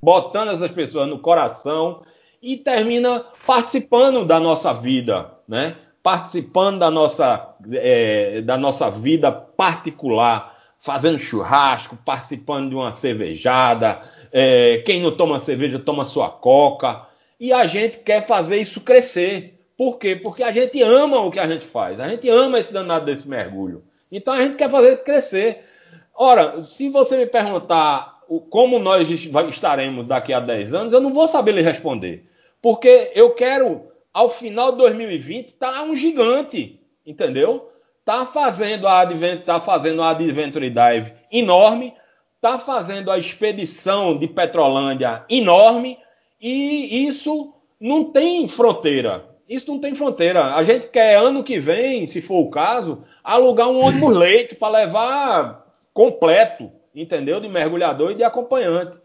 botando 0.00 0.52
essas 0.52 0.70
pessoas 0.70 1.08
no 1.08 1.18
coração 1.18 2.04
e 2.40 2.56
termina 2.56 3.24
participando 3.44 4.24
da 4.24 4.38
nossa 4.38 4.72
vida, 4.72 5.32
né? 5.48 5.74
Participando 6.00 6.78
da 6.78 6.92
nossa, 6.92 7.56
é, 7.72 8.40
da 8.40 8.56
nossa 8.56 8.88
vida 8.88 9.32
particular 9.32 10.56
fazendo 10.78 11.18
churrasco, 11.18 11.98
participando 12.04 12.68
de 12.68 12.76
uma 12.76 12.92
cervejada. 12.92 14.00
É, 14.32 14.80
quem 14.86 15.02
não 15.02 15.10
toma 15.10 15.40
cerveja 15.40 15.80
toma 15.80 16.04
sua 16.04 16.30
coca. 16.30 17.04
E 17.40 17.52
a 17.52 17.66
gente 17.66 17.98
quer 17.98 18.24
fazer 18.24 18.58
isso 18.60 18.80
crescer. 18.80 19.59
Por 19.80 19.96
quê? 19.96 20.14
Porque 20.14 20.42
a 20.42 20.52
gente 20.52 20.82
ama 20.82 21.22
o 21.22 21.30
que 21.30 21.40
a 21.40 21.48
gente 21.48 21.64
faz. 21.64 21.98
A 21.98 22.06
gente 22.06 22.28
ama 22.28 22.58
esse 22.58 22.70
danado 22.70 23.06
desse 23.06 23.26
mergulho. 23.26 23.82
Então 24.12 24.34
a 24.34 24.42
gente 24.42 24.54
quer 24.54 24.68
fazer 24.68 24.98
crescer. 25.04 25.64
Ora, 26.14 26.62
se 26.62 26.90
você 26.90 27.16
me 27.16 27.24
perguntar 27.24 28.20
como 28.50 28.78
nós 28.78 29.08
estaremos 29.08 30.06
daqui 30.06 30.34
a 30.34 30.40
10 30.40 30.74
anos, 30.74 30.92
eu 30.92 31.00
não 31.00 31.14
vou 31.14 31.26
saber 31.26 31.52
lhe 31.52 31.62
responder. 31.62 32.26
Porque 32.60 33.10
eu 33.14 33.30
quero, 33.30 33.86
ao 34.12 34.28
final 34.28 34.72
de 34.72 34.76
2020, 34.76 35.46
estar 35.46 35.72
tá 35.72 35.82
um 35.82 35.96
gigante. 35.96 36.78
Entendeu? 37.06 37.72
está 38.00 38.26
fazendo 38.26 38.86
a 38.86 39.00
Advent, 39.00 39.44
tá 39.44 39.60
fazendo 39.60 40.02
a 40.02 40.10
Adventure 40.10 40.68
Dive 40.68 41.14
enorme, 41.32 41.94
está 42.36 42.58
fazendo 42.58 43.10
a 43.10 43.18
expedição 43.18 44.18
de 44.18 44.28
Petrolândia 44.28 45.24
enorme 45.30 45.96
e 46.38 47.06
isso 47.06 47.54
não 47.80 48.04
tem 48.04 48.46
fronteira. 48.46 49.29
Isso 49.50 49.66
não 49.68 49.80
tem 49.80 49.96
fronteira. 49.96 50.54
A 50.54 50.62
gente 50.62 50.86
quer 50.86 51.16
ano 51.16 51.42
que 51.42 51.58
vem, 51.58 52.06
se 52.06 52.22
for 52.22 52.38
o 52.38 52.50
caso, 52.50 53.02
alugar 53.24 53.68
um 53.68 53.84
ônibus 53.84 54.08
leito 54.16 54.54
para 54.54 54.78
levar 54.78 55.74
completo, 55.92 56.70
entendeu? 56.94 57.40
De 57.40 57.48
mergulhador 57.48 58.12
e 58.12 58.14
de 58.14 58.22
acompanhante. 58.22 58.96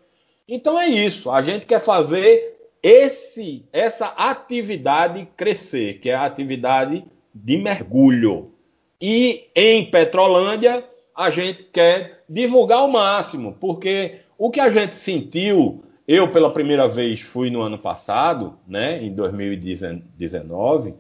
Então 0.48 0.80
é 0.80 0.86
isso. 0.86 1.32
A 1.32 1.42
gente 1.42 1.66
quer 1.66 1.82
fazer 1.82 2.60
esse 2.84 3.66
essa 3.74 4.14
atividade 4.16 5.28
crescer, 5.36 6.00
que 6.00 6.12
é 6.12 6.14
a 6.14 6.26
atividade 6.26 7.04
de 7.34 7.58
mergulho. 7.58 8.54
E 9.02 9.48
em 9.56 9.90
Petrolândia, 9.90 10.84
a 11.16 11.32
gente 11.32 11.64
quer 11.64 12.24
divulgar 12.30 12.80
ao 12.80 12.88
máximo, 12.88 13.58
porque 13.60 14.20
o 14.38 14.52
que 14.52 14.60
a 14.60 14.70
gente 14.70 14.96
sentiu, 14.96 15.84
eu 16.08 16.28
pela 16.30 16.52
primeira 16.52 16.88
vez 16.88 17.22
fui 17.22 17.50
no 17.50 17.62
ano 17.62 17.78
passado, 17.78 18.56
né, 18.68 19.04
em 19.04 19.14
2019, 19.14 20.94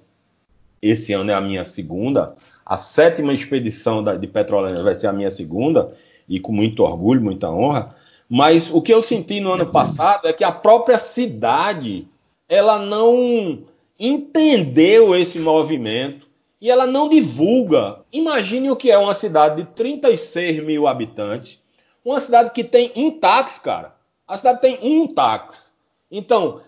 esse 0.82 1.13
ano 1.13 1.32
é 1.32 1.34
a 1.34 1.41
minha 1.41 1.63
segunda, 1.65 2.36
a 2.65 2.78
sétima 2.78 3.34
expedição 3.34 4.04
de 4.04 4.28
Petrolândia 4.28 4.84
vai 4.84 4.96
ser 4.96 5.08
a 5.08 5.13
minha 5.13 5.32
segunda, 5.32 5.94
e 6.28 6.39
com 6.39 6.52
muito 6.52 6.84
orgulho, 6.84 7.22
muita 7.22 7.50
honra. 7.50 7.96
Mas 8.30 8.72
o 8.72 8.82
que 8.82 8.94
eu 8.94 9.04
senti 9.04 9.39
no 9.39 9.52
ano 9.52 9.68
passado 9.68 10.28
é 10.28 10.34
que 10.34 10.44
a 10.44 10.52
própria 10.52 10.98
cidade 10.98 12.08
ela 12.50 12.80
não 12.80 13.63
entendeu 14.00 15.15
esse 15.15 15.39
movimento 15.39 16.28
e 16.60 16.70
ela 16.70 16.88
não 16.88 17.08
divulga. 17.08 18.00
Imagine 18.12 18.72
o 18.72 18.76
que 18.76 18.89
é 18.89 18.98
uma 18.98 19.13
cidade 19.13 19.63
de 19.63 19.70
36 19.70 20.63
mil 20.63 20.88
habitantes, 20.88 21.60
uma 22.04 22.20
cidade 22.20 22.52
que 22.52 22.63
tem 22.63 22.91
um 22.96 23.12
táxi, 23.12 23.62
cara. 23.62 23.94
A 24.28 24.38
cidade 24.38 24.62
tem 24.62 24.80
um 24.82 25.08
táxi. 25.08 25.72
Então, 26.10 26.62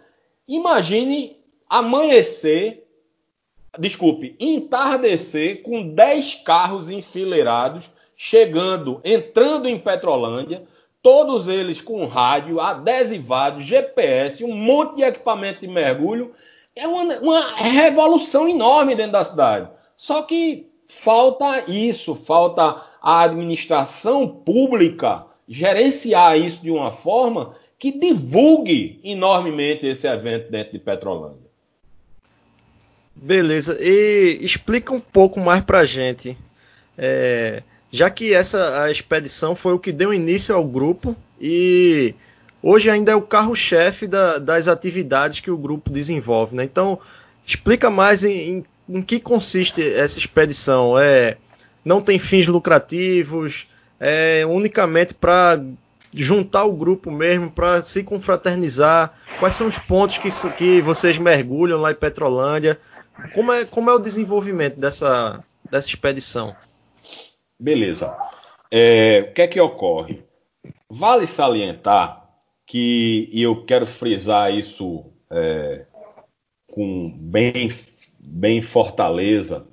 imagine 0.47 1.37
amanhecer, 1.69 2.87
desculpe, 3.79 4.35
entardecer 4.39 5.63
com 5.63 5.87
10 5.89 6.35
carros 6.35 6.89
enfileirados, 6.89 7.89
chegando, 8.15 9.01
entrando 9.03 9.67
em 9.67 9.79
Petrolândia, 9.79 10.63
todos 11.01 11.47
eles 11.47 11.81
com 11.81 12.05
rádio, 12.05 12.59
adesivado, 12.59 13.61
GPS, 13.61 14.43
um 14.43 14.53
monte 14.53 14.97
de 14.97 15.03
equipamento 15.03 15.61
de 15.61 15.67
mergulho. 15.67 16.33
É 16.75 16.87
uma, 16.87 17.03
uma 17.19 17.55
revolução 17.55 18.47
enorme 18.47 18.95
dentro 18.95 19.13
da 19.13 19.23
cidade. 19.23 19.69
Só 19.95 20.21
que 20.21 20.69
falta 20.87 21.71
isso, 21.71 22.13
falta 22.15 22.83
a 23.01 23.21
administração 23.21 24.27
pública 24.27 25.25
gerenciar 25.47 26.37
isso 26.37 26.61
de 26.61 26.71
uma 26.71 26.91
forma 26.91 27.55
que 27.79 27.91
divulgue 27.91 28.99
enormemente 29.03 29.85
esse 29.85 30.07
evento 30.07 30.51
dentro 30.51 30.73
de 30.73 30.79
Petrolândia. 30.79 31.47
Beleza, 33.15 33.77
e 33.79 34.39
explica 34.41 34.93
um 34.93 34.99
pouco 34.99 35.39
mais 35.39 35.63
para 35.63 35.79
a 35.79 35.85
gente, 35.85 36.37
é, 36.97 37.63
já 37.91 38.09
que 38.09 38.33
essa 38.33 38.83
a 38.83 38.91
expedição 38.91 39.55
foi 39.55 39.73
o 39.73 39.79
que 39.79 39.91
deu 39.91 40.13
início 40.13 40.55
ao 40.55 40.65
grupo 40.65 41.15
e 41.41 42.13
hoje 42.61 42.89
ainda 42.89 43.11
é 43.11 43.15
o 43.15 43.21
carro-chefe 43.21 44.07
da, 44.07 44.37
das 44.37 44.67
atividades 44.67 45.39
que 45.39 45.49
o 45.49 45.57
grupo 45.57 45.89
desenvolve. 45.89 46.55
Né? 46.55 46.63
Então, 46.63 46.99
explica 47.45 47.89
mais 47.89 48.23
em, 48.23 48.31
em, 48.89 48.97
em, 48.97 49.01
que 49.01 49.19
consiste 49.19 49.81
essa 49.81 50.19
expedição. 50.19 50.97
É, 50.97 51.37
não 51.83 52.01
tem 52.01 52.19
fins 52.19 52.47
lucrativos, 52.47 53.67
é 53.99 54.45
unicamente 54.45 55.13
para 55.13 55.61
juntar 56.13 56.65
o 56.65 56.73
grupo 56.73 57.11
mesmo, 57.11 57.51
para 57.51 57.81
se 57.81 58.03
confraternizar. 58.03 59.13
Quais 59.39 59.55
são 59.55 59.67
os 59.67 59.77
pontos 59.77 60.17
que, 60.17 60.29
que 60.53 60.81
vocês 60.81 61.17
mergulham 61.17 61.79
lá 61.79 61.91
em 61.91 61.95
Petrolândia? 61.95 62.79
Como 63.33 63.51
é, 63.51 63.65
como 63.65 63.89
é 63.89 63.93
o 63.93 63.99
desenvolvimento 63.99 64.79
dessa, 64.79 65.43
dessa 65.69 65.87
expedição? 65.87 66.55
Beleza. 67.59 68.15
É, 68.71 69.27
o 69.29 69.33
que 69.33 69.41
é 69.41 69.47
que 69.47 69.59
ocorre? 69.59 70.23
Vale 70.89 71.25
salientar 71.25 72.27
que, 72.65 73.29
e 73.31 73.41
eu 73.41 73.65
quero 73.65 73.87
frisar 73.87 74.53
isso 74.53 75.05
é, 75.31 75.85
com 76.71 77.09
bem, 77.17 77.73
bem 78.19 78.61
fortaleza, 78.61 79.65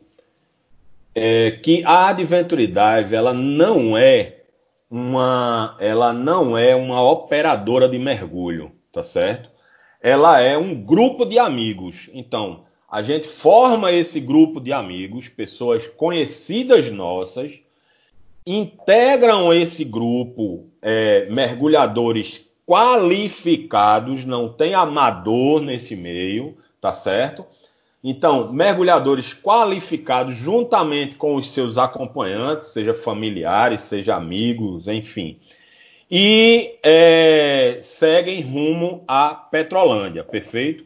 é, 1.15 1.53
que 1.53 1.85
a 1.85 2.09
Adventure 2.09 2.67
Dive 2.67 3.15
ela 3.15 3.33
não 3.33 3.97
é 3.97 4.43
uma 4.91 5.77
ela 5.81 6.13
não 6.13 6.57
é 6.57 6.75
uma 6.75 7.03
operadora 7.03 7.89
de 7.89 7.99
mergulho, 7.99 8.73
tá 8.93 9.03
certo? 9.03 9.51
Ela 10.01 10.41
é 10.41 10.59
um 10.59 10.75
grupo 10.75 11.25
de 11.25 11.39
amigos. 11.39 12.11
Então, 12.13 12.65
a 12.91 13.03
gente 13.03 13.27
forma 13.27 13.91
esse 13.91 14.21
grupo 14.21 14.61
de 14.61 14.73
amigos, 14.73 15.29
pessoas 15.29 15.87
conhecidas 15.89 16.91
nossas, 16.91 17.59
integram 18.47 19.53
esse 19.53 19.85
grupo 19.85 20.69
é, 20.83 21.27
mergulhadores 21.31 22.45
qualificados, 22.67 24.25
não 24.25 24.49
tem 24.49 24.75
amador 24.75 25.61
nesse 25.61 25.97
meio, 25.97 26.57
tá 26.81 26.93
certo? 26.93 27.47
Então, 28.07 28.53
mergulhadores 28.53 29.33
qualificados 29.33 30.35
juntamente 30.35 31.17
com 31.17 31.37
os 31.37 31.51
seus 31.51 31.79
acompanhantes, 31.79 32.69
seja 32.69 32.93
familiares, 32.93 33.81
seja 33.81 34.15
amigos, 34.15 34.87
enfim, 34.87 35.39
e 36.11 36.79
é, 36.83 37.81
seguem 37.83 38.43
rumo 38.43 39.03
à 39.09 39.35
Petrolândia, 39.35 40.23
perfeito? 40.23 40.85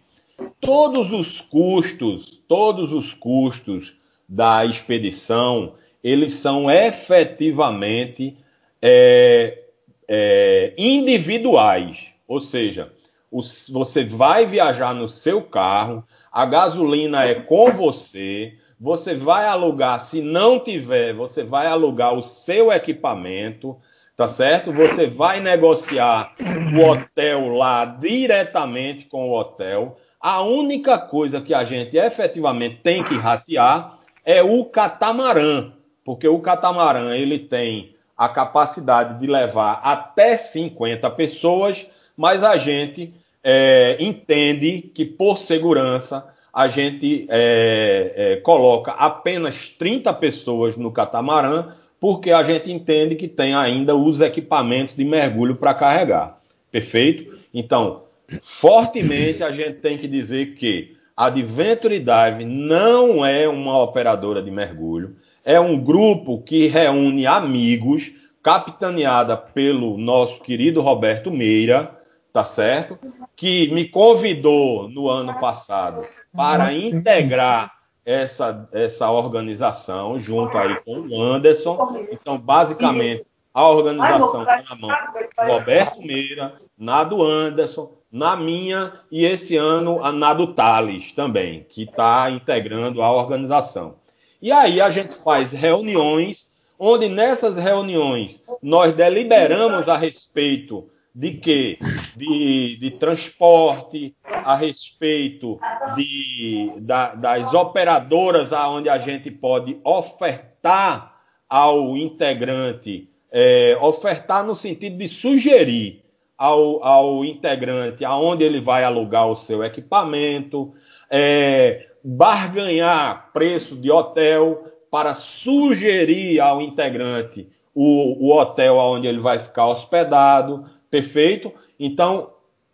Todos 0.61 1.11
os 1.11 1.41
custos, 1.41 2.41
todos 2.47 2.93
os 2.93 3.15
custos 3.15 3.95
da 4.29 4.65
expedição, 4.65 5.75
eles 6.05 6.35
são 6.35 6.71
efetivamente 6.71 8.37
é, 8.81 9.65
é, 10.07 10.73
individuais, 10.79 12.13
ou 12.29 12.41
seja, 12.41 12.93
os, 13.29 13.69
você 13.69 14.05
vai 14.05 14.47
viajar 14.47 14.95
no 14.95 15.09
seu 15.09 15.43
carro, 15.43 16.05
a 16.33 16.47
gasolina 16.47 17.25
é 17.25 17.35
com 17.35 17.73
você, 17.73 18.55
você 18.81 19.15
vai 19.15 19.47
alugar, 19.47 20.01
se 20.01 20.23
não 20.23 20.61
tiver, 20.61 21.13
você 21.13 21.43
vai 21.43 21.67
alugar 21.67 22.15
o 22.15 22.23
seu 22.23 22.71
equipamento, 22.71 23.77
tá 24.17 24.29
certo? 24.29 24.73
Você 24.73 25.07
vai 25.07 25.41
negociar 25.41 26.35
o 26.77 26.89
hotel 26.89 27.49
lá 27.49 27.85
diretamente 27.85 29.07
com 29.07 29.29
o 29.29 29.37
hotel. 29.37 29.97
A 30.21 30.43
única 30.43 30.99
coisa 30.99 31.41
que 31.41 31.55
a 31.55 31.65
gente 31.65 31.97
efetivamente 31.97 32.81
tem 32.83 33.03
que 33.03 33.15
ratear 33.15 33.99
é 34.25 34.43
o 34.43 34.65
catamarã, 34.65 35.73
porque 36.05 36.29
o 36.29 36.41
catamarã 36.41 37.15
ele 37.17 37.39
tem 37.39 37.97
a 38.17 38.29
capacidade 38.29 39.21
de 39.21 39.27
levar 39.27 39.81
até 39.83 40.37
50 40.37 41.09
pessoas, 41.11 41.87
mas 42.17 42.43
a 42.43 42.57
gente 42.57 43.15
é, 43.43 43.97
entende 44.01 44.91
que 44.95 45.05
por 45.05 45.39
segurança 45.39 46.27
a 46.53 46.69
gente 46.69 47.27
é, 47.29 48.13
é, 48.17 48.37
coloca 48.37 48.93
apenas 48.93 49.69
30 49.69 50.13
pessoas 50.15 50.77
no 50.77 50.91
catamarã, 50.91 51.73
porque 52.01 52.31
a 52.31 52.43
gente 52.43 52.73
entende 52.73 53.15
que 53.15 53.29
tem 53.29 53.55
ainda 53.55 53.95
os 53.95 54.21
equipamentos 54.21 54.95
de 54.95 55.05
mergulho 55.05 55.57
para 55.57 55.75
carregar. 55.75 56.41
Perfeito? 56.71 57.39
Então, 57.53 58.05
fortemente 58.45 59.43
a 59.43 59.51
gente 59.51 59.75
tem 59.75 59.97
que 59.97 60.09
dizer 60.09 60.55
que 60.55 60.97
a 61.17 61.27
Adventure 61.27 61.99
Dive 61.99 62.45
não 62.45 63.25
é 63.25 63.49
uma 63.49 63.83
operadora 63.83 64.43
de 64.43 64.51
mergulho, 64.51 65.17
é 65.45 65.59
um 65.59 65.79
grupo 65.79 66.43
que 66.43 66.67
reúne 66.67 67.27
amigos, 67.27 68.13
capitaneada 68.43 69.37
pelo 69.37 69.99
nosso 69.99 70.41
querido 70.43 70.81
Roberto 70.81 71.31
Meira, 71.31 71.98
tá 72.33 72.45
certo? 72.45 72.99
Que 73.37 73.71
me 73.73 73.89
convidou 73.89 74.89
no 74.89 75.09
ano 75.09 75.39
passado 75.41 76.07
para 76.35 76.73
integrar 76.73 77.73
essa, 78.05 78.69
essa 78.73 79.11
organização 79.11 80.19
junto 80.19 80.57
aí 80.57 80.75
com 80.83 81.01
o 81.01 81.23
Anderson. 81.23 82.07
Então, 82.11 82.39
basicamente, 82.39 83.25
a 83.53 83.69
organização 83.69 84.43
está 84.43 84.63
na 84.71 84.77
mão 84.77 84.91
do 84.91 85.53
Roberto 85.53 86.01
Meira, 86.01 86.55
na 86.77 87.05
do 87.05 87.23
Anderson, 87.23 87.93
na 88.11 88.37
minha 88.37 89.01
e 89.11 89.25
esse 89.25 89.57
ano 89.57 90.01
na 90.13 90.33
do 90.33 90.55
Thales 90.55 91.13
também, 91.13 91.67
que 91.69 91.83
está 91.83 92.31
integrando 92.31 93.03
a 93.03 93.11
organização. 93.11 93.97
E 94.41 94.53
aí 94.53 94.81
a 94.81 94.91
gente 94.91 95.15
faz 95.15 95.51
reuniões, 95.51 96.49
onde 96.79 97.09
nessas 97.09 97.57
reuniões 97.57 98.43
nós 98.63 98.95
deliberamos 98.95 99.89
a 99.89 99.97
respeito 99.97 100.89
de 101.15 101.31
quê? 101.39 101.79
De, 102.17 102.77
de 102.77 102.91
transporte, 102.93 104.15
a 104.25 104.55
respeito 104.55 105.59
de, 105.97 106.73
da, 106.81 107.15
das 107.15 107.53
operadoras 107.55 108.53
aonde 108.53 108.89
a 108.89 108.99
gente 108.99 109.31
pode 109.31 109.81
ofertar 109.85 111.15
ao 111.49 111.97
integrante, 111.97 113.11
é, 113.33 113.77
ofertar 113.81 114.45
no 114.45 114.55
sentido 114.55 114.97
de 114.97 115.09
sugerir 115.09 116.05
ao, 116.37 116.85
ao 116.85 117.25
integrante 117.25 118.05
aonde 118.05 118.45
ele 118.45 118.61
vai 118.61 118.85
alugar 118.85 119.29
o 119.29 119.37
seu 119.37 119.65
equipamento, 119.65 120.73
é, 121.11 121.89
barganhar 122.05 123.31
preço 123.33 123.75
de 123.77 123.91
hotel 123.91 124.65
para 124.91 125.15
sugerir 125.15 126.41
ao 126.41 126.63
integrante 126.63 127.49
o, 127.75 128.27
o 128.27 128.37
hotel 128.37 128.77
onde 128.77 129.07
ele 129.07 129.21
vai 129.21 129.39
ficar 129.39 129.67
hospedado, 129.67 130.65
Perfeito? 130.91 131.53
Então, 131.79 132.31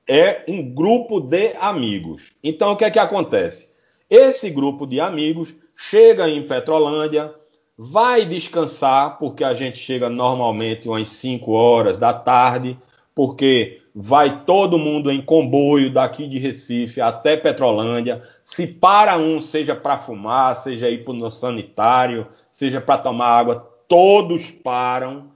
é 0.08 0.44
um 0.48 0.62
grupo 0.62 1.20
de 1.20 1.54
amigos. 1.58 2.32
Então, 2.42 2.72
o 2.72 2.76
que 2.76 2.84
é 2.84 2.90
que 2.90 2.98
acontece? 2.98 3.68
Esse 4.08 4.50
grupo 4.50 4.86
de 4.86 5.00
amigos 5.00 5.54
chega 5.76 6.28
em 6.28 6.42
Petrolândia, 6.42 7.34
vai 7.76 8.24
descansar, 8.24 9.18
porque 9.18 9.42
a 9.42 9.54
gente 9.54 9.78
chega 9.78 10.08
normalmente 10.08 10.88
umas 10.88 11.08
5 11.08 11.50
horas 11.52 11.98
da 11.98 12.12
tarde, 12.12 12.78
porque 13.14 13.80
vai 13.94 14.44
todo 14.44 14.78
mundo 14.78 15.10
em 15.10 15.22
comboio 15.22 15.90
daqui 15.90 16.28
de 16.28 16.38
Recife 16.38 17.00
até 17.00 17.36
Petrolândia. 17.36 18.22
Se 18.42 18.66
para 18.66 19.16
um, 19.16 19.40
seja 19.40 19.74
para 19.74 19.98
fumar, 19.98 20.56
seja 20.56 20.88
ir 20.90 21.04
para 21.04 21.14
o 21.14 21.30
sanitário, 21.30 22.26
seja 22.50 22.80
para 22.80 22.98
tomar 22.98 23.28
água, 23.28 23.70
todos 23.88 24.50
param. 24.50 25.30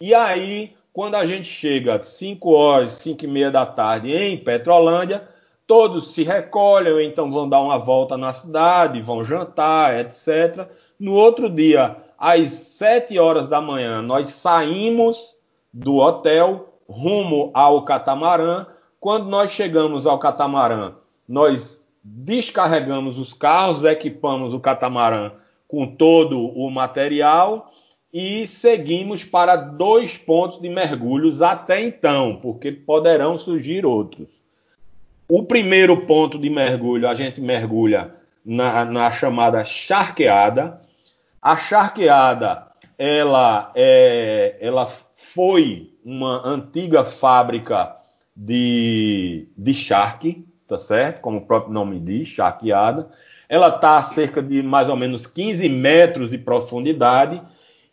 E 0.00 0.14
aí 0.14 0.74
quando 0.94 1.16
a 1.16 1.26
gente 1.26 1.48
chega 1.48 1.96
às 1.96 2.06
5 2.10 2.52
horas, 2.52 2.92
5 2.92 3.24
e 3.24 3.26
meia 3.26 3.50
da 3.50 3.66
tarde 3.66 4.14
em 4.16 4.38
Petrolândia, 4.38 5.28
todos 5.66 6.14
se 6.14 6.22
recolhem, 6.22 7.04
então 7.04 7.32
vão 7.32 7.48
dar 7.48 7.60
uma 7.60 7.76
volta 7.76 8.16
na 8.16 8.32
cidade, 8.32 9.02
vão 9.02 9.24
jantar, 9.24 9.98
etc. 9.98 10.68
No 10.96 11.12
outro 11.12 11.50
dia, 11.50 11.96
às 12.16 12.52
7 12.52 13.18
horas 13.18 13.48
da 13.48 13.60
manhã, 13.60 14.00
nós 14.02 14.28
saímos 14.28 15.34
do 15.72 15.96
hotel 15.96 16.78
rumo 16.88 17.50
ao 17.52 17.84
catamarã. 17.84 18.64
Quando 19.00 19.28
nós 19.28 19.50
chegamos 19.50 20.06
ao 20.06 20.20
catamarã, 20.20 20.92
nós 21.28 21.84
descarregamos 22.04 23.18
os 23.18 23.32
carros, 23.32 23.82
equipamos 23.82 24.54
o 24.54 24.60
catamarã 24.60 25.32
com 25.66 25.88
todo 25.88 26.38
o 26.56 26.70
material 26.70 27.73
e 28.14 28.46
seguimos 28.46 29.24
para 29.24 29.56
dois 29.56 30.16
pontos 30.16 30.60
de 30.60 30.68
mergulhos 30.68 31.42
até 31.42 31.82
então, 31.82 32.38
porque 32.40 32.70
poderão 32.70 33.36
surgir 33.36 33.84
outros. 33.84 34.28
O 35.28 35.42
primeiro 35.42 36.06
ponto 36.06 36.38
de 36.38 36.48
mergulho, 36.48 37.08
a 37.08 37.14
gente 37.16 37.40
mergulha 37.40 38.14
na, 38.46 38.84
na 38.84 39.10
chamada 39.10 39.64
charqueada. 39.64 40.80
A 41.42 41.56
charqueada, 41.56 42.68
ela, 42.96 43.72
é, 43.74 44.58
ela 44.60 44.86
foi 44.86 45.90
uma 46.04 46.46
antiga 46.46 47.04
fábrica 47.04 47.96
de, 48.36 49.48
de 49.58 49.74
charque, 49.74 50.46
tá 50.68 50.78
certo? 50.78 51.20
Como 51.20 51.38
o 51.38 51.46
próprio 51.46 51.72
nome 51.72 51.98
diz, 51.98 52.28
charqueada. 52.28 53.10
Ela 53.48 53.70
está 53.70 53.98
a 53.98 54.02
cerca 54.04 54.40
de 54.40 54.62
mais 54.62 54.88
ou 54.88 54.94
menos 54.94 55.26
15 55.26 55.68
metros 55.68 56.30
de 56.30 56.38
profundidade 56.38 57.42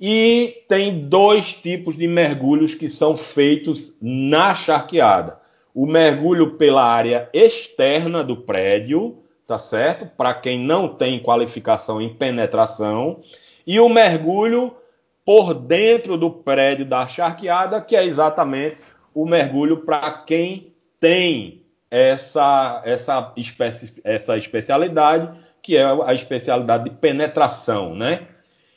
e 0.03 0.63
tem 0.67 1.07
dois 1.07 1.53
tipos 1.53 1.95
de 1.95 2.07
mergulhos 2.07 2.73
que 2.73 2.89
são 2.89 3.15
feitos 3.15 3.95
na 4.01 4.55
charqueada. 4.55 5.39
o 5.73 5.85
mergulho 5.85 6.57
pela 6.57 6.83
área 6.83 7.29
externa 7.31 8.25
do 8.25 8.35
prédio, 8.35 9.19
tá 9.47 9.57
certo? 9.57 10.05
Para 10.17 10.33
quem 10.33 10.59
não 10.59 10.89
tem 10.89 11.17
qualificação 11.17 12.01
em 12.01 12.13
penetração, 12.13 13.21
e 13.65 13.79
o 13.79 13.87
mergulho 13.87 14.75
por 15.23 15.53
dentro 15.53 16.17
do 16.17 16.29
prédio 16.29 16.85
da 16.85 17.07
charqueada, 17.07 17.79
que 17.79 17.95
é 17.95 18.03
exatamente 18.03 18.83
o 19.13 19.25
mergulho 19.25 19.77
para 19.85 20.11
quem 20.11 20.73
tem 20.99 21.63
essa, 21.89 22.81
essa, 22.83 23.31
especi 23.37 23.93
essa 24.03 24.37
especialidade, 24.37 25.29
que 25.61 25.77
é 25.77 25.85
a 25.85 26.13
especialidade 26.13 26.85
de 26.85 26.89
penetração, 26.89 27.95
né? 27.95 28.27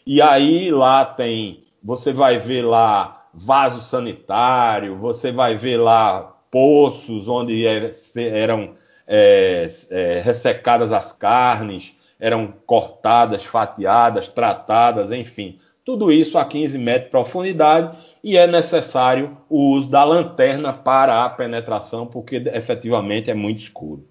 E 0.07 0.21
aí 0.21 0.71
lá 0.71 1.05
tem, 1.05 1.65
você 1.83 2.13
vai 2.13 2.39
ver 2.39 2.63
lá 2.63 3.27
vaso 3.33 3.81
sanitário, 3.81 4.97
você 4.99 5.33
vai 5.33 5.57
ver 5.57 5.79
lá 5.79 6.35
poços 6.51 7.27
onde 7.27 7.67
é, 7.67 7.91
eram 8.17 8.75
é, 9.07 9.67
é, 9.91 10.21
ressecadas 10.21 10.93
as 10.93 11.13
carnes, 11.13 11.95
eram 12.21 12.53
cortadas, 12.67 13.45
fatiadas, 13.45 14.29
tratadas, 14.29 15.11
enfim. 15.11 15.59
Tudo 15.85 16.13
isso 16.13 16.39
a 16.39 16.45
15 16.45 16.79
metros 16.79 17.05
de 17.05 17.11
profundidade 17.11 17.97
e 18.23 18.37
é 18.37 18.47
necessário 18.47 19.37
o 19.49 19.73
uso 19.73 19.89
da 19.91 20.05
lanterna 20.05 20.73
para 20.73 21.25
a 21.25 21.31
penetração, 21.31 22.07
porque 22.07 22.37
efetivamente 22.55 23.31
é 23.31 23.35
muito 23.35 23.61
escuro. 23.61 24.07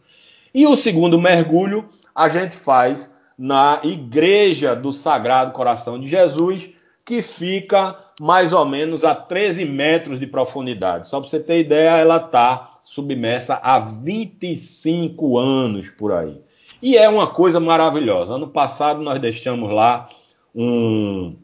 E 0.53 0.67
o 0.67 0.75
segundo 0.75 1.19
mergulho 1.19 1.89
a 2.13 2.29
gente 2.29 2.55
faz 2.55 3.12
na 3.37 3.79
Igreja 3.83 4.75
do 4.75 4.93
Sagrado 4.93 5.51
Coração 5.51 5.99
de 5.99 6.07
Jesus, 6.07 6.69
que 7.05 7.21
fica 7.21 7.97
mais 8.19 8.53
ou 8.53 8.65
menos 8.65 9.03
a 9.03 9.15
13 9.15 9.65
metros 9.65 10.19
de 10.19 10.27
profundidade. 10.27 11.07
Só 11.07 11.19
para 11.19 11.29
você 11.29 11.39
ter 11.39 11.59
ideia, 11.59 11.97
ela 11.97 12.17
está 12.17 12.79
submersa 12.83 13.59
há 13.61 13.79
25 13.79 15.37
anos 15.37 15.89
por 15.89 16.11
aí. 16.11 16.39
E 16.81 16.97
é 16.97 17.07
uma 17.07 17.27
coisa 17.27 17.59
maravilhosa. 17.59 18.33
Ano 18.33 18.47
passado 18.47 19.01
nós 19.01 19.19
deixamos 19.19 19.71
lá 19.71 20.09
um, 20.53 21.35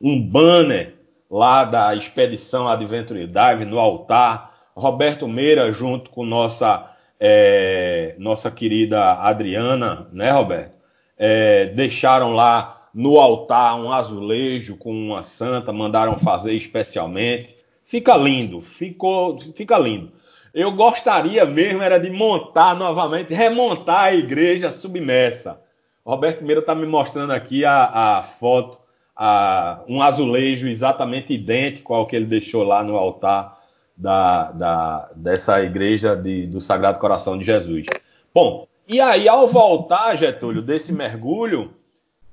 um 0.00 0.20
banner 0.20 0.94
lá 1.30 1.64
da 1.64 1.94
expedição 1.94 2.66
Adventure 2.68 3.26
Dive 3.26 3.64
no 3.64 3.78
altar. 3.78 4.52
Roberto 4.74 5.28
Meira, 5.28 5.70
junto 5.70 6.08
com 6.10 6.24
nossa, 6.24 6.90
é, 7.24 8.16
nossa 8.18 8.50
querida 8.50 9.12
Adriana, 9.12 10.08
né, 10.12 10.32
Roberto? 10.32 10.72
É, 11.16 11.66
deixaram 11.66 12.32
lá 12.32 12.88
no 12.92 13.20
altar 13.20 13.76
um 13.76 13.92
azulejo 13.92 14.76
com 14.76 14.92
uma 14.92 15.22
santa, 15.22 15.72
mandaram 15.72 16.18
fazer 16.18 16.52
especialmente. 16.54 17.56
Fica 17.84 18.16
lindo, 18.16 18.60
ficou, 18.60 19.38
fica 19.38 19.78
lindo. 19.78 20.10
Eu 20.52 20.72
gostaria 20.72 21.44
mesmo 21.46 21.80
era 21.80 21.96
de 21.96 22.10
montar 22.10 22.74
novamente, 22.74 23.32
remontar 23.32 24.06
a 24.06 24.14
igreja 24.14 24.72
submersa. 24.72 25.60
Roberto 26.04 26.44
Meira 26.44 26.60
está 26.60 26.74
me 26.74 26.86
mostrando 26.86 27.30
aqui 27.30 27.64
a, 27.64 27.84
a 27.84 28.22
foto 28.24 28.80
a, 29.14 29.80
um 29.88 30.02
azulejo 30.02 30.66
exatamente 30.66 31.32
idêntico 31.32 31.94
ao 31.94 32.04
que 32.04 32.16
ele 32.16 32.26
deixou 32.26 32.64
lá 32.64 32.82
no 32.82 32.96
altar 32.96 33.61
da, 33.96 34.50
da, 34.52 35.10
dessa 35.14 35.62
igreja 35.62 36.16
de, 36.16 36.46
do 36.46 36.60
Sagrado 36.60 36.98
Coração 36.98 37.38
de 37.38 37.44
Jesus. 37.44 37.86
Bom, 38.34 38.66
e 38.88 39.00
aí 39.00 39.28
ao 39.28 39.46
voltar, 39.46 40.16
Getúlio, 40.16 40.62
desse 40.62 40.92
mergulho, 40.92 41.72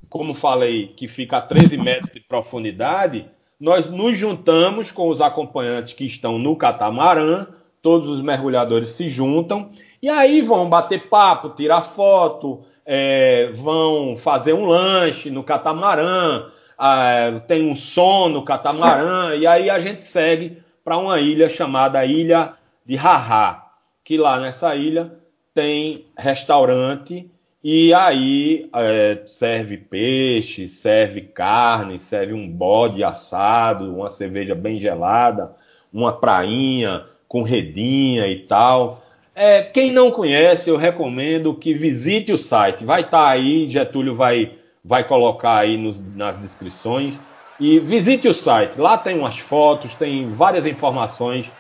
como 0.10 0.34
falei, 0.34 0.88
que 0.88 1.08
fica 1.08 1.38
a 1.38 1.42
13 1.42 1.78
metros 1.78 2.12
de 2.12 2.20
profundidade, 2.20 3.30
nós 3.60 3.88
nos 3.88 4.18
juntamos 4.18 4.92
com 4.92 5.10
os 5.10 5.22
acompanhantes 5.22 5.94
que 5.94 6.06
estão 6.06 6.40
no 6.40 6.56
catamarã, 6.56 7.46
todos 7.82 8.10
os 8.10 8.22
mergulhadores 8.22 8.90
se 8.90 9.10
juntam, 9.10 9.70
e 10.02 10.10
aí 10.10 10.42
vão 10.42 10.70
bater 10.70 11.10
papo, 11.10 11.50
tirar 11.50 11.82
foto, 11.82 12.64
é, 12.86 13.52
vão 13.54 14.18
fazer 14.18 14.54
um 14.54 14.66
lanche 14.66 15.30
no 15.30 15.44
catamarã, 15.44 16.46
ah, 16.78 17.42
tem 17.48 17.70
um 17.70 17.76
som 17.76 18.30
no 18.30 18.44
catamarã, 18.44 19.36
e 19.36 19.46
aí 19.46 19.70
a 19.70 19.80
gente 19.80 20.04
segue 20.04 20.64
para 20.90 20.98
uma 20.98 21.20
ilha 21.20 21.48
chamada 21.48 22.04
Ilha 22.04 22.54
de 22.84 22.96
Haha, 22.96 23.64
que 24.04 24.18
lá 24.18 24.40
nessa 24.40 24.76
ilha 24.76 25.14
tem 25.54 26.06
restaurante 26.18 27.30
e 27.64 27.94
aí 27.94 28.68
é, 28.74 29.22
serve 29.28 29.78
peixe, 29.78 30.68
serve 30.68 31.22
carne, 31.22 32.00
serve 32.00 32.34
um 32.34 32.50
bode 32.50 33.04
assado, 33.04 33.96
uma 33.98 34.10
cerveja 34.10 34.56
bem 34.56 34.80
gelada, 34.80 35.52
uma 35.94 36.12
prainha 36.12 37.06
com 37.28 37.44
redinha 37.44 38.26
e 38.26 38.38
tal. 38.40 39.06
É, 39.36 39.62
quem 39.62 39.92
não 39.92 40.10
conhece, 40.10 40.72
eu 40.72 40.76
recomendo 40.76 41.54
que 41.54 41.72
visite 41.72 42.32
o 42.32 42.38
site. 42.38 42.84
Vai 42.84 43.02
estar 43.02 43.26
tá 43.26 43.30
aí, 43.30 43.70
Getúlio 43.70 44.16
vai 44.16 44.54
vai 44.84 45.04
colocar 45.04 45.58
aí 45.58 45.78
nos, 45.78 46.02
nas 46.16 46.36
descrições. 46.40 47.20
E 47.60 47.80
visite 47.80 48.28
o 48.28 48.34
site, 48.34 48.80
lá 48.80 48.98
tem 48.98 49.18
umas 49.18 49.38
fotos, 49.40 49.94
tem 49.96 50.32
várias 50.32 50.66
informações 50.66 51.52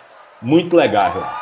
muito 0.41 0.75
legais 0.75 1.15
lá. 1.15 1.39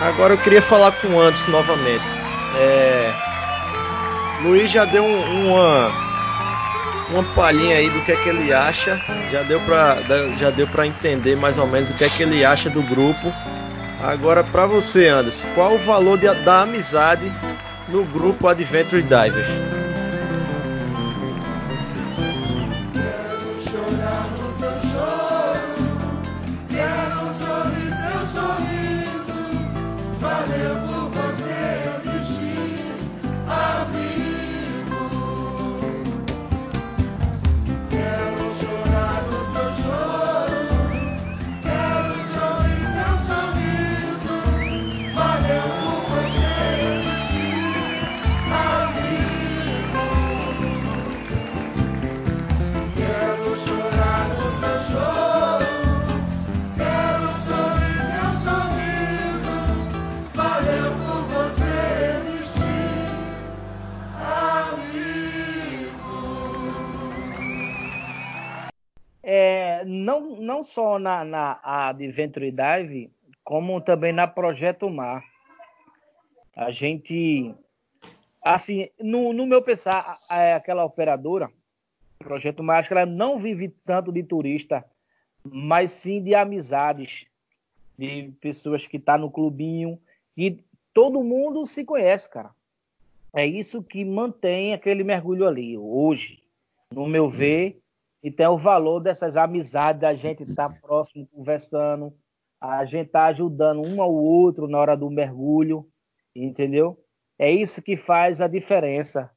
Agora 0.00 0.34
eu 0.34 0.38
queria 0.38 0.62
falar 0.62 0.92
com 0.92 1.08
o 1.08 1.20
Anderson 1.20 1.50
novamente. 1.50 2.04
É... 2.56 3.12
Luiz 4.42 4.70
já 4.70 4.84
deu 4.86 5.04
um, 5.04 5.50
uma 5.50 6.10
uma 7.10 7.24
palhinha 7.34 7.76
aí 7.76 7.90
do 7.90 8.00
que 8.04 8.12
é 8.12 8.16
que 8.16 8.28
ele 8.28 8.52
acha. 8.52 8.98
Já 9.30 9.42
deu 9.42 9.60
para 9.60 9.98
já 10.38 10.50
deu 10.50 10.66
para 10.66 10.86
entender 10.86 11.36
mais 11.36 11.58
ou 11.58 11.66
menos 11.66 11.90
o 11.90 11.94
que 11.94 12.04
é 12.04 12.08
que 12.08 12.22
ele 12.22 12.44
acha 12.44 12.70
do 12.70 12.82
grupo. 12.82 13.32
Agora 14.02 14.42
para 14.42 14.64
você, 14.64 15.08
Anderson, 15.08 15.48
qual 15.54 15.74
o 15.74 15.78
valor 15.78 16.16
de, 16.16 16.32
da 16.44 16.62
amizade 16.62 17.30
no 17.88 18.04
grupo 18.04 18.48
Adventure 18.48 19.02
Divers? 19.02 19.79
Na, 71.00 71.24
na 71.24 71.60
Adventure 71.62 72.52
Dive, 72.52 73.10
como 73.42 73.80
também 73.80 74.12
na 74.12 74.26
Projeto 74.26 74.88
Mar. 74.88 75.24
A 76.54 76.70
gente, 76.70 77.54
assim, 78.44 78.88
no, 79.00 79.32
no 79.32 79.46
meu 79.46 79.62
pensar, 79.62 80.18
é 80.30 80.52
aquela 80.52 80.84
operadora, 80.84 81.50
Projeto 82.18 82.62
Mar, 82.62 82.78
acho 82.78 82.88
que 82.88 82.94
ela 82.94 83.06
não 83.06 83.38
vive 83.38 83.68
tanto 83.84 84.12
de 84.12 84.22
turista, 84.22 84.84
mas 85.42 85.90
sim 85.90 86.22
de 86.22 86.34
amizades, 86.34 87.26
de 87.98 88.32
pessoas 88.40 88.86
que 88.86 88.98
estão 88.98 89.14
tá 89.14 89.18
no 89.18 89.30
clubinho, 89.30 89.98
e 90.36 90.62
todo 90.92 91.24
mundo 91.24 91.64
se 91.64 91.84
conhece, 91.84 92.28
cara. 92.28 92.50
É 93.32 93.46
isso 93.46 93.82
que 93.82 94.04
mantém 94.04 94.74
aquele 94.74 95.02
mergulho 95.02 95.46
ali, 95.46 95.78
hoje, 95.78 96.42
no 96.92 97.06
meu 97.06 97.30
ver, 97.30 97.80
e 98.22 98.30
tem 98.30 98.46
o 98.46 98.58
valor 98.58 99.00
dessas 99.00 99.36
amizades, 99.36 100.00
da 100.00 100.14
gente 100.14 100.42
estar 100.42 100.68
tá 100.68 100.74
próximo, 100.80 101.26
conversando, 101.32 102.12
a 102.60 102.84
gente 102.84 103.06
estar 103.06 103.20
tá 103.20 103.26
ajudando 103.26 103.86
um 103.86 104.02
ao 104.02 104.12
outro 104.12 104.68
na 104.68 104.78
hora 104.78 104.96
do 104.96 105.10
mergulho, 105.10 105.86
entendeu? 106.34 106.98
É 107.38 107.50
isso 107.50 107.80
que 107.80 107.96
faz 107.96 108.40
a 108.40 108.46
diferença. 108.46 109.30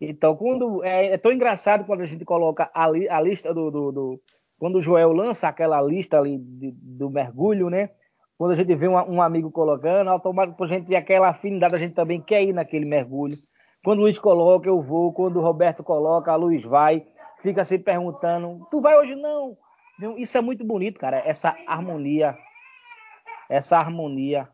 Então, 0.00 0.36
quando 0.36 0.84
é, 0.84 1.06
é, 1.06 1.18
tão 1.18 1.32
engraçado 1.32 1.84
quando 1.84 2.02
a 2.02 2.06
gente 2.06 2.24
coloca 2.24 2.70
a, 2.72 2.88
li, 2.88 3.08
a 3.08 3.20
lista 3.20 3.52
do, 3.52 3.70
do, 3.70 3.92
do, 3.92 4.20
Quando 4.58 4.76
o 4.76 4.82
Joel 4.82 5.12
lança 5.12 5.48
aquela 5.48 5.80
lista 5.80 6.18
ali 6.18 6.38
de, 6.38 6.70
do 6.72 7.10
mergulho, 7.10 7.68
né? 7.68 7.90
Quando 8.36 8.52
a 8.52 8.54
gente 8.54 8.72
vê 8.76 8.86
um, 8.86 8.94
um 8.94 9.20
amigo 9.20 9.50
colocando, 9.50 10.08
automaticamente 10.08 10.62
a 10.62 10.78
gente 10.78 10.86
tem 10.86 10.96
aquela 10.96 11.30
afinidade, 11.30 11.74
a 11.74 11.78
gente 11.78 11.94
também 11.94 12.20
quer 12.20 12.44
ir 12.44 12.52
naquele 12.52 12.84
mergulho. 12.84 13.36
Quando 13.82 14.00
o 14.00 14.02
Luiz 14.02 14.18
coloca, 14.18 14.68
eu 14.68 14.80
vou. 14.80 15.12
Quando 15.12 15.38
o 15.38 15.42
Roberto 15.42 15.82
coloca, 15.82 16.30
a 16.30 16.36
Luiz 16.36 16.62
vai. 16.62 17.04
Fica 17.42 17.64
se 17.64 17.78
perguntando: 17.78 18.66
tu 18.70 18.80
vai 18.80 18.96
hoje 18.98 19.14
não? 19.14 19.56
Isso 20.16 20.38
é 20.38 20.40
muito 20.40 20.64
bonito, 20.64 20.98
cara. 20.98 21.18
Essa 21.18 21.56
harmonia. 21.66 22.36
Essa 23.48 23.78
harmonia. 23.78 24.48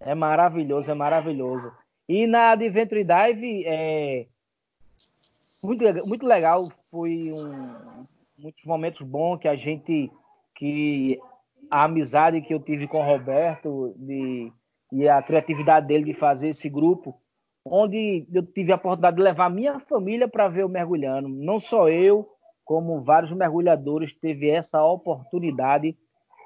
É 0.00 0.14
maravilhoso, 0.14 0.90
é 0.90 0.94
maravilhoso. 0.94 1.72
E 2.08 2.26
na 2.26 2.50
Adventure 2.50 3.04
Dive, 3.04 3.64
é, 3.66 4.26
muito, 5.62 5.84
muito 6.06 6.26
legal. 6.26 6.68
Foi 6.90 7.32
um, 7.32 8.06
muitos 8.38 8.64
momentos 8.64 9.00
bons 9.02 9.38
que 9.38 9.48
a 9.48 9.56
gente. 9.56 10.10
que 10.54 11.18
A 11.70 11.84
amizade 11.84 12.42
que 12.42 12.52
eu 12.52 12.60
tive 12.60 12.86
com 12.86 13.00
o 13.00 13.06
Roberto 13.06 13.94
de, 13.96 14.52
e 14.92 15.08
a 15.08 15.22
criatividade 15.22 15.86
dele 15.86 16.04
de 16.04 16.14
fazer 16.14 16.48
esse 16.48 16.68
grupo, 16.68 17.18
onde 17.64 18.26
eu 18.32 18.42
tive 18.42 18.72
a 18.72 18.76
oportunidade 18.76 19.16
de 19.16 19.22
levar 19.22 19.48
minha 19.48 19.80
família 19.80 20.28
para 20.28 20.48
ver 20.48 20.64
o 20.64 20.68
mergulhando. 20.68 21.28
Não 21.28 21.58
só 21.58 21.88
eu, 21.88 22.28
como 22.64 23.02
vários 23.02 23.32
mergulhadores 23.32 24.12
teve 24.12 24.48
essa 24.48 24.84
oportunidade 24.84 25.96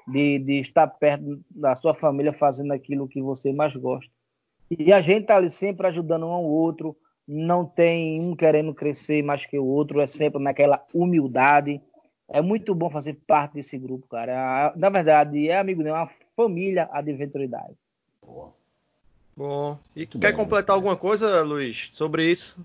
de, 0.07 0.39
de 0.39 0.59
estar 0.59 0.87
perto 0.87 1.41
da 1.49 1.75
sua 1.75 1.93
família 1.93 2.33
fazendo 2.33 2.71
aquilo 2.71 3.07
que 3.07 3.21
você 3.21 3.51
mais 3.51 3.75
gosta. 3.75 4.11
E 4.69 4.93
a 4.93 5.01
gente 5.01 5.21
está 5.21 5.35
ali 5.35 5.49
sempre 5.49 5.87
ajudando 5.87 6.25
um 6.25 6.31
ao 6.31 6.43
outro, 6.43 6.95
não 7.27 7.65
tem 7.65 8.21
um 8.21 8.35
querendo 8.35 8.73
crescer 8.73 9.23
mais 9.23 9.45
que 9.45 9.57
o 9.57 9.65
outro, 9.65 9.99
é 9.99 10.07
sempre 10.07 10.41
naquela 10.41 10.83
humildade. 10.93 11.81
É 12.27 12.41
muito 12.41 12.75
bom 12.75 12.89
fazer 12.89 13.19
parte 13.27 13.55
desse 13.55 13.77
grupo, 13.77 14.07
cara. 14.07 14.73
Na 14.75 14.89
verdade, 14.89 15.49
é 15.49 15.57
amigo, 15.57 15.81
é 15.81 15.91
uma 15.91 16.09
família 16.35 16.87
adventuridade. 16.91 17.75
Boa. 18.23 18.58
Bom, 19.39 19.79
e 19.95 19.99
muito 19.99 20.19
quer 20.19 20.33
bom, 20.33 20.39
completar 20.39 20.75
alguma 20.75 20.97
coisa, 20.97 21.41
Luiz, 21.43 21.87
sobre 21.93 22.29
isso? 22.29 22.59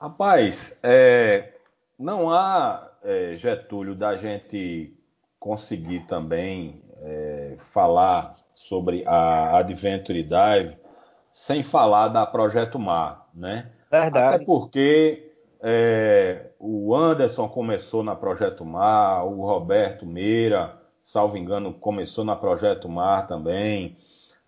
Rapaz, 0.00 0.72
é, 0.84 1.52
não 1.98 2.30
há, 2.30 2.88
é, 3.02 3.34
Getúlio, 3.36 3.96
da 3.96 4.16
gente 4.16 4.96
conseguir 5.40 6.06
também 6.06 6.80
é, 7.02 7.56
falar 7.72 8.36
sobre 8.54 9.02
a 9.04 9.58
Adventure 9.58 10.22
Dive 10.22 10.76
sem 11.32 11.64
falar 11.64 12.06
da 12.06 12.24
Projeto 12.24 12.78
Mar, 12.78 13.28
né? 13.34 13.72
Verdade. 13.90 14.36
Até 14.36 14.44
porque 14.44 15.32
é, 15.60 16.50
o 16.60 16.94
Anderson 16.94 17.48
começou 17.48 18.04
na 18.04 18.14
Projeto 18.14 18.64
Mar, 18.64 19.24
o 19.26 19.44
Roberto 19.44 20.06
Meira, 20.06 20.80
salvo 21.02 21.36
engano, 21.36 21.74
começou 21.74 22.24
na 22.24 22.36
Projeto 22.36 22.88
Mar 22.88 23.26
também. 23.26 23.96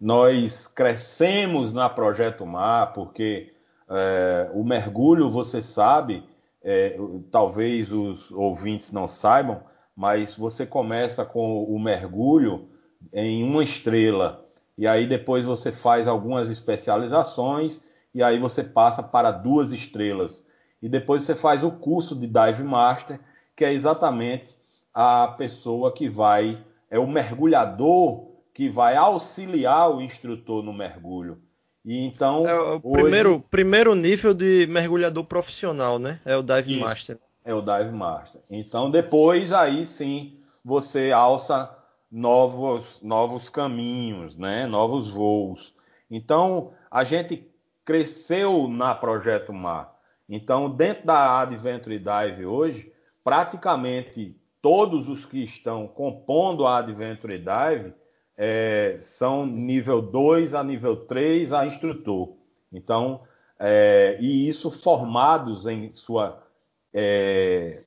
Nós 0.01 0.67
crescemos 0.67 1.73
na 1.73 1.89
Projeto 1.89 2.47
Mar 2.47 2.93
porque 2.93 3.53
é, 3.89 4.51
o 4.55 4.65
mergulho, 4.65 5.31
você 5.31 5.61
sabe, 5.61 6.25
é, 6.63 6.97
talvez 7.31 7.93
os 7.93 8.31
ouvintes 8.31 8.93
não 8.93 9.07
saibam, 9.07 9.63
mas 9.95 10.35
você 10.35 10.65
começa 10.65 11.25
com 11.25 11.65
o 11.65 11.79
mergulho 11.79 12.69
em 13.13 13.45
uma 13.45 13.63
estrela 13.63 14.47
e 14.81 14.87
aí 14.87 15.07
depois 15.07 15.45
você 15.45 15.71
faz 15.71 16.09
algumas 16.09 16.49
especializações 16.49 17.83
e 18.15 18.23
aí 18.23 18.39
você 18.39 18.65
passa 18.65 19.03
para 19.03 19.31
duas 19.31 19.73
estrelas. 19.73 20.43
E 20.81 20.89
depois 20.89 21.23
você 21.23 21.35
faz 21.35 21.63
o 21.63 21.71
curso 21.71 22.17
de 22.17 22.27
Dive 22.27 22.63
Master, 22.63 23.21
que 23.55 23.63
é 23.63 23.75
exatamente 23.75 24.57
a 24.95 25.29
pessoa 25.37 25.93
que 25.93 26.09
vai, 26.09 26.65
é 26.91 26.99
o 26.99 27.07
mergulhador 27.07 28.30
que 28.55 28.69
vai 28.69 28.97
auxiliar 28.97 29.91
o 29.91 30.01
instrutor 30.01 30.63
no 30.63 30.73
mergulho. 30.73 31.41
E 31.85 32.05
então. 32.05 32.47
É 32.47 32.59
o 32.59 32.81
hoje, 32.83 33.03
primeiro, 33.03 33.41
primeiro 33.51 33.95
nível 33.95 34.35
de 34.35 34.67
mergulhador 34.69 35.25
profissional, 35.25 35.99
né? 35.99 36.21
É 36.25 36.37
o 36.37 36.43
Dive 36.43 36.75
isso, 36.75 36.85
Master. 36.85 37.19
É 37.45 37.55
o 37.55 37.63
Dive 37.63 37.93
Master. 37.93 38.41
Então 38.51 38.91
depois 38.91 39.53
aí 39.53 39.87
sim 39.87 40.39
você 40.65 41.11
alça 41.11 41.77
novos, 42.11 43.01
novos 43.03 43.49
caminhos, 43.49 44.37
né? 44.37 44.67
novos 44.67 45.11
voos. 45.11 45.75
Então, 46.11 46.73
a 46.91 47.05
gente 47.05 47.49
cresceu 47.85 48.67
na 48.67 48.95
Projeto 48.95 49.53
Mar. 49.53 49.97
Então, 50.29 50.69
dentro 50.69 51.07
da 51.07 51.41
Adventure 51.41 51.99
Dive 51.99 52.47
hoje, 52.47 52.93
praticamente 53.23 54.37
todos 54.61 55.09
os 55.09 55.25
que 55.25 55.45
estão 55.45 55.87
compondo 55.87 56.67
a 56.67 56.79
Adventure 56.79 57.39
Dive 57.39 57.95
é, 58.43 58.97
são 59.03 59.45
nível 59.45 60.01
2 60.01 60.55
a 60.55 60.65
nível 60.65 60.97
3 61.05 61.53
a 61.53 61.67
instrutor. 61.67 62.39
Então, 62.73 63.21
é, 63.59 64.17
e 64.19 64.49
isso 64.49 64.71
formados 64.71 65.67
em 65.67 65.93
sua 65.93 66.43
é, 66.91 67.85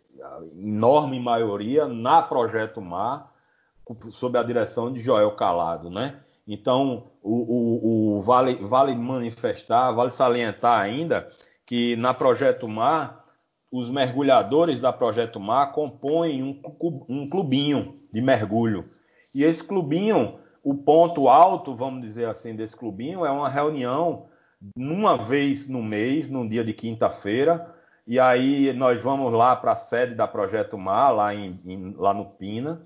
enorme 0.56 1.20
maioria 1.20 1.88
na 1.88 2.22
Projeto 2.22 2.80
Mar, 2.80 3.34
sob 4.12 4.38
a 4.38 4.44
direção 4.44 4.94
de 4.94 5.00
Joel 5.00 5.32
Calado, 5.32 5.90
né? 5.90 6.20
Então, 6.48 7.08
o, 7.24 7.32
o, 7.32 8.18
o 8.18 8.22
vale, 8.22 8.54
vale 8.56 8.94
manifestar, 8.94 9.92
vale 9.92 10.12
salientar 10.12 10.80
ainda 10.80 11.32
que 11.66 11.96
na 11.96 12.14
Projeto 12.14 12.68
Mar, 12.68 13.26
os 13.72 13.90
mergulhadores 13.90 14.80
da 14.80 14.94
Projeto 14.94 15.40
Mar 15.40 15.72
compõem 15.72 16.44
um, 16.44 16.62
um 17.10 17.28
clubinho 17.28 18.00
de 18.12 18.22
mergulho. 18.22 18.88
E 19.34 19.44
esse 19.44 19.64
clubinho, 19.64 20.38
o 20.64 20.74
ponto 20.74 21.28
alto, 21.28 21.76
vamos 21.76 22.02
dizer 22.02 22.26
assim, 22.26 22.56
desse 22.56 22.76
clubinho 22.76 23.26
é 23.26 23.30
uma 23.30 23.50
reunião 23.50 24.28
uma 24.76 25.18
vez 25.18 25.68
no 25.68 25.84
mês, 25.84 26.30
num 26.30 26.48
dia 26.48 26.64
de 26.64 26.74
quinta-feira, 26.74 27.76
e 28.08 28.18
aí 28.18 28.72
nós 28.72 29.02
vamos 29.02 29.34
lá 29.34 29.58
para 29.58 29.74
a 29.74 29.76
sede 29.76 30.16
da 30.16 30.26
Projeto 30.26 30.78
Mar, 30.78 31.12
lá, 31.12 31.36
em, 31.36 31.60
em, 31.66 31.94
lá 31.98 32.14
no 32.14 32.26
Pina, 32.26 32.82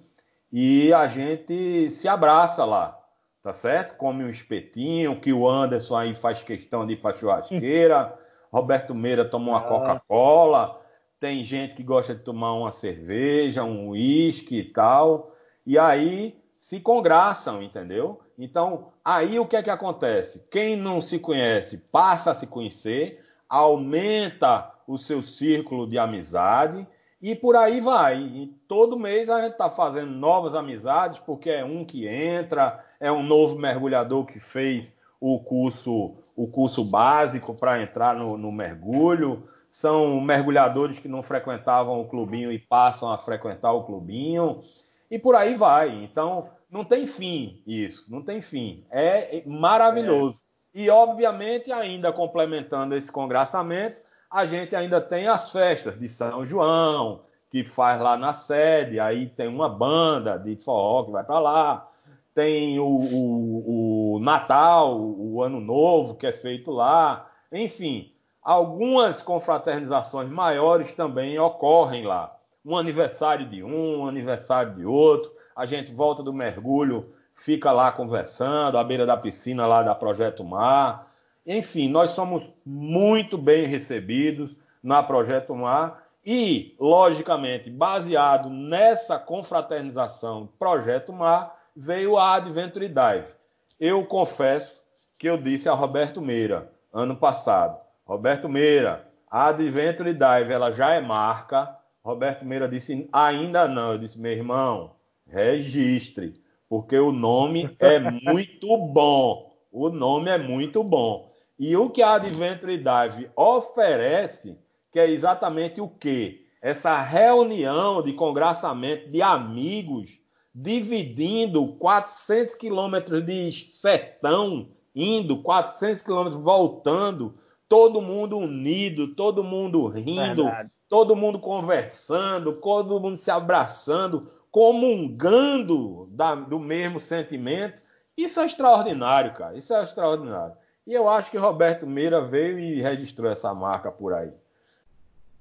e 0.51 0.91
a 0.91 1.07
gente 1.07 1.91
se 1.91 2.07
abraça 2.07 2.65
lá, 2.65 2.99
tá 3.43 3.53
certo? 3.53 3.95
Come 3.95 4.23
um 4.23 4.30
espetinho, 4.30 5.19
que 5.19 5.32
o 5.32 5.47
Anderson 5.47 5.95
aí 5.95 6.15
faz 6.15 6.41
questão 6.41 6.86
de 6.86 6.93
ir 6.93 6.97
para 6.97 7.15
churrasqueira, 7.15 8.15
Roberto 8.51 8.95
Meira 8.95 9.23
toma 9.23 9.51
uma 9.51 9.59
ah. 9.59 9.61
Coca-Cola, 9.61 10.82
tem 11.19 11.45
gente 11.45 11.75
que 11.75 11.84
gosta 11.84 12.15
de 12.15 12.23
tomar 12.23 12.53
uma 12.53 12.71
cerveja, 12.71 13.63
um 13.63 13.89
uísque 13.89 14.57
e 14.57 14.63
tal, 14.63 15.36
e 15.63 15.78
aí 15.78 16.36
se 16.57 16.79
congraçam, 16.79 17.61
entendeu? 17.61 18.19
Então, 18.37 18.87
aí 19.03 19.39
o 19.39 19.45
que 19.45 19.55
é 19.55 19.63
que 19.63 19.69
acontece? 19.69 20.45
Quem 20.51 20.75
não 20.75 21.01
se 21.01 21.19
conhece 21.19 21.77
passa 21.91 22.31
a 22.31 22.35
se 22.35 22.47
conhecer, 22.47 23.23
aumenta 23.47 24.71
o 24.87 24.97
seu 24.97 25.21
círculo 25.21 25.87
de 25.87 25.97
amizade 25.97 26.87
e 27.21 27.35
por 27.35 27.55
aí 27.55 27.81
vai. 27.81 28.19
E 28.19 28.47
todo 28.67 28.99
mês 28.99 29.29
a 29.29 29.41
gente 29.41 29.53
está 29.53 29.69
fazendo 29.69 30.11
novas 30.11 30.55
amizades, 30.55 31.19
porque 31.19 31.49
é 31.49 31.63
um 31.63 31.83
que 31.83 32.07
entra, 32.07 32.83
é 32.99 33.11
um 33.11 33.23
novo 33.23 33.57
mergulhador 33.57 34.25
que 34.25 34.39
fez 34.39 34.95
o 35.19 35.39
curso, 35.39 36.15
o 36.35 36.47
curso 36.47 36.85
básico 36.85 37.53
para 37.53 37.81
entrar 37.81 38.15
no, 38.15 38.37
no 38.37 38.51
mergulho. 38.51 39.47
São 39.69 40.21
mergulhadores 40.21 40.99
que 40.99 41.07
não 41.07 41.21
frequentavam 41.21 41.99
o 41.99 42.07
clubinho 42.07 42.51
e 42.51 42.57
passam 42.57 43.11
a 43.11 43.17
frequentar 43.17 43.73
o 43.73 43.83
clubinho. 43.83 44.63
E 45.09 45.17
por 45.17 45.35
aí 45.35 45.55
vai. 45.55 46.03
Então, 46.03 46.49
não 46.69 46.83
tem 46.83 47.05
fim 47.05 47.61
isso, 47.65 48.11
não 48.11 48.21
tem 48.21 48.41
fim. 48.41 48.85
É 48.91 49.41
maravilhoso. 49.45 50.39
É. 50.73 50.79
E, 50.79 50.89
obviamente, 50.89 51.71
ainda 51.71 52.11
complementando 52.11 52.95
esse 52.95 53.11
congraçamento, 53.11 54.01
a 54.29 54.45
gente 54.45 54.75
ainda 54.75 55.01
tem 55.01 55.27
as 55.27 55.51
festas 55.51 55.97
de 55.97 56.07
São 56.09 56.45
João, 56.45 57.21
que 57.49 57.63
faz 57.63 57.99
lá 58.01 58.17
na 58.17 58.33
sede, 58.33 58.99
aí 58.99 59.27
tem 59.27 59.47
uma 59.47 59.69
banda 59.69 60.37
de 60.37 60.55
forró 60.57 61.03
que 61.03 61.11
vai 61.11 61.23
para 61.23 61.39
lá, 61.39 61.89
tem 62.33 62.77
o, 62.77 62.85
o, 62.85 64.15
o, 64.15 64.19
Natal, 64.19 64.99
o 64.99 65.41
Ano 65.41 65.59
Novo, 65.59 66.15
que 66.15 66.27
é 66.27 66.33
feito 66.33 66.69
lá, 66.69 67.31
enfim, 67.51 68.13
algumas 68.43 69.21
confraternizações 69.21 70.29
maiores 70.29 70.91
também 70.91 71.39
ocorrem 71.39 72.05
lá. 72.05 72.36
Um 72.68 72.76
aniversário 72.76 73.47
de 73.47 73.63
um, 73.63 74.01
um 74.01 74.07
aniversário 74.07 74.76
de 74.76 74.86
outro, 74.86 75.32
a 75.55 75.65
gente 75.65 75.93
volta 75.93 76.22
do 76.22 76.34
mergulho, 76.34 77.13
fica 77.34 77.72
lá 77.72 77.91
conversando, 77.91 78.78
à 78.78 78.84
beira 78.84 79.05
da 79.05 79.15
piscina 79.15 79.65
lá 79.65 79.82
da 79.84 79.95
Projeto 79.95 80.43
Mar, 80.43 81.07
enfim, 81.45 81.88
nós 81.88 82.11
somos 82.11 82.43
muito 82.65 83.38
bem 83.38 83.68
recebidos 83.68 84.53
na 84.84 85.01
Projeto 85.01 85.55
Mar 85.55 86.03
e, 86.26 86.76
logicamente, 86.78 87.70
baseado 87.70 88.49
nessa 88.49 89.18
confraternização 89.18 90.49
Projeto 90.59 91.13
Mar, 91.13 91.55
veio 91.74 92.18
a 92.18 92.34
Adventure 92.34 92.89
Dive. 92.89 93.34
Eu 93.80 94.05
confesso 94.05 94.82
que 95.18 95.30
eu 95.30 95.38
disse 95.38 95.70
a 95.70 95.74
Roberto 95.74 96.22
Meira, 96.22 96.70
ano 96.93 97.15
passado, 97.15 97.80
Roberto 98.05 98.49
Meira, 98.49 99.07
A 99.32 99.47
Adventure 99.47 100.13
Dive, 100.13 100.51
ela 100.51 100.72
já 100.72 100.91
é 100.91 100.99
marca. 100.99 101.76
Roberto 102.07 102.45
Meira 102.45 102.69
disse, 102.69 103.09
ainda 103.11 103.67
não. 103.67 103.91
Eu 103.91 103.97
disse, 103.97 104.17
meu 104.17 104.31
irmão, 104.31 104.95
registre, 105.27 106.41
porque 106.69 106.97
o 106.97 107.11
nome 107.11 107.75
é 107.79 107.99
muito 107.99 108.77
bom. 108.77 109.51
O 109.69 109.89
nome 109.89 110.31
é 110.31 110.37
muito 110.37 110.85
bom. 110.85 111.29
E 111.59 111.75
o 111.75 111.89
que 111.89 112.01
a 112.01 112.13
Adventure 112.13 112.77
Dive 112.77 113.29
oferece, 113.35 114.57
que 114.89 114.99
é 114.99 115.09
exatamente 115.09 115.81
o 115.81 115.89
quê? 115.89 116.45
Essa 116.61 116.97
reunião 117.01 118.01
de 118.01 118.13
congraçamento 118.13 119.11
de 119.11 119.21
amigos, 119.21 120.17
dividindo 120.55 121.73
400 121.73 122.55
quilômetros 122.55 123.25
de 123.25 123.51
sertão, 123.51 124.69
indo 124.95 125.43
400 125.43 126.01
quilômetros 126.03 126.41
voltando, 126.41 127.37
todo 127.67 128.01
mundo 128.01 128.37
unido, 128.37 129.13
todo 129.13 129.43
mundo 129.43 129.87
rindo, 129.87 130.45
Verdade. 130.45 130.76
Todo 130.89 131.15
mundo 131.15 131.39
conversando, 131.39 132.53
todo 132.53 132.99
mundo 132.99 133.17
se 133.17 133.29
abraçando, 133.29 134.31
comungando 134.51 136.07
da, 136.11 136.35
do 136.35 136.59
mesmo 136.59 136.99
sentimento. 136.99 137.81
Isso 138.15 138.39
é 138.39 138.45
extraordinário, 138.45 139.33
cara. 139.33 139.57
Isso 139.57 139.73
é 139.73 139.83
extraordinário. 139.83 140.55
E 140.85 140.93
eu 140.93 141.09
acho 141.09 141.29
que 141.29 141.38
Roberto 141.38 141.85
Meira 141.85 142.21
veio 142.21 142.57
e 142.57 142.81
registrou 142.81 143.29
essa 143.29 143.53
marca 143.53 143.91
por 143.91 144.13
aí. 144.13 144.31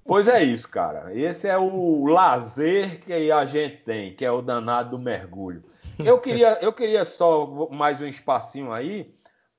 Pois 0.05 0.29
é 0.29 0.43
isso, 0.43 0.69
cara. 0.69 1.15
Esse 1.15 1.49
é 1.49 1.59
o 1.59 2.05
lazer 2.07 3.01
que 3.01 3.31
a 3.31 3.47
gente 3.47 3.79
tem, 3.79 4.15
que 4.15 4.25
é 4.25 4.31
o 4.31 4.43
danado 4.43 4.91
do 4.91 4.99
mergulho. 4.99 5.65
Eu 5.99 6.21
queria, 6.21 6.59
eu 6.61 6.73
queria 6.73 7.05
só 7.05 7.47
mais 7.71 8.01
um 8.01 8.07
espacinho 8.07 8.73
aí 8.73 9.15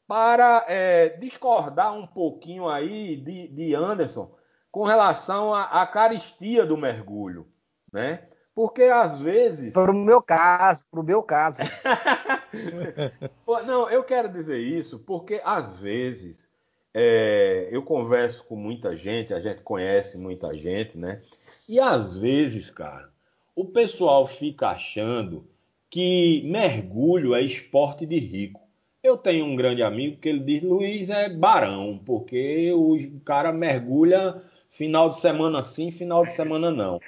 para 0.08 0.66
é, 0.68 1.10
discordar 1.10 1.94
um 1.94 2.06
pouquinho 2.06 2.70
aí 2.70 3.18
de, 3.18 3.48
de 3.48 3.76
Anderson 3.76 4.38
com 4.72 4.84
relação 4.84 5.54
à, 5.54 5.82
à 5.82 5.88
caristia 5.88 6.66
do 6.66 6.78
mergulho, 6.78 7.48
né? 7.92 8.28
Porque 8.54 8.84
às 8.84 9.22
vezes. 9.22 9.74
Para 9.74 9.92
o 9.92 9.96
meu 9.96 10.22
caso, 10.22 10.86
para 10.90 11.00
o 11.00 11.04
meu 11.04 11.22
caso. 11.22 11.60
Não, 13.68 13.90
eu 13.90 14.04
quero 14.04 14.30
dizer 14.30 14.58
isso 14.58 15.00
porque 15.00 15.40
às 15.44 15.78
vezes 15.78 16.50
é, 16.94 17.70
eu 17.72 17.84
converso 17.84 18.44
com 18.46 18.56
muita 18.56 18.98
gente, 18.98 19.32
a 19.32 19.40
gente 19.40 19.62
conhece 19.62 20.18
muita 20.18 20.56
gente, 20.56 20.98
né? 20.98 21.22
E 21.70 21.80
às 21.80 22.18
vezes, 22.18 22.72
cara, 22.72 23.10
o 23.56 23.66
pessoal 23.66 24.26
fica 24.26 24.70
achando 24.70 25.48
que 25.90 26.42
mergulho 26.46 27.36
é 27.36 27.42
esporte 27.42 28.06
de 28.06 28.18
rico. 28.18 28.62
Eu 29.04 29.16
tenho 29.16 29.46
um 29.46 29.56
grande 29.56 29.84
amigo 29.84 30.20
que 30.20 30.30
ele 30.30 30.40
diz: 30.40 30.64
Luiz 30.64 31.10
é 31.12 31.30
barão, 31.30 32.02
porque 32.04 32.72
o 32.74 33.20
cara 33.24 33.54
mergulha 33.54 34.42
final 34.78 35.10
de 35.10 35.20
semana 35.20 35.64
sim, 35.64 35.90
final 35.90 36.24
de 36.24 36.32
semana 36.32 36.70
não. 36.70 37.00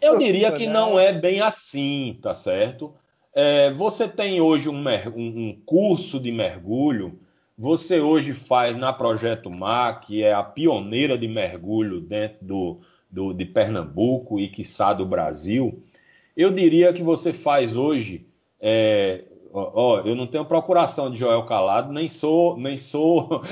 Eu 0.00 0.16
diria 0.16 0.52
que 0.52 0.66
não 0.66 0.98
é 0.98 1.12
bem 1.12 1.40
assim, 1.40 2.16
tá 2.22 2.34
certo? 2.34 2.94
É, 3.34 3.72
você 3.72 4.06
tem 4.06 4.40
hoje 4.40 4.68
um, 4.68 4.84
um, 5.16 5.60
curso 5.66 6.20
de 6.20 6.30
mergulho, 6.30 7.18
você 7.58 8.00
hoje 8.00 8.32
faz 8.32 8.76
na 8.76 8.92
Projeto 8.92 9.50
Mar, 9.50 10.00
que 10.00 10.22
é 10.22 10.32
a 10.32 10.42
pioneira 10.42 11.18
de 11.18 11.26
mergulho 11.26 12.00
dentro 12.00 12.38
do, 12.42 12.80
do, 13.10 13.32
de 13.32 13.44
Pernambuco 13.44 14.38
e, 14.38 14.48
quiçá, 14.48 14.92
do 14.92 15.04
Brasil. 15.04 15.82
Eu 16.36 16.52
diria 16.52 16.92
que 16.92 17.02
você 17.02 17.32
faz 17.32 17.74
hoje 17.74 18.24
é, 18.60 19.24
Ó, 19.52 20.00
eu 20.00 20.14
não 20.14 20.28
tenho 20.28 20.44
procuração 20.44 21.10
de 21.10 21.18
Joel 21.18 21.44
Calado, 21.44 21.92
nem 21.92 22.08
sou, 22.08 22.56
nem 22.56 22.78
sou, 22.78 23.42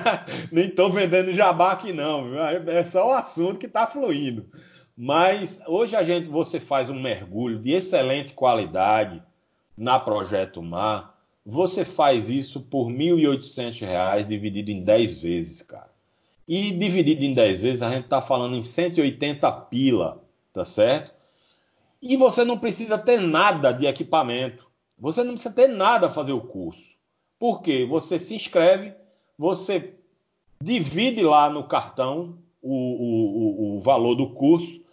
nem 0.52 0.68
tô 0.68 0.90
vendendo 0.90 1.32
jabá 1.32 1.72
aqui 1.72 1.94
não. 1.94 2.26
É 2.68 2.84
só 2.84 3.08
o 3.08 3.12
assunto 3.12 3.58
que 3.58 3.66
está 3.66 3.86
fluindo. 3.86 4.46
Mas 4.96 5.58
hoje 5.66 5.96
a 5.96 6.02
gente, 6.02 6.28
você 6.28 6.60
faz 6.60 6.90
um 6.90 7.00
mergulho 7.00 7.58
de 7.58 7.72
excelente 7.72 8.34
qualidade 8.34 9.22
na 9.76 9.98
Projeto 9.98 10.62
Mar. 10.62 11.16
Você 11.44 11.84
faz 11.84 12.28
isso 12.28 12.60
por 12.60 12.88
R$ 12.88 12.96
1.800 12.96 14.26
dividido 14.26 14.70
em 14.70 14.82
10 14.82 15.20
vezes, 15.20 15.62
cara. 15.62 15.90
E 16.48 16.70
dividido 16.70 17.24
em 17.24 17.34
10 17.34 17.62
vezes, 17.62 17.82
a 17.82 17.90
gente 17.90 18.04
está 18.04 18.22
falando 18.22 18.56
em 18.56 18.62
180 18.62 19.50
pila, 19.52 20.24
tá 20.52 20.64
certo? 20.64 21.14
E 22.00 22.16
você 22.16 22.44
não 22.44 22.58
precisa 22.58 22.96
ter 22.96 23.20
nada 23.20 23.72
de 23.72 23.86
equipamento. 23.86 24.65
Você 24.98 25.22
não 25.22 25.34
precisa 25.34 25.54
ter 25.54 25.68
nada 25.68 26.06
a 26.06 26.12
fazer 26.12 26.32
o 26.32 26.40
curso. 26.40 26.96
Por 27.38 27.60
quê? 27.60 27.84
Você 27.84 28.18
se 28.18 28.34
inscreve, 28.34 28.94
você 29.38 29.94
divide 30.60 31.22
lá 31.22 31.50
no 31.50 31.64
cartão 31.64 32.38
o, 32.62 32.74
o, 32.74 33.76
o, 33.76 33.80
valor 33.80 34.14
do 34.14 34.30
curso. 34.30 34.84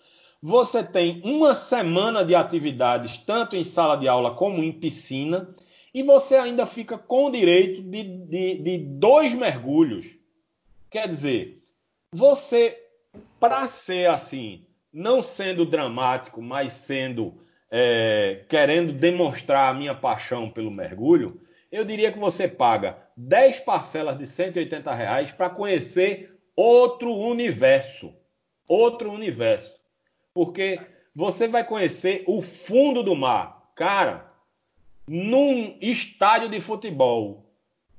Você 0.41 0.83
tem 0.83 1.21
uma 1.23 1.55
semana 1.55 2.25
de 2.25 2.35
atividades, 2.35 3.17
tanto 3.17 3.55
em 3.55 3.63
sala 3.63 3.95
de 3.95 4.07
aula 4.07 4.35
como 4.35 4.61
em 4.61 4.73
piscina, 4.73 5.55
e 5.93 6.03
você 6.03 6.35
ainda 6.35 6.65
fica 6.65 6.97
com 6.97 7.25
o 7.25 7.31
direito 7.31 7.81
de, 7.81 8.03
de, 8.03 8.57
de 8.57 8.77
dois 8.77 9.33
mergulhos. 9.33 10.07
Quer 10.89 11.07
dizer, 11.07 11.63
você, 12.11 12.77
para 13.39 13.67
ser 13.67 14.09
assim, 14.09 14.65
não 14.91 15.23
sendo 15.23 15.65
dramático, 15.65 16.41
mas 16.41 16.73
sendo 16.73 17.41
é, 17.75 18.45
querendo 18.47 18.93
demonstrar 18.93 19.71
a 19.71 19.73
minha 19.73 19.95
paixão 19.95 20.47
pelo 20.47 20.69
mergulho, 20.69 21.41
eu 21.71 21.83
diria 21.83 22.11
que 22.11 22.19
você 22.19 22.47
paga 22.47 22.99
10 23.17 23.61
parcelas 23.61 24.15
de 24.15 24.27
180 24.27 24.93
reais 24.93 25.31
para 25.31 25.49
conhecer 25.49 26.39
outro 26.55 27.11
universo. 27.11 28.13
Outro 28.67 29.11
universo. 29.11 29.81
Porque 30.35 30.79
você 31.15 31.47
vai 31.47 31.63
conhecer 31.63 32.23
o 32.27 32.43
fundo 32.43 33.01
do 33.01 33.15
mar. 33.15 33.71
Cara, 33.75 34.31
num 35.07 35.75
estádio 35.81 36.49
de 36.49 36.61
futebol, 36.61 37.51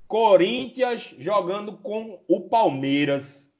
Corinthians 0.07 1.13
jogando 1.19 1.73
com 1.79 2.23
o 2.29 2.43
Palmeiras. 2.43 3.51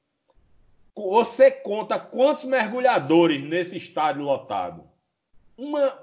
Você 0.95 1.51
conta 1.51 1.99
quantos 1.99 2.45
mergulhadores 2.45 3.43
nesse 3.43 3.75
estádio 3.75 4.21
lotado? 4.21 4.94
Uma 5.57 5.99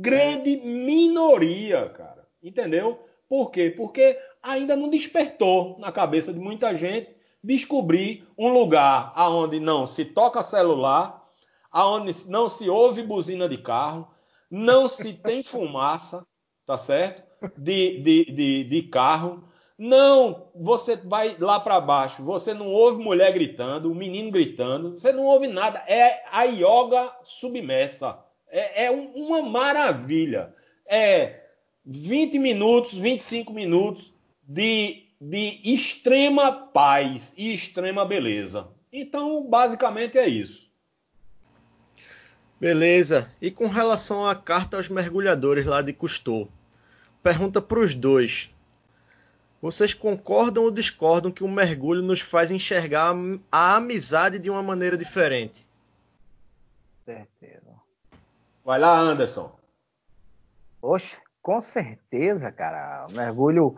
grande 0.00 0.56
minoria, 0.56 1.88
cara. 1.90 2.26
Entendeu? 2.42 3.04
Por 3.28 3.50
quê? 3.50 3.72
Porque 3.74 4.18
ainda 4.42 4.76
não 4.76 4.88
despertou 4.88 5.78
na 5.78 5.90
cabeça 5.90 6.32
de 6.32 6.38
muita 6.38 6.76
gente 6.76 7.14
descobrir 7.42 8.26
um 8.38 8.48
lugar 8.48 9.12
aonde 9.14 9.60
não 9.60 9.86
se 9.86 10.04
toca 10.04 10.42
celular, 10.42 11.28
aonde 11.70 12.12
não 12.28 12.48
se 12.48 12.70
ouve 12.70 13.02
buzina 13.02 13.48
de 13.48 13.58
carro, 13.58 14.08
não 14.50 14.88
se 14.88 15.12
tem 15.12 15.42
fumaça, 15.44 16.26
tá 16.66 16.78
certo? 16.78 17.22
De, 17.56 17.98
de, 18.00 18.24
de, 18.26 18.64
de 18.64 18.82
carro. 18.84 19.44
Não, 19.76 20.48
você 20.54 20.96
vai 20.96 21.36
lá 21.38 21.58
para 21.58 21.80
baixo, 21.80 22.22
você 22.22 22.54
não 22.54 22.68
ouve 22.68 23.02
mulher 23.02 23.32
gritando, 23.32 23.90
o 23.90 23.94
menino 23.94 24.30
gritando, 24.30 24.92
você 24.92 25.12
não 25.12 25.24
ouve 25.24 25.48
nada. 25.48 25.82
É 25.88 26.22
a 26.30 26.44
yoga 26.44 27.12
submersa. 27.24 28.23
É, 28.56 28.84
é 28.84 28.90
uma 28.92 29.42
maravilha. 29.42 30.54
É 30.86 31.40
20 31.84 32.38
minutos, 32.38 32.96
25 32.96 33.52
minutos 33.52 34.14
de, 34.44 35.08
de 35.20 35.60
extrema 35.64 36.52
paz 36.52 37.32
e 37.36 37.52
extrema 37.52 38.04
beleza. 38.04 38.68
Então, 38.92 39.44
basicamente 39.44 40.16
é 40.18 40.28
isso. 40.28 40.70
Beleza. 42.60 43.28
E 43.42 43.50
com 43.50 43.66
relação 43.66 44.24
à 44.24 44.36
carta 44.36 44.76
aos 44.76 44.88
mergulhadores 44.88 45.66
lá 45.66 45.82
de 45.82 45.92
Cousteau, 45.92 46.48
pergunta 47.24 47.60
para 47.60 47.80
os 47.80 47.92
dois. 47.92 48.50
Vocês 49.60 49.92
concordam 49.92 50.62
ou 50.62 50.70
discordam 50.70 51.32
que 51.32 51.42
o 51.42 51.48
mergulho 51.48 52.02
nos 52.02 52.20
faz 52.20 52.52
enxergar 52.52 53.16
a 53.50 53.74
amizade 53.74 54.38
de 54.38 54.48
uma 54.48 54.62
maneira 54.62 54.96
diferente? 54.96 55.66
Certeza. 57.04 57.83
Vai 58.64 58.78
lá, 58.78 58.98
Anderson. 58.98 59.54
Oxe, 60.80 61.18
com 61.42 61.60
certeza, 61.60 62.50
cara. 62.50 63.06
Mergulho. 63.12 63.76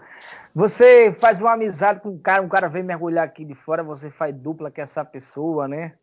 Você 0.55 1.13
faz 1.19 1.41
uma 1.41 1.55
amizade 1.55 2.01
com 2.01 2.11
um 2.11 2.19
cara, 2.19 2.41
um 2.41 2.49
cara 2.49 2.69
vem 2.69 2.85
mergulhar 2.85 3.25
aqui 3.25 3.45
de 3.45 3.55
fora, 3.55 3.83
você 3.83 4.11
faz 4.11 4.33
dupla 4.33 4.71
com 4.71 4.81
essa 4.81 5.05
pessoa, 5.05 5.67
né? 5.67 5.95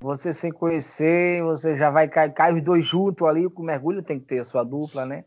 Você 0.00 0.32
sem 0.32 0.50
conhecer, 0.50 1.42
você 1.42 1.76
já 1.76 1.90
vai 1.90 2.08
cair, 2.08 2.32
cai 2.32 2.54
os 2.54 2.62
dois 2.62 2.84
juntos 2.84 3.26
ali, 3.28 3.48
com 3.50 3.62
o 3.62 3.66
mergulho 3.66 4.02
tem 4.02 4.18
que 4.18 4.26
ter 4.26 4.38
a 4.38 4.44
sua 4.44 4.64
dupla, 4.64 5.04
né? 5.04 5.24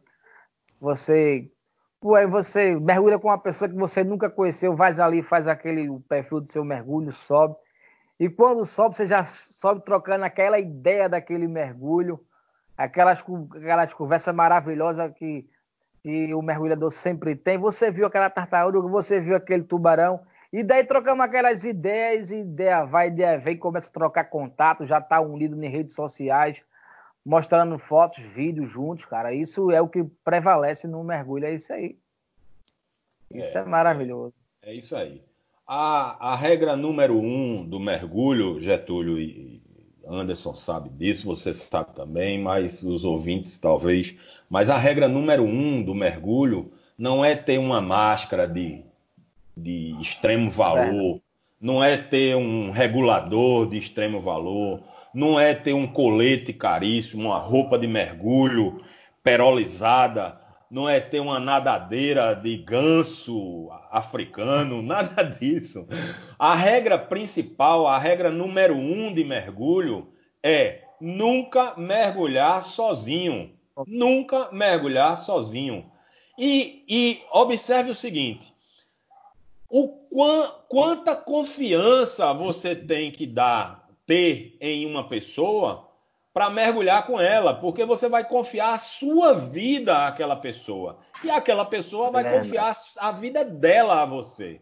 Você. 0.81 1.51
Pô, 1.99 2.15
aí 2.15 2.25
você 2.25 2.75
mergulha 2.75 3.19
com 3.19 3.27
uma 3.27 3.39
pessoa 3.39 3.69
que 3.69 3.75
você 3.75 4.03
nunca 4.03 4.29
conheceu, 4.29 4.75
vai 4.75 4.99
ali, 4.99 5.21
faz 5.21 5.47
aquele 5.47 5.87
perfil 6.09 6.41
do 6.41 6.51
seu 6.51 6.63
mergulho, 6.63 7.11
sobe. 7.13 7.55
E 8.19 8.27
quando 8.29 8.65
sobe, 8.65 8.97
você 8.97 9.05
já 9.05 9.23
sobe 9.25 9.83
trocando 9.85 10.25
aquela 10.25 10.59
ideia 10.59 11.07
daquele 11.07 11.47
mergulho 11.47 12.19
aquelas, 12.77 13.23
aquelas 13.55 13.93
conversas 13.93 14.33
maravilhosas 14.33 15.11
que, 15.13 15.49
que 16.03 16.33
o 16.33 16.41
mergulhador 16.41 16.91
sempre 16.91 17.35
tem. 17.35 17.57
Você 17.57 17.89
viu 17.89 18.05
aquela 18.05 18.29
tartaruga, 18.29 18.87
você 18.87 19.19
viu 19.19 19.35
aquele 19.35 19.63
tubarão, 19.63 20.21
E 20.53 20.63
daí 20.63 20.85
trocamos 20.85 21.25
aquelas 21.25 21.65
ideias, 21.65 22.31
ideia 22.31 22.85
vai, 22.85 23.07
ideia 23.07 23.37
vem, 23.37 23.57
começa 23.57 23.89
a 23.89 23.93
trocar 23.93 24.25
contato, 24.25 24.85
já 24.85 25.01
tá 25.01 25.19
unido 25.19 25.61
em 25.61 25.69
redes 25.69 25.95
sociais, 25.95 26.61
mostrando 27.25 27.77
fotos, 27.77 28.23
vídeos 28.23 28.71
juntos, 28.71 29.05
cara. 29.05 29.33
Isso 29.33 29.71
é 29.71 29.81
o 29.81 29.89
que 29.89 30.05
prevalece 30.23 30.87
no 30.87 31.03
mergulho, 31.03 31.45
é 31.45 31.53
isso 31.53 31.73
aí. 31.73 31.97
Isso 33.29 33.57
é, 33.57 33.61
é 33.61 33.65
maravilhoso. 33.65 34.33
É 34.61 34.73
isso 34.73 34.95
aí. 34.95 35.21
A, 35.67 36.31
a, 36.31 36.35
regra 36.37 36.77
número 36.77 37.19
um 37.19 37.67
do 37.67 37.77
mergulho, 37.77 38.61
Getúlio 38.61 39.19
e 39.19 39.61
Anderson 40.09 40.55
sabe 40.55 40.89
disso, 40.89 41.25
você 41.25 41.53
sabe 41.53 41.93
também, 41.93 42.39
mas 42.41 42.81
os 42.81 43.03
ouvintes 43.03 43.57
talvez. 43.57 44.15
Mas 44.49 44.69
a 44.69 44.77
regra 44.77 45.07
número 45.07 45.43
um 45.43 45.83
do 45.83 45.93
mergulho 45.93 46.71
não 46.97 47.23
é 47.23 47.35
ter 47.35 47.57
uma 47.57 47.81
máscara 47.81 48.47
de, 48.47 48.83
de 49.55 49.95
extremo 50.01 50.49
valor, 50.49 51.17
é. 51.17 51.19
não 51.59 51.83
é 51.83 51.97
ter 51.97 52.35
um 52.35 52.71
regulador 52.71 53.69
de 53.69 53.77
extremo 53.77 54.21
valor, 54.21 54.81
não 55.13 55.39
é 55.39 55.53
ter 55.53 55.73
um 55.73 55.87
colete 55.87 56.53
caríssimo, 56.53 57.29
uma 57.29 57.37
roupa 57.37 57.77
de 57.77 57.87
mergulho 57.87 58.81
perolizada, 59.23 60.39
não 60.69 60.87
é 60.87 60.99
ter 60.99 61.19
uma 61.19 61.39
nadadeira 61.39 62.33
de 62.33 62.57
ganso 62.57 63.69
africano, 63.89 64.81
nada 64.83 65.23
disso. 65.23 65.87
A 66.37 66.55
regra 66.55 66.97
principal, 66.97 67.87
a 67.87 67.97
regra 67.97 68.29
número 68.29 68.75
um 68.75 69.13
de 69.13 69.23
mergulho 69.23 70.09
é 70.43 70.83
nunca 70.99 71.75
mergulhar 71.77 72.63
sozinho. 72.63 73.55
Nunca 73.85 74.51
mergulhar 74.51 75.17
sozinho. 75.17 75.91
E, 76.37 76.83
e 76.89 77.21
observe 77.31 77.91
o 77.91 77.95
seguinte: 77.95 78.53
o 79.69 79.89
quanta 80.67 81.15
confiança 81.15 82.33
você 82.33 82.75
tem 82.75 83.11
que 83.11 83.25
dar, 83.25 83.87
ter 84.05 84.57
em 84.59 84.85
uma 84.85 85.07
pessoa 85.07 85.86
para 86.37 86.51
mergulhar 86.51 87.03
com 87.07 87.19
ela, 87.19 87.51
porque 87.51 87.83
você 87.83 88.07
vai 88.07 88.23
confiar 88.23 88.75
a 88.75 88.77
sua 88.77 89.33
vida 89.33 90.05
àquela 90.05 90.35
pessoa 90.35 90.99
e 91.23 91.31
aquela 91.31 91.65
pessoa 91.65 92.11
vai 92.11 92.27
é, 92.27 92.37
confiar 92.37 92.77
a 92.97 93.11
vida 93.11 93.43
dela 93.43 94.03
a 94.03 94.05
você. 94.05 94.61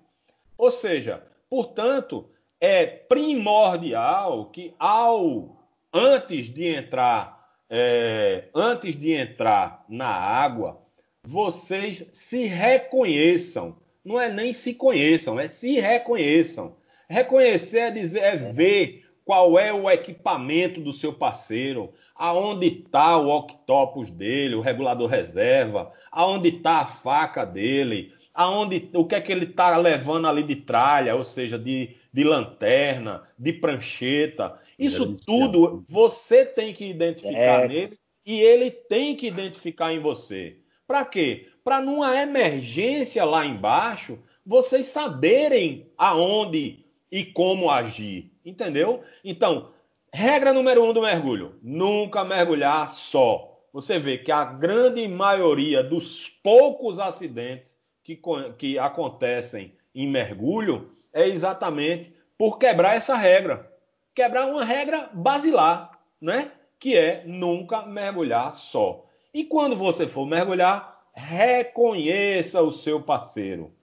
Ou 0.58 0.72
seja, 0.72 1.22
portanto, 1.50 2.30
é 2.62 2.86
primordial 2.86 4.46
que 4.52 4.74
ao 4.80 5.66
antes 5.94 6.46
de 6.46 6.66
entrar 6.66 7.46
é, 7.70 8.46
antes 8.56 8.98
de 8.98 9.12
entrar 9.12 9.84
na 9.90 10.08
água 10.08 10.82
vocês 11.22 12.10
se 12.14 12.46
reconheçam. 12.46 13.76
Não 14.02 14.18
é 14.18 14.32
nem 14.32 14.54
se 14.54 14.76
conheçam, 14.76 15.38
é 15.38 15.50
se 15.50 15.78
reconheçam. 15.82 16.78
Reconhecer 17.10 17.80
é 17.80 17.92
dizer, 17.92 18.20
é 18.22 18.38
ver 18.38 19.05
qual 19.26 19.58
é 19.58 19.74
o 19.74 19.90
equipamento 19.90 20.80
do 20.80 20.94
seu 20.94 21.12
parceiro, 21.12 21.92
aonde 22.16 22.68
está 22.68 23.18
o 23.18 23.28
octopus 23.36 24.12
dele, 24.12 24.54
o 24.54 24.62
regulador 24.62 25.10
reserva, 25.10 25.92
aonde 26.12 26.50
está 26.50 26.82
a 26.82 26.86
faca 26.86 27.44
dele, 27.44 28.14
aonde, 28.32 28.88
o 28.94 29.04
que 29.04 29.16
é 29.16 29.22
que 29.22 29.32
ele 29.32 29.46
está 29.46 29.76
levando 29.78 30.28
ali 30.28 30.44
de 30.44 30.58
tralha, 30.58 31.16
ou 31.16 31.26
seja, 31.26 31.58
de, 31.58 31.96
de 32.14 32.24
lanterna, 32.24 33.24
de 33.38 33.52
prancheta. 33.52 34.60
Isso 34.78 35.16
tudo 35.26 35.84
você 35.90 36.46
tem 36.46 36.72
que 36.72 36.86
identificar 36.86 37.64
é. 37.64 37.68
nele 37.68 38.00
e 38.24 38.40
ele 38.40 38.70
tem 38.70 39.16
que 39.16 39.26
identificar 39.26 39.92
em 39.92 40.00
você. 40.00 40.58
Para 40.86 41.04
quê? 41.04 41.48
Para 41.64 41.82
numa 41.82 42.16
emergência 42.22 43.26
lá 43.26 43.44
embaixo, 43.44 44.20
vocês 44.46 44.86
saberem 44.86 45.90
aonde 45.98 46.86
e 47.12 47.26
como 47.26 47.72
agir. 47.72 48.35
Entendeu? 48.46 49.04
Então, 49.24 49.72
regra 50.14 50.54
número 50.54 50.84
um 50.84 50.94
do 50.94 51.02
mergulho: 51.02 51.56
nunca 51.64 52.24
mergulhar 52.24 52.90
só. 52.90 53.52
Você 53.74 54.00
vê 54.00 54.18
que 54.18 54.32
a 54.32 54.46
grande 54.46 55.06
maioria 55.08 55.84
dos 55.84 56.30
poucos 56.42 57.00
acidentes 57.00 57.78
que, 58.04 58.22
que 58.58 58.80
acontecem 58.80 59.74
em 59.94 60.08
mergulho 60.08 60.92
é 61.12 61.28
exatamente 61.28 62.16
por 62.38 62.58
quebrar 62.58 62.96
essa 62.96 63.16
regra. 63.16 63.70
Quebrar 64.14 64.46
uma 64.46 64.64
regra 64.64 65.10
basilar, 65.12 66.00
né? 66.22 66.52
Que 66.80 66.96
é 66.96 67.24
nunca 67.26 67.82
mergulhar 67.86 68.54
só. 68.54 69.06
E 69.34 69.44
quando 69.44 69.76
você 69.76 70.08
for 70.08 70.26
mergulhar, 70.26 71.02
reconheça 71.14 72.62
o 72.62 72.72
seu 72.72 73.02
parceiro. 73.02 73.74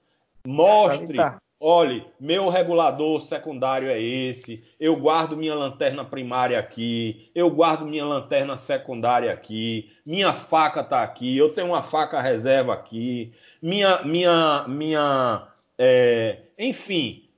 Mostre, 0.46 1.18
olhe, 1.62 2.04
meu 2.18 2.48
regulador 2.48 3.22
secundário 3.22 3.88
é 3.88 4.00
esse, 4.02 4.64
eu 4.80 4.96
guardo 4.96 5.36
minha 5.36 5.54
lanterna 5.54 6.04
primária 6.04 6.58
aqui, 6.58 7.30
eu 7.32 7.48
guardo 7.48 7.86
minha 7.86 8.04
lanterna 8.04 8.56
secundária 8.56 9.32
aqui, 9.32 9.92
minha 10.04 10.32
faca 10.32 10.80
está 10.80 11.04
aqui, 11.04 11.38
eu 11.38 11.50
tenho 11.50 11.68
uma 11.68 11.82
faca 11.84 12.20
reserva 12.20 12.74
aqui, 12.74 13.32
minha, 13.62 14.02
minha, 14.02 14.64
minha, 14.66 15.46
é, 15.78 16.38
enfim, 16.58 17.28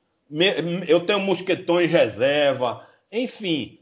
eu 0.88 1.04
tenho 1.04 1.20
mosquetões 1.20 1.90
reserva, 1.90 2.86
enfim, 3.12 3.78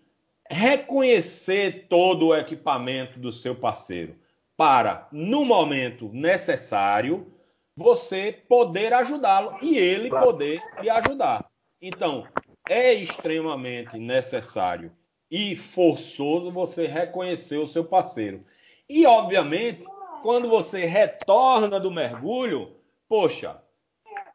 reconhecer 0.50 1.86
todo 1.88 2.26
o 2.26 2.34
equipamento 2.34 3.16
do 3.20 3.32
seu 3.32 3.54
parceiro. 3.54 4.16
Para, 4.56 5.08
no 5.12 5.44
momento 5.44 6.10
necessário, 6.12 7.31
você 7.76 8.32
poder 8.48 8.92
ajudá-lo 8.92 9.56
e 9.62 9.76
ele 9.76 10.10
poder 10.10 10.62
lhe 10.80 10.90
ajudar. 10.90 11.50
Então, 11.80 12.26
é 12.68 12.92
extremamente 12.92 13.98
necessário 13.98 14.92
e 15.30 15.56
forçoso 15.56 16.50
você 16.50 16.86
reconhecer 16.86 17.56
o 17.56 17.66
seu 17.66 17.84
parceiro. 17.84 18.44
E, 18.88 19.06
obviamente, 19.06 19.86
quando 20.22 20.48
você 20.48 20.84
retorna 20.84 21.80
do 21.80 21.90
mergulho, 21.90 22.76
poxa, 23.08 23.60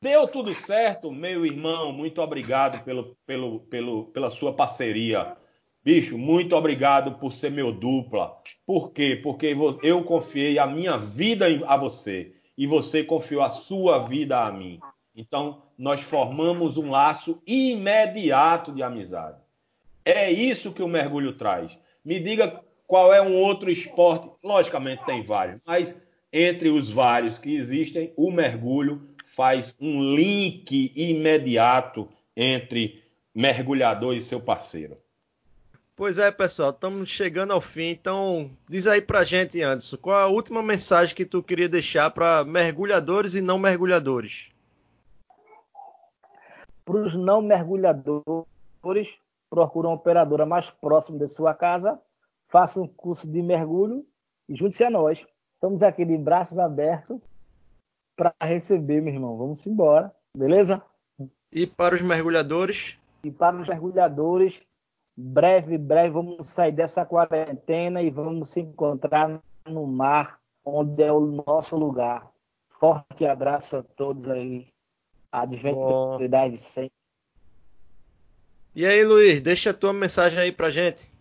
deu 0.02 0.28
tudo 0.28 0.54
certo, 0.54 1.12
meu 1.12 1.46
irmão, 1.46 1.94
muito 1.94 2.22
obrigado 2.22 2.84
pelo, 2.84 3.16
pelo, 3.26 3.60
pelo, 3.62 4.06
pela 4.06 4.30
sua 4.30 4.54
parceria. 4.54 5.38
Bicho, 5.84 6.18
muito 6.18 6.56
obrigado 6.56 7.14
por 7.20 7.32
ser 7.32 7.52
meu 7.52 7.72
dupla. 7.72 8.36
Por 8.66 8.92
quê? 8.92 9.18
Porque 9.24 9.56
eu 9.84 10.04
confiei 10.04 10.60
a 10.60 10.68
minha 10.68 10.98
vida 10.98 11.46
a 11.66 11.78
você 11.78 12.37
e 12.58 12.66
você 12.66 13.04
confiou 13.04 13.44
a 13.44 13.50
sua 13.50 14.00
vida 14.00 14.40
a 14.40 14.52
mim. 14.52 14.80
Então, 15.16 15.62
nós 15.78 16.02
formamos 16.02 16.78
um 16.78 16.90
laço 16.90 17.42
imediato 17.46 18.72
de 18.72 18.82
amizade. 18.82 19.38
É 20.04 20.32
isso 20.32 20.72
que 20.72 20.82
o 20.82 20.88
mergulho 20.88 21.34
traz. 21.34 21.78
Me 22.04 22.20
diga 22.20 22.62
qual 22.88 23.14
é 23.14 23.22
um 23.22 23.36
outro 23.36 23.70
esporte. 23.70 24.30
Logicamente, 24.44 25.06
tem 25.06 25.24
vários, 25.24 25.60
mas 25.66 26.00
entre 26.32 26.70
os 26.70 26.90
vários 26.90 27.38
que 27.38 27.56
existem, 27.56 28.14
o 28.16 28.32
mergulho 28.32 29.10
faz 29.26 29.76
um 29.80 30.16
link 30.16 30.92
imediato 30.96 32.08
entre 32.36 33.04
mergulhador 33.36 34.16
e 34.16 34.22
seu 34.22 34.40
parceiro. 34.40 34.98
Pois 35.98 36.20
é, 36.20 36.30
pessoal, 36.30 36.70
estamos 36.70 37.10
chegando 37.10 37.52
ao 37.54 37.60
fim. 37.60 37.90
Então, 37.90 38.52
diz 38.70 38.86
aí 38.86 39.02
pra 39.02 39.24
gente, 39.24 39.60
Anderson, 39.64 39.98
qual 39.98 40.16
a 40.16 40.28
última 40.28 40.62
mensagem 40.62 41.16
que 41.16 41.26
tu 41.26 41.42
queria 41.42 41.68
deixar 41.68 42.12
para 42.12 42.44
mergulhadores 42.44 43.34
e 43.34 43.42
não 43.42 43.58
mergulhadores? 43.58 44.52
Para 46.86 46.98
os 46.98 47.16
não 47.16 47.42
mergulhadores, 47.42 48.46
procura 49.50 49.88
uma 49.88 49.96
operadora 49.96 50.46
mais 50.46 50.70
próxima 50.70 51.18
de 51.18 51.28
sua 51.30 51.56
casa, 51.56 52.00
faça 52.48 52.80
um 52.80 52.88
curso 52.88 53.28
de 53.28 53.42
mergulho 53.42 54.06
e 54.48 54.56
junte-se 54.56 54.84
a 54.84 54.92
nós. 54.92 55.26
Estamos 55.56 55.82
aqui 55.82 56.06
de 56.06 56.16
braços 56.16 56.60
abertos 56.60 57.20
para 58.16 58.32
receber, 58.44 59.02
meu 59.02 59.16
irmão. 59.16 59.36
Vamos 59.36 59.66
embora, 59.66 60.14
beleza? 60.38 60.80
E 61.52 61.66
para 61.66 61.96
os 61.96 62.04
mergulhadores? 62.04 62.96
E 63.24 63.32
para 63.32 63.56
os 63.56 63.68
mergulhadores, 63.68 64.62
breve, 65.18 65.78
breve 65.80 66.12
vamos 66.12 66.46
sair 66.46 66.72
dessa 66.72 67.04
quarentena 67.04 68.04
e 68.04 68.12
vamos 68.12 68.50
se 68.50 68.60
encontrar 68.62 69.42
no 69.66 69.88
mar, 69.88 70.40
onde 70.64 71.02
é 71.02 71.12
o 71.12 71.20
nosso 71.20 71.76
lugar. 71.76 72.30
Forte 72.80 73.26
abraço 73.26 73.78
a 73.78 73.84
todos 73.84 74.30
aí. 74.30 74.68
Adventuridade 75.32 76.58
sempre. 76.58 76.92
E 78.76 78.86
aí, 78.86 79.04
Luiz, 79.04 79.42
deixa 79.42 79.72
a 79.72 79.74
tua 79.74 79.92
mensagem 79.92 80.40
aí 80.40 80.52
pra 80.52 80.70
gente. 80.70 81.12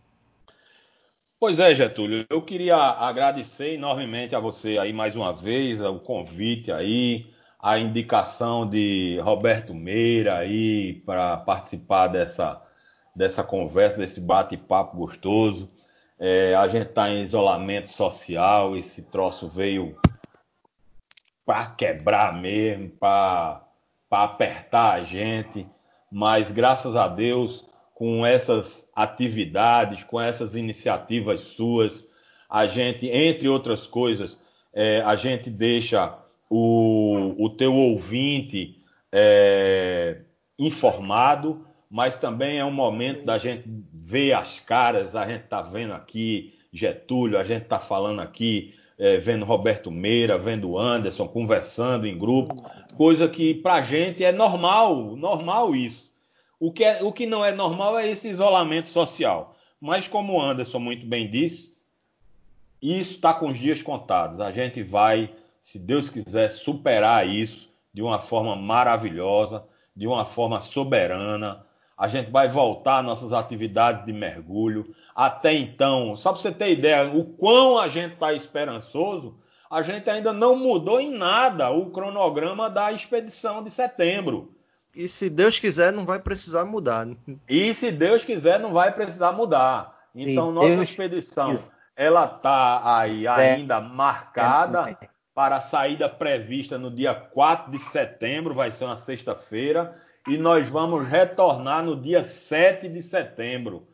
Pois 1.41 1.59
é, 1.59 1.75
Getúlio, 1.75 2.27
eu 2.31 2.43
queria 2.43 2.77
agradecer 2.77 3.75
enormemente 3.75 4.35
a 4.35 4.41
você 4.41 4.79
aí 4.79 4.93
mais 4.93 5.17
uma 5.17 5.33
vez, 5.33 5.81
o 5.81 5.99
convite 5.99 6.71
aí, 6.71 7.31
a 7.59 7.79
indicação 7.79 8.69
de 8.69 9.19
Roberto 9.21 9.75
Meira 9.75 10.39
aí 10.39 10.95
para 11.05 11.37
participar 11.39 12.09
dessa 12.09 12.66
dessa 13.17 13.43
conversa, 13.43 13.97
desse 13.97 14.21
bate-papo 14.21 14.99
gostoso. 14.99 15.71
É, 16.19 16.55
a 16.55 16.69
gente 16.69 16.89
está 16.89 17.11
em 17.11 17.23
isolamento 17.23 17.89
social, 17.89 18.77
esse 18.77 19.03
troço 19.05 19.49
veio 19.49 19.97
para 21.45 21.67
quebrar 21.67 22.39
mesmo, 22.39 22.91
para 22.91 23.63
apertar 24.11 24.93
a 24.93 25.05
gente, 25.05 25.67
mas 26.11 26.51
graças 26.51 26.95
a 26.95 27.09
Deus, 27.09 27.65
com 27.95 28.25
essas 28.25 28.89
atividades, 28.95 30.05
com 30.05 30.21
essas 30.21 30.55
iniciativas 30.55 31.41
suas, 31.41 32.07
a 32.49 32.67
gente, 32.67 33.09
entre 33.09 33.49
outras 33.49 33.87
coisas, 33.87 34.39
é, 34.73 35.01
a 35.01 35.17
gente 35.17 35.49
deixa 35.49 36.19
o, 36.51 37.35
o 37.39 37.51
teu 37.51 37.75
ouvinte 37.75 38.77
é, 39.11 40.21
informado, 40.59 41.66
mas 41.91 42.17
também 42.17 42.59
é 42.59 42.65
um 42.65 42.71
momento 42.71 43.25
da 43.25 43.39
gente 43.39 43.65
ver 43.93 44.33
as 44.33 44.61
caras, 44.61 45.15
a 45.15 45.27
gente 45.27 45.45
está 45.45 45.63
vendo 45.63 45.93
aqui 45.93 46.55
Getúlio, 46.73 47.39
a 47.39 47.45
gente 47.45 47.63
está 47.63 47.79
falando 47.79 48.21
aqui, 48.21 48.75
é, 48.99 49.19
vendo 49.19 49.45
Roberto 49.45 49.91
Meira, 49.91 50.39
vendo 50.39 50.79
Anderson, 50.79 51.27
conversando 51.29 52.07
em 52.07 52.19
grupo, 52.19 52.65
coisa 52.97 53.29
que 53.29 53.55
para 53.55 53.75
a 53.75 53.83
gente 53.83 54.25
é 54.25 54.33
normal, 54.33 55.17
normal 55.17 55.75
isso. 55.75 56.13
O 56.59 56.73
que, 56.73 56.85
é, 56.85 57.03
o 57.03 57.13
que 57.13 57.27
não 57.27 57.45
é 57.45 57.53
normal 57.53 57.99
é 57.99 58.09
esse 58.09 58.29
isolamento 58.29 58.89
social. 58.89 59.57
Mas 59.81 60.09
como 60.09 60.35
o 60.35 60.41
Anderson 60.41 60.79
muito 60.79 61.07
bem 61.07 61.29
disse, 61.29 61.75
isso 62.81 63.13
está 63.13 63.35
com 63.35 63.49
os 63.51 63.59
dias 63.59 63.83
contados. 63.83 64.41
A 64.41 64.51
gente 64.53 64.83
vai, 64.83 65.31
se 65.63 65.79
Deus 65.79 66.09
quiser, 66.09 66.51
superar 66.51 67.29
isso 67.29 67.71
de 67.93 68.03
uma 68.03 68.19
forma 68.19 68.57
maravilhosa, 68.57 69.65
de 69.95 70.07
uma 70.07 70.25
forma 70.25 70.61
soberana. 70.61 71.66
A 71.97 72.09
gente 72.09 72.31
vai 72.31 72.49
voltar 72.49 72.99
às 72.99 73.05
nossas 73.05 73.33
atividades 73.33 74.05
de 74.05 74.13
mergulho. 74.13 74.95
Até 75.15 75.55
então, 75.55 76.17
só 76.17 76.33
para 76.33 76.43
você 76.43 76.53
ter 76.53 76.71
ideia, 76.71 77.11
o 77.11 77.25
quão 77.25 77.79
a 77.79 77.89
gente 77.89 78.15
está 78.15 78.33
esperançoso, 78.33 79.39
a 79.71 79.83
gente 79.83 80.09
ainda 80.11 80.33
não 80.33 80.57
mudou 80.57 81.01
em 81.01 81.11
nada 81.11 81.71
o 81.71 81.91
cronograma 81.91 82.69
da 82.69 82.93
expedição 82.93 83.63
de 83.63 83.71
setembro. 83.71 84.55
E 84.95 85.09
se 85.09 85.29
Deus 85.29 85.59
quiser, 85.59 85.93
não 85.93 86.05
vai 86.05 86.19
precisar 86.19 86.65
mudar. 86.65 87.09
E 87.49 87.75
se 87.75 87.91
Deus 87.91 88.25
quiser, 88.25 88.59
não 88.59 88.73
vai 88.73 88.93
precisar 88.93 89.33
mudar. 89.33 89.95
Então, 90.15 90.49
Sim, 90.49 90.55
nossa 90.55 90.69
Deus 90.69 90.89
expedição, 90.89 91.55
ela 91.95 92.25
está 92.25 92.99
aí 92.99 93.29
ainda 93.29 93.81
marcada 93.81 94.97
para 95.35 95.57
a 95.57 95.61
saída 95.61 96.09
prevista 96.09 96.79
no 96.79 96.91
dia 96.91 97.15
4 97.15 97.71
de 97.71 97.79
setembro, 97.79 98.55
vai 98.55 98.73
ser 98.73 98.87
uma 98.87 98.97
sexta-feira, 98.97 99.95
e 100.27 100.37
nós 100.37 100.69
vamos 100.69 101.07
retornar 101.07 101.85
no 101.85 102.01
dia 102.01 102.23
7 102.23 102.89
de 102.89 103.03
setembro, 103.03 103.87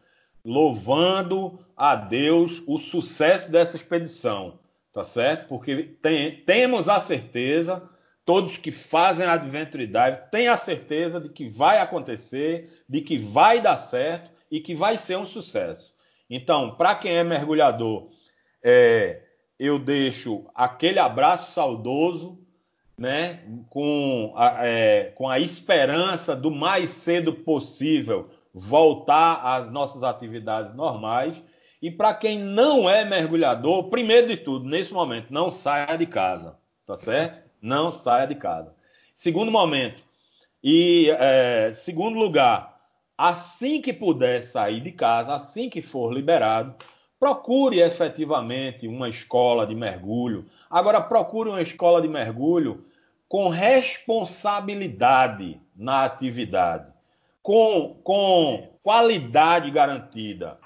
louvando 0.44 1.58
a 1.76 1.94
Deus 1.94 2.62
o 2.66 2.78
sucesso 2.78 3.50
dessa 3.50 3.76
expedição, 3.76 4.58
tá 4.92 5.04
certo? 5.04 5.48
Porque 5.48 5.96
tem, 6.00 6.36
temos 6.44 6.88
a 6.88 6.98
certeza 6.98 7.88
todos 8.24 8.56
que 8.56 8.70
fazem 8.70 9.26
a 9.26 9.32
Adventure 9.32 9.86
Dive 9.86 10.30
têm 10.30 10.48
a 10.48 10.56
certeza 10.56 11.20
de 11.20 11.28
que 11.28 11.48
vai 11.48 11.78
acontecer, 11.78 12.82
de 12.88 13.00
que 13.00 13.18
vai 13.18 13.60
dar 13.60 13.76
certo 13.76 14.30
e 14.50 14.60
que 14.60 14.74
vai 14.74 14.96
ser 14.96 15.16
um 15.16 15.26
sucesso. 15.26 15.92
Então, 16.30 16.74
para 16.76 16.94
quem 16.94 17.12
é 17.12 17.24
mergulhador, 17.24 18.10
é, 18.62 19.22
eu 19.58 19.78
deixo 19.78 20.46
aquele 20.54 20.98
abraço 20.98 21.52
saudoso, 21.52 22.38
né, 22.96 23.40
com 23.68 24.32
a, 24.36 24.66
é, 24.66 25.04
com 25.14 25.28
a 25.28 25.38
esperança 25.38 26.36
do 26.36 26.50
mais 26.50 26.90
cedo 26.90 27.32
possível 27.32 28.30
voltar 28.54 29.40
às 29.42 29.70
nossas 29.70 30.02
atividades 30.02 30.74
normais. 30.74 31.40
E 31.80 31.90
para 31.90 32.14
quem 32.14 32.38
não 32.38 32.88
é 32.88 33.04
mergulhador, 33.04 33.84
primeiro 33.90 34.28
de 34.28 34.36
tudo, 34.36 34.68
nesse 34.68 34.92
momento, 34.92 35.32
não 35.32 35.50
saia 35.50 35.96
de 35.96 36.06
casa, 36.06 36.56
tá 36.86 36.96
certo? 36.96 37.42
não 37.62 37.92
saia 37.92 38.26
de 38.26 38.34
casa. 38.34 38.74
Segundo 39.14 39.52
momento, 39.52 40.02
e 40.62 41.08
é, 41.10 41.72
segundo 41.72 42.18
lugar, 42.18 42.80
assim 43.16 43.80
que 43.80 43.92
puder 43.92 44.42
sair 44.42 44.80
de 44.80 44.90
casa, 44.90 45.36
assim 45.36 45.70
que 45.70 45.80
for 45.80 46.12
liberado, 46.12 46.74
procure 47.22 47.80
efetivamente 47.80 48.86
uma 48.88 49.08
escola 49.08 49.64
de 49.64 49.76
mergulho. 49.76 50.46
Agora, 50.68 51.00
procure 51.00 51.50
uma 51.50 51.62
escola 51.62 52.02
de 52.02 52.08
mergulho 52.08 52.84
com 53.28 53.48
responsabilidade 53.48 55.60
na 55.76 56.02
atividade, 56.02 56.92
com, 57.40 57.96
com 58.02 58.70
qualidade 58.82 59.70
garantida, 59.70 60.58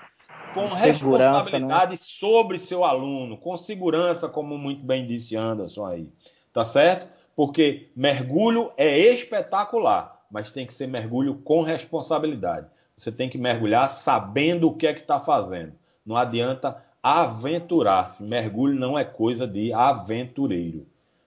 com 0.54 0.62
né? 0.62 0.76
responsabilidade 0.76 1.90
né? 1.90 1.98
sobre 2.00 2.58
seu 2.58 2.86
aluno, 2.86 3.36
com 3.36 3.54
segurança, 3.58 4.26
como 4.26 4.56
muito 4.56 4.82
bem 4.82 5.06
disse 5.06 5.36
Anderson 5.36 5.84
aí 5.84 6.08
tá 6.54 6.64
certo? 6.64 7.06
Porque 7.36 7.90
mergulho 7.94 8.72
é 8.78 8.96
espetacular, 8.96 10.24
mas 10.30 10.50
tem 10.50 10.66
que 10.66 10.74
ser 10.74 10.86
mergulho 10.86 11.34
com 11.44 11.60
responsabilidade. 11.60 12.66
Você 12.96 13.12
tem 13.12 13.28
que 13.28 13.36
mergulhar 13.36 13.90
sabendo 13.90 14.68
o 14.68 14.74
que 14.74 14.86
é 14.86 14.94
que 14.94 15.02
está 15.02 15.20
fazendo. 15.20 15.74
Não 16.06 16.16
adianta 16.16 16.82
aventurar-se. 17.02 18.22
Mergulho 18.22 18.78
não 18.78 18.98
é 18.98 19.04
coisa 19.04 19.46
de 19.46 19.72
aventureiro. 19.72 20.86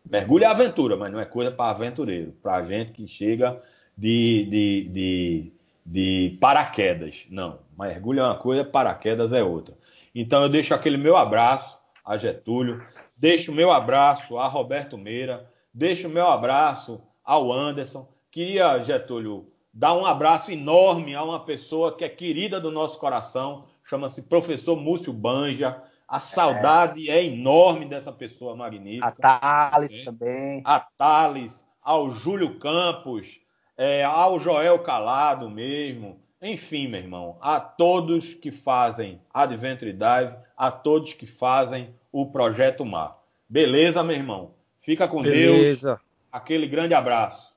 Mergulho 0.09 0.45
é 0.45 0.47
aventura, 0.47 0.95
mas 0.95 1.11
não 1.11 1.19
é 1.19 1.25
coisa 1.25 1.51
para 1.51 1.71
aventureiro, 1.71 2.31
para 2.41 2.63
gente 2.65 2.91
que 2.91 3.07
chega 3.07 3.61
de, 3.95 4.45
de, 4.45 4.89
de, 4.89 5.53
de 5.85 6.37
paraquedas. 6.39 7.25
Não, 7.29 7.59
mergulho 7.77 8.21
é 8.21 8.23
uma 8.23 8.35
coisa, 8.35 8.63
paraquedas 8.63 9.33
é 9.33 9.43
outra. 9.43 9.77
Então 10.15 10.41
eu 10.41 10.49
deixo 10.49 10.73
aquele 10.73 10.97
meu 10.97 11.15
abraço 11.15 11.77
a 12.03 12.17
Getúlio. 12.17 12.81
Deixo 13.19 13.51
o 13.51 13.55
meu 13.55 13.69
abraço 13.69 14.37
a 14.37 14.47
Roberto 14.47 14.97
Meira, 14.97 15.51
deixo 15.73 16.07
o 16.07 16.11
meu 16.11 16.27
abraço 16.27 17.01
ao 17.23 17.51
Anderson. 17.51 18.07
Queria, 18.31 18.81
Getúlio, 18.81 19.51
dar 19.73 19.93
um 19.93 20.05
abraço 20.05 20.51
enorme 20.51 21.13
a 21.13 21.21
uma 21.21 21.41
pessoa 21.41 21.95
que 21.95 22.05
é 22.05 22.09
querida 22.09 22.61
do 22.61 22.71
nosso 22.71 22.97
coração, 22.97 23.65
chama-se 23.89 24.21
professor 24.21 24.75
Múcio 24.75 25.11
Banja. 25.11 25.81
A 26.07 26.19
saudade 26.19 27.09
é. 27.09 27.17
é, 27.17 27.25
enorme 27.25 27.85
dessa 27.85 28.11
pessoa 28.11 28.55
magnífica. 28.55 29.07
A 29.07 29.71
Thales 29.71 29.93
é. 29.93 30.03
também. 30.05 30.61
A 30.63 30.79
Thales, 30.79 31.65
ao 31.81 32.11
Júlio 32.11 32.59
Campos, 32.59 33.39
é, 33.77 34.03
ao 34.03 34.39
Joel 34.39 34.79
Calado 34.79 35.49
mesmo. 35.49 36.19
Enfim, 36.41 36.87
meu 36.87 37.01
irmão, 37.01 37.37
a 37.41 37.59
todos 37.59 38.33
que 38.33 38.51
fazem 38.51 39.21
Adventure 39.33 39.91
Dive, 39.91 40.35
a 40.55 40.71
todos 40.71 41.13
que 41.13 41.27
fazem 41.27 41.93
o 42.11 42.25
Projeto 42.27 42.85
Mar. 42.85 43.19
Beleza, 43.47 44.03
meu 44.03 44.15
irmão? 44.15 44.53
Fica 44.79 45.07
com 45.07 45.21
Beleza. 45.21 45.89
Deus. 45.89 46.01
Aquele 46.31 46.65
grande 46.67 46.93
abraço. 46.93 47.53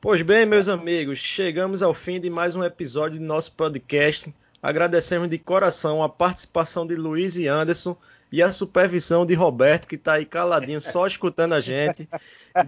Pois 0.00 0.20
bem, 0.20 0.44
meus 0.44 0.68
amigos, 0.68 1.18
chegamos 1.18 1.82
ao 1.82 1.94
fim 1.94 2.20
de 2.20 2.28
mais 2.28 2.54
um 2.54 2.62
episódio 2.62 3.18
do 3.18 3.24
nosso 3.24 3.52
podcast. 3.54 4.32
Agradecemos 4.64 5.28
de 5.28 5.36
coração 5.36 6.02
a 6.02 6.08
participação 6.08 6.86
de 6.86 6.96
Luiz 6.96 7.36
e 7.36 7.46
Anderson 7.46 7.94
e 8.32 8.42
a 8.42 8.50
supervisão 8.50 9.26
de 9.26 9.34
Roberto, 9.34 9.86
que 9.86 9.96
está 9.96 10.14
aí 10.14 10.24
caladinho, 10.24 10.80
só 10.80 11.04
escutando 11.06 11.52
a 11.52 11.60
gente. 11.60 12.08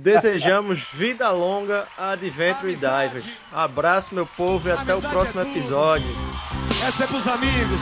Desejamos 0.01 0.80
vida 0.92 1.30
longa 1.30 1.88
a 1.97 2.11
Adventure 2.11 2.74
Diver. 2.74 3.24
Abraço, 3.51 4.14
meu 4.14 4.26
povo, 4.26 4.68
e 4.68 4.72
até 4.72 4.94
o 4.94 5.01
próximo 5.01 5.40
é 5.40 5.44
episódio. 5.44 6.07
Essa 6.86 7.05
é 7.05 7.07
pros 7.07 7.26
amigos. 7.26 7.80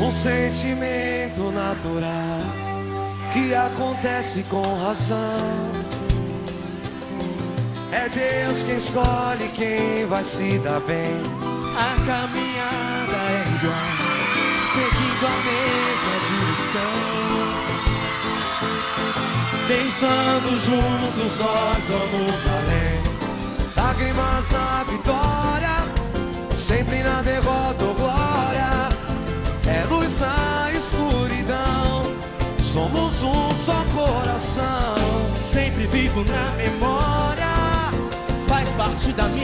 Um 0.00 0.12
sentimento 0.12 0.91
natural 1.82 2.40
que 3.32 3.54
acontece 3.54 4.42
com 4.44 4.62
razão. 4.84 5.72
É 7.90 8.08
Deus 8.08 8.62
quem 8.62 8.76
escolhe 8.76 9.48
quem 9.54 10.06
vai 10.06 10.22
se 10.22 10.58
dar 10.58 10.80
bem. 10.80 11.16
A 11.74 11.94
caminhada 12.04 13.16
é 13.16 13.44
igual, 13.56 13.92
seguindo 14.72 15.26
a 15.26 15.36
mesma 15.50 16.16
direção. 16.28 17.00
Pensando 19.68 20.48
juntos, 20.60 21.36
nós 21.38 21.84
vamos 21.88 22.46
além. 22.46 23.02
Lágrimas 23.76 24.50
na 24.50 24.84
vitória, 24.84 25.76
sempre 26.54 27.02
na 27.02 27.22
derrota 27.22 27.81
vivo 35.92 36.24
na 36.24 36.52
memória, 36.56 37.52
faz 38.48 38.68
parte 38.70 39.12
da 39.12 39.28
minha. 39.28 39.41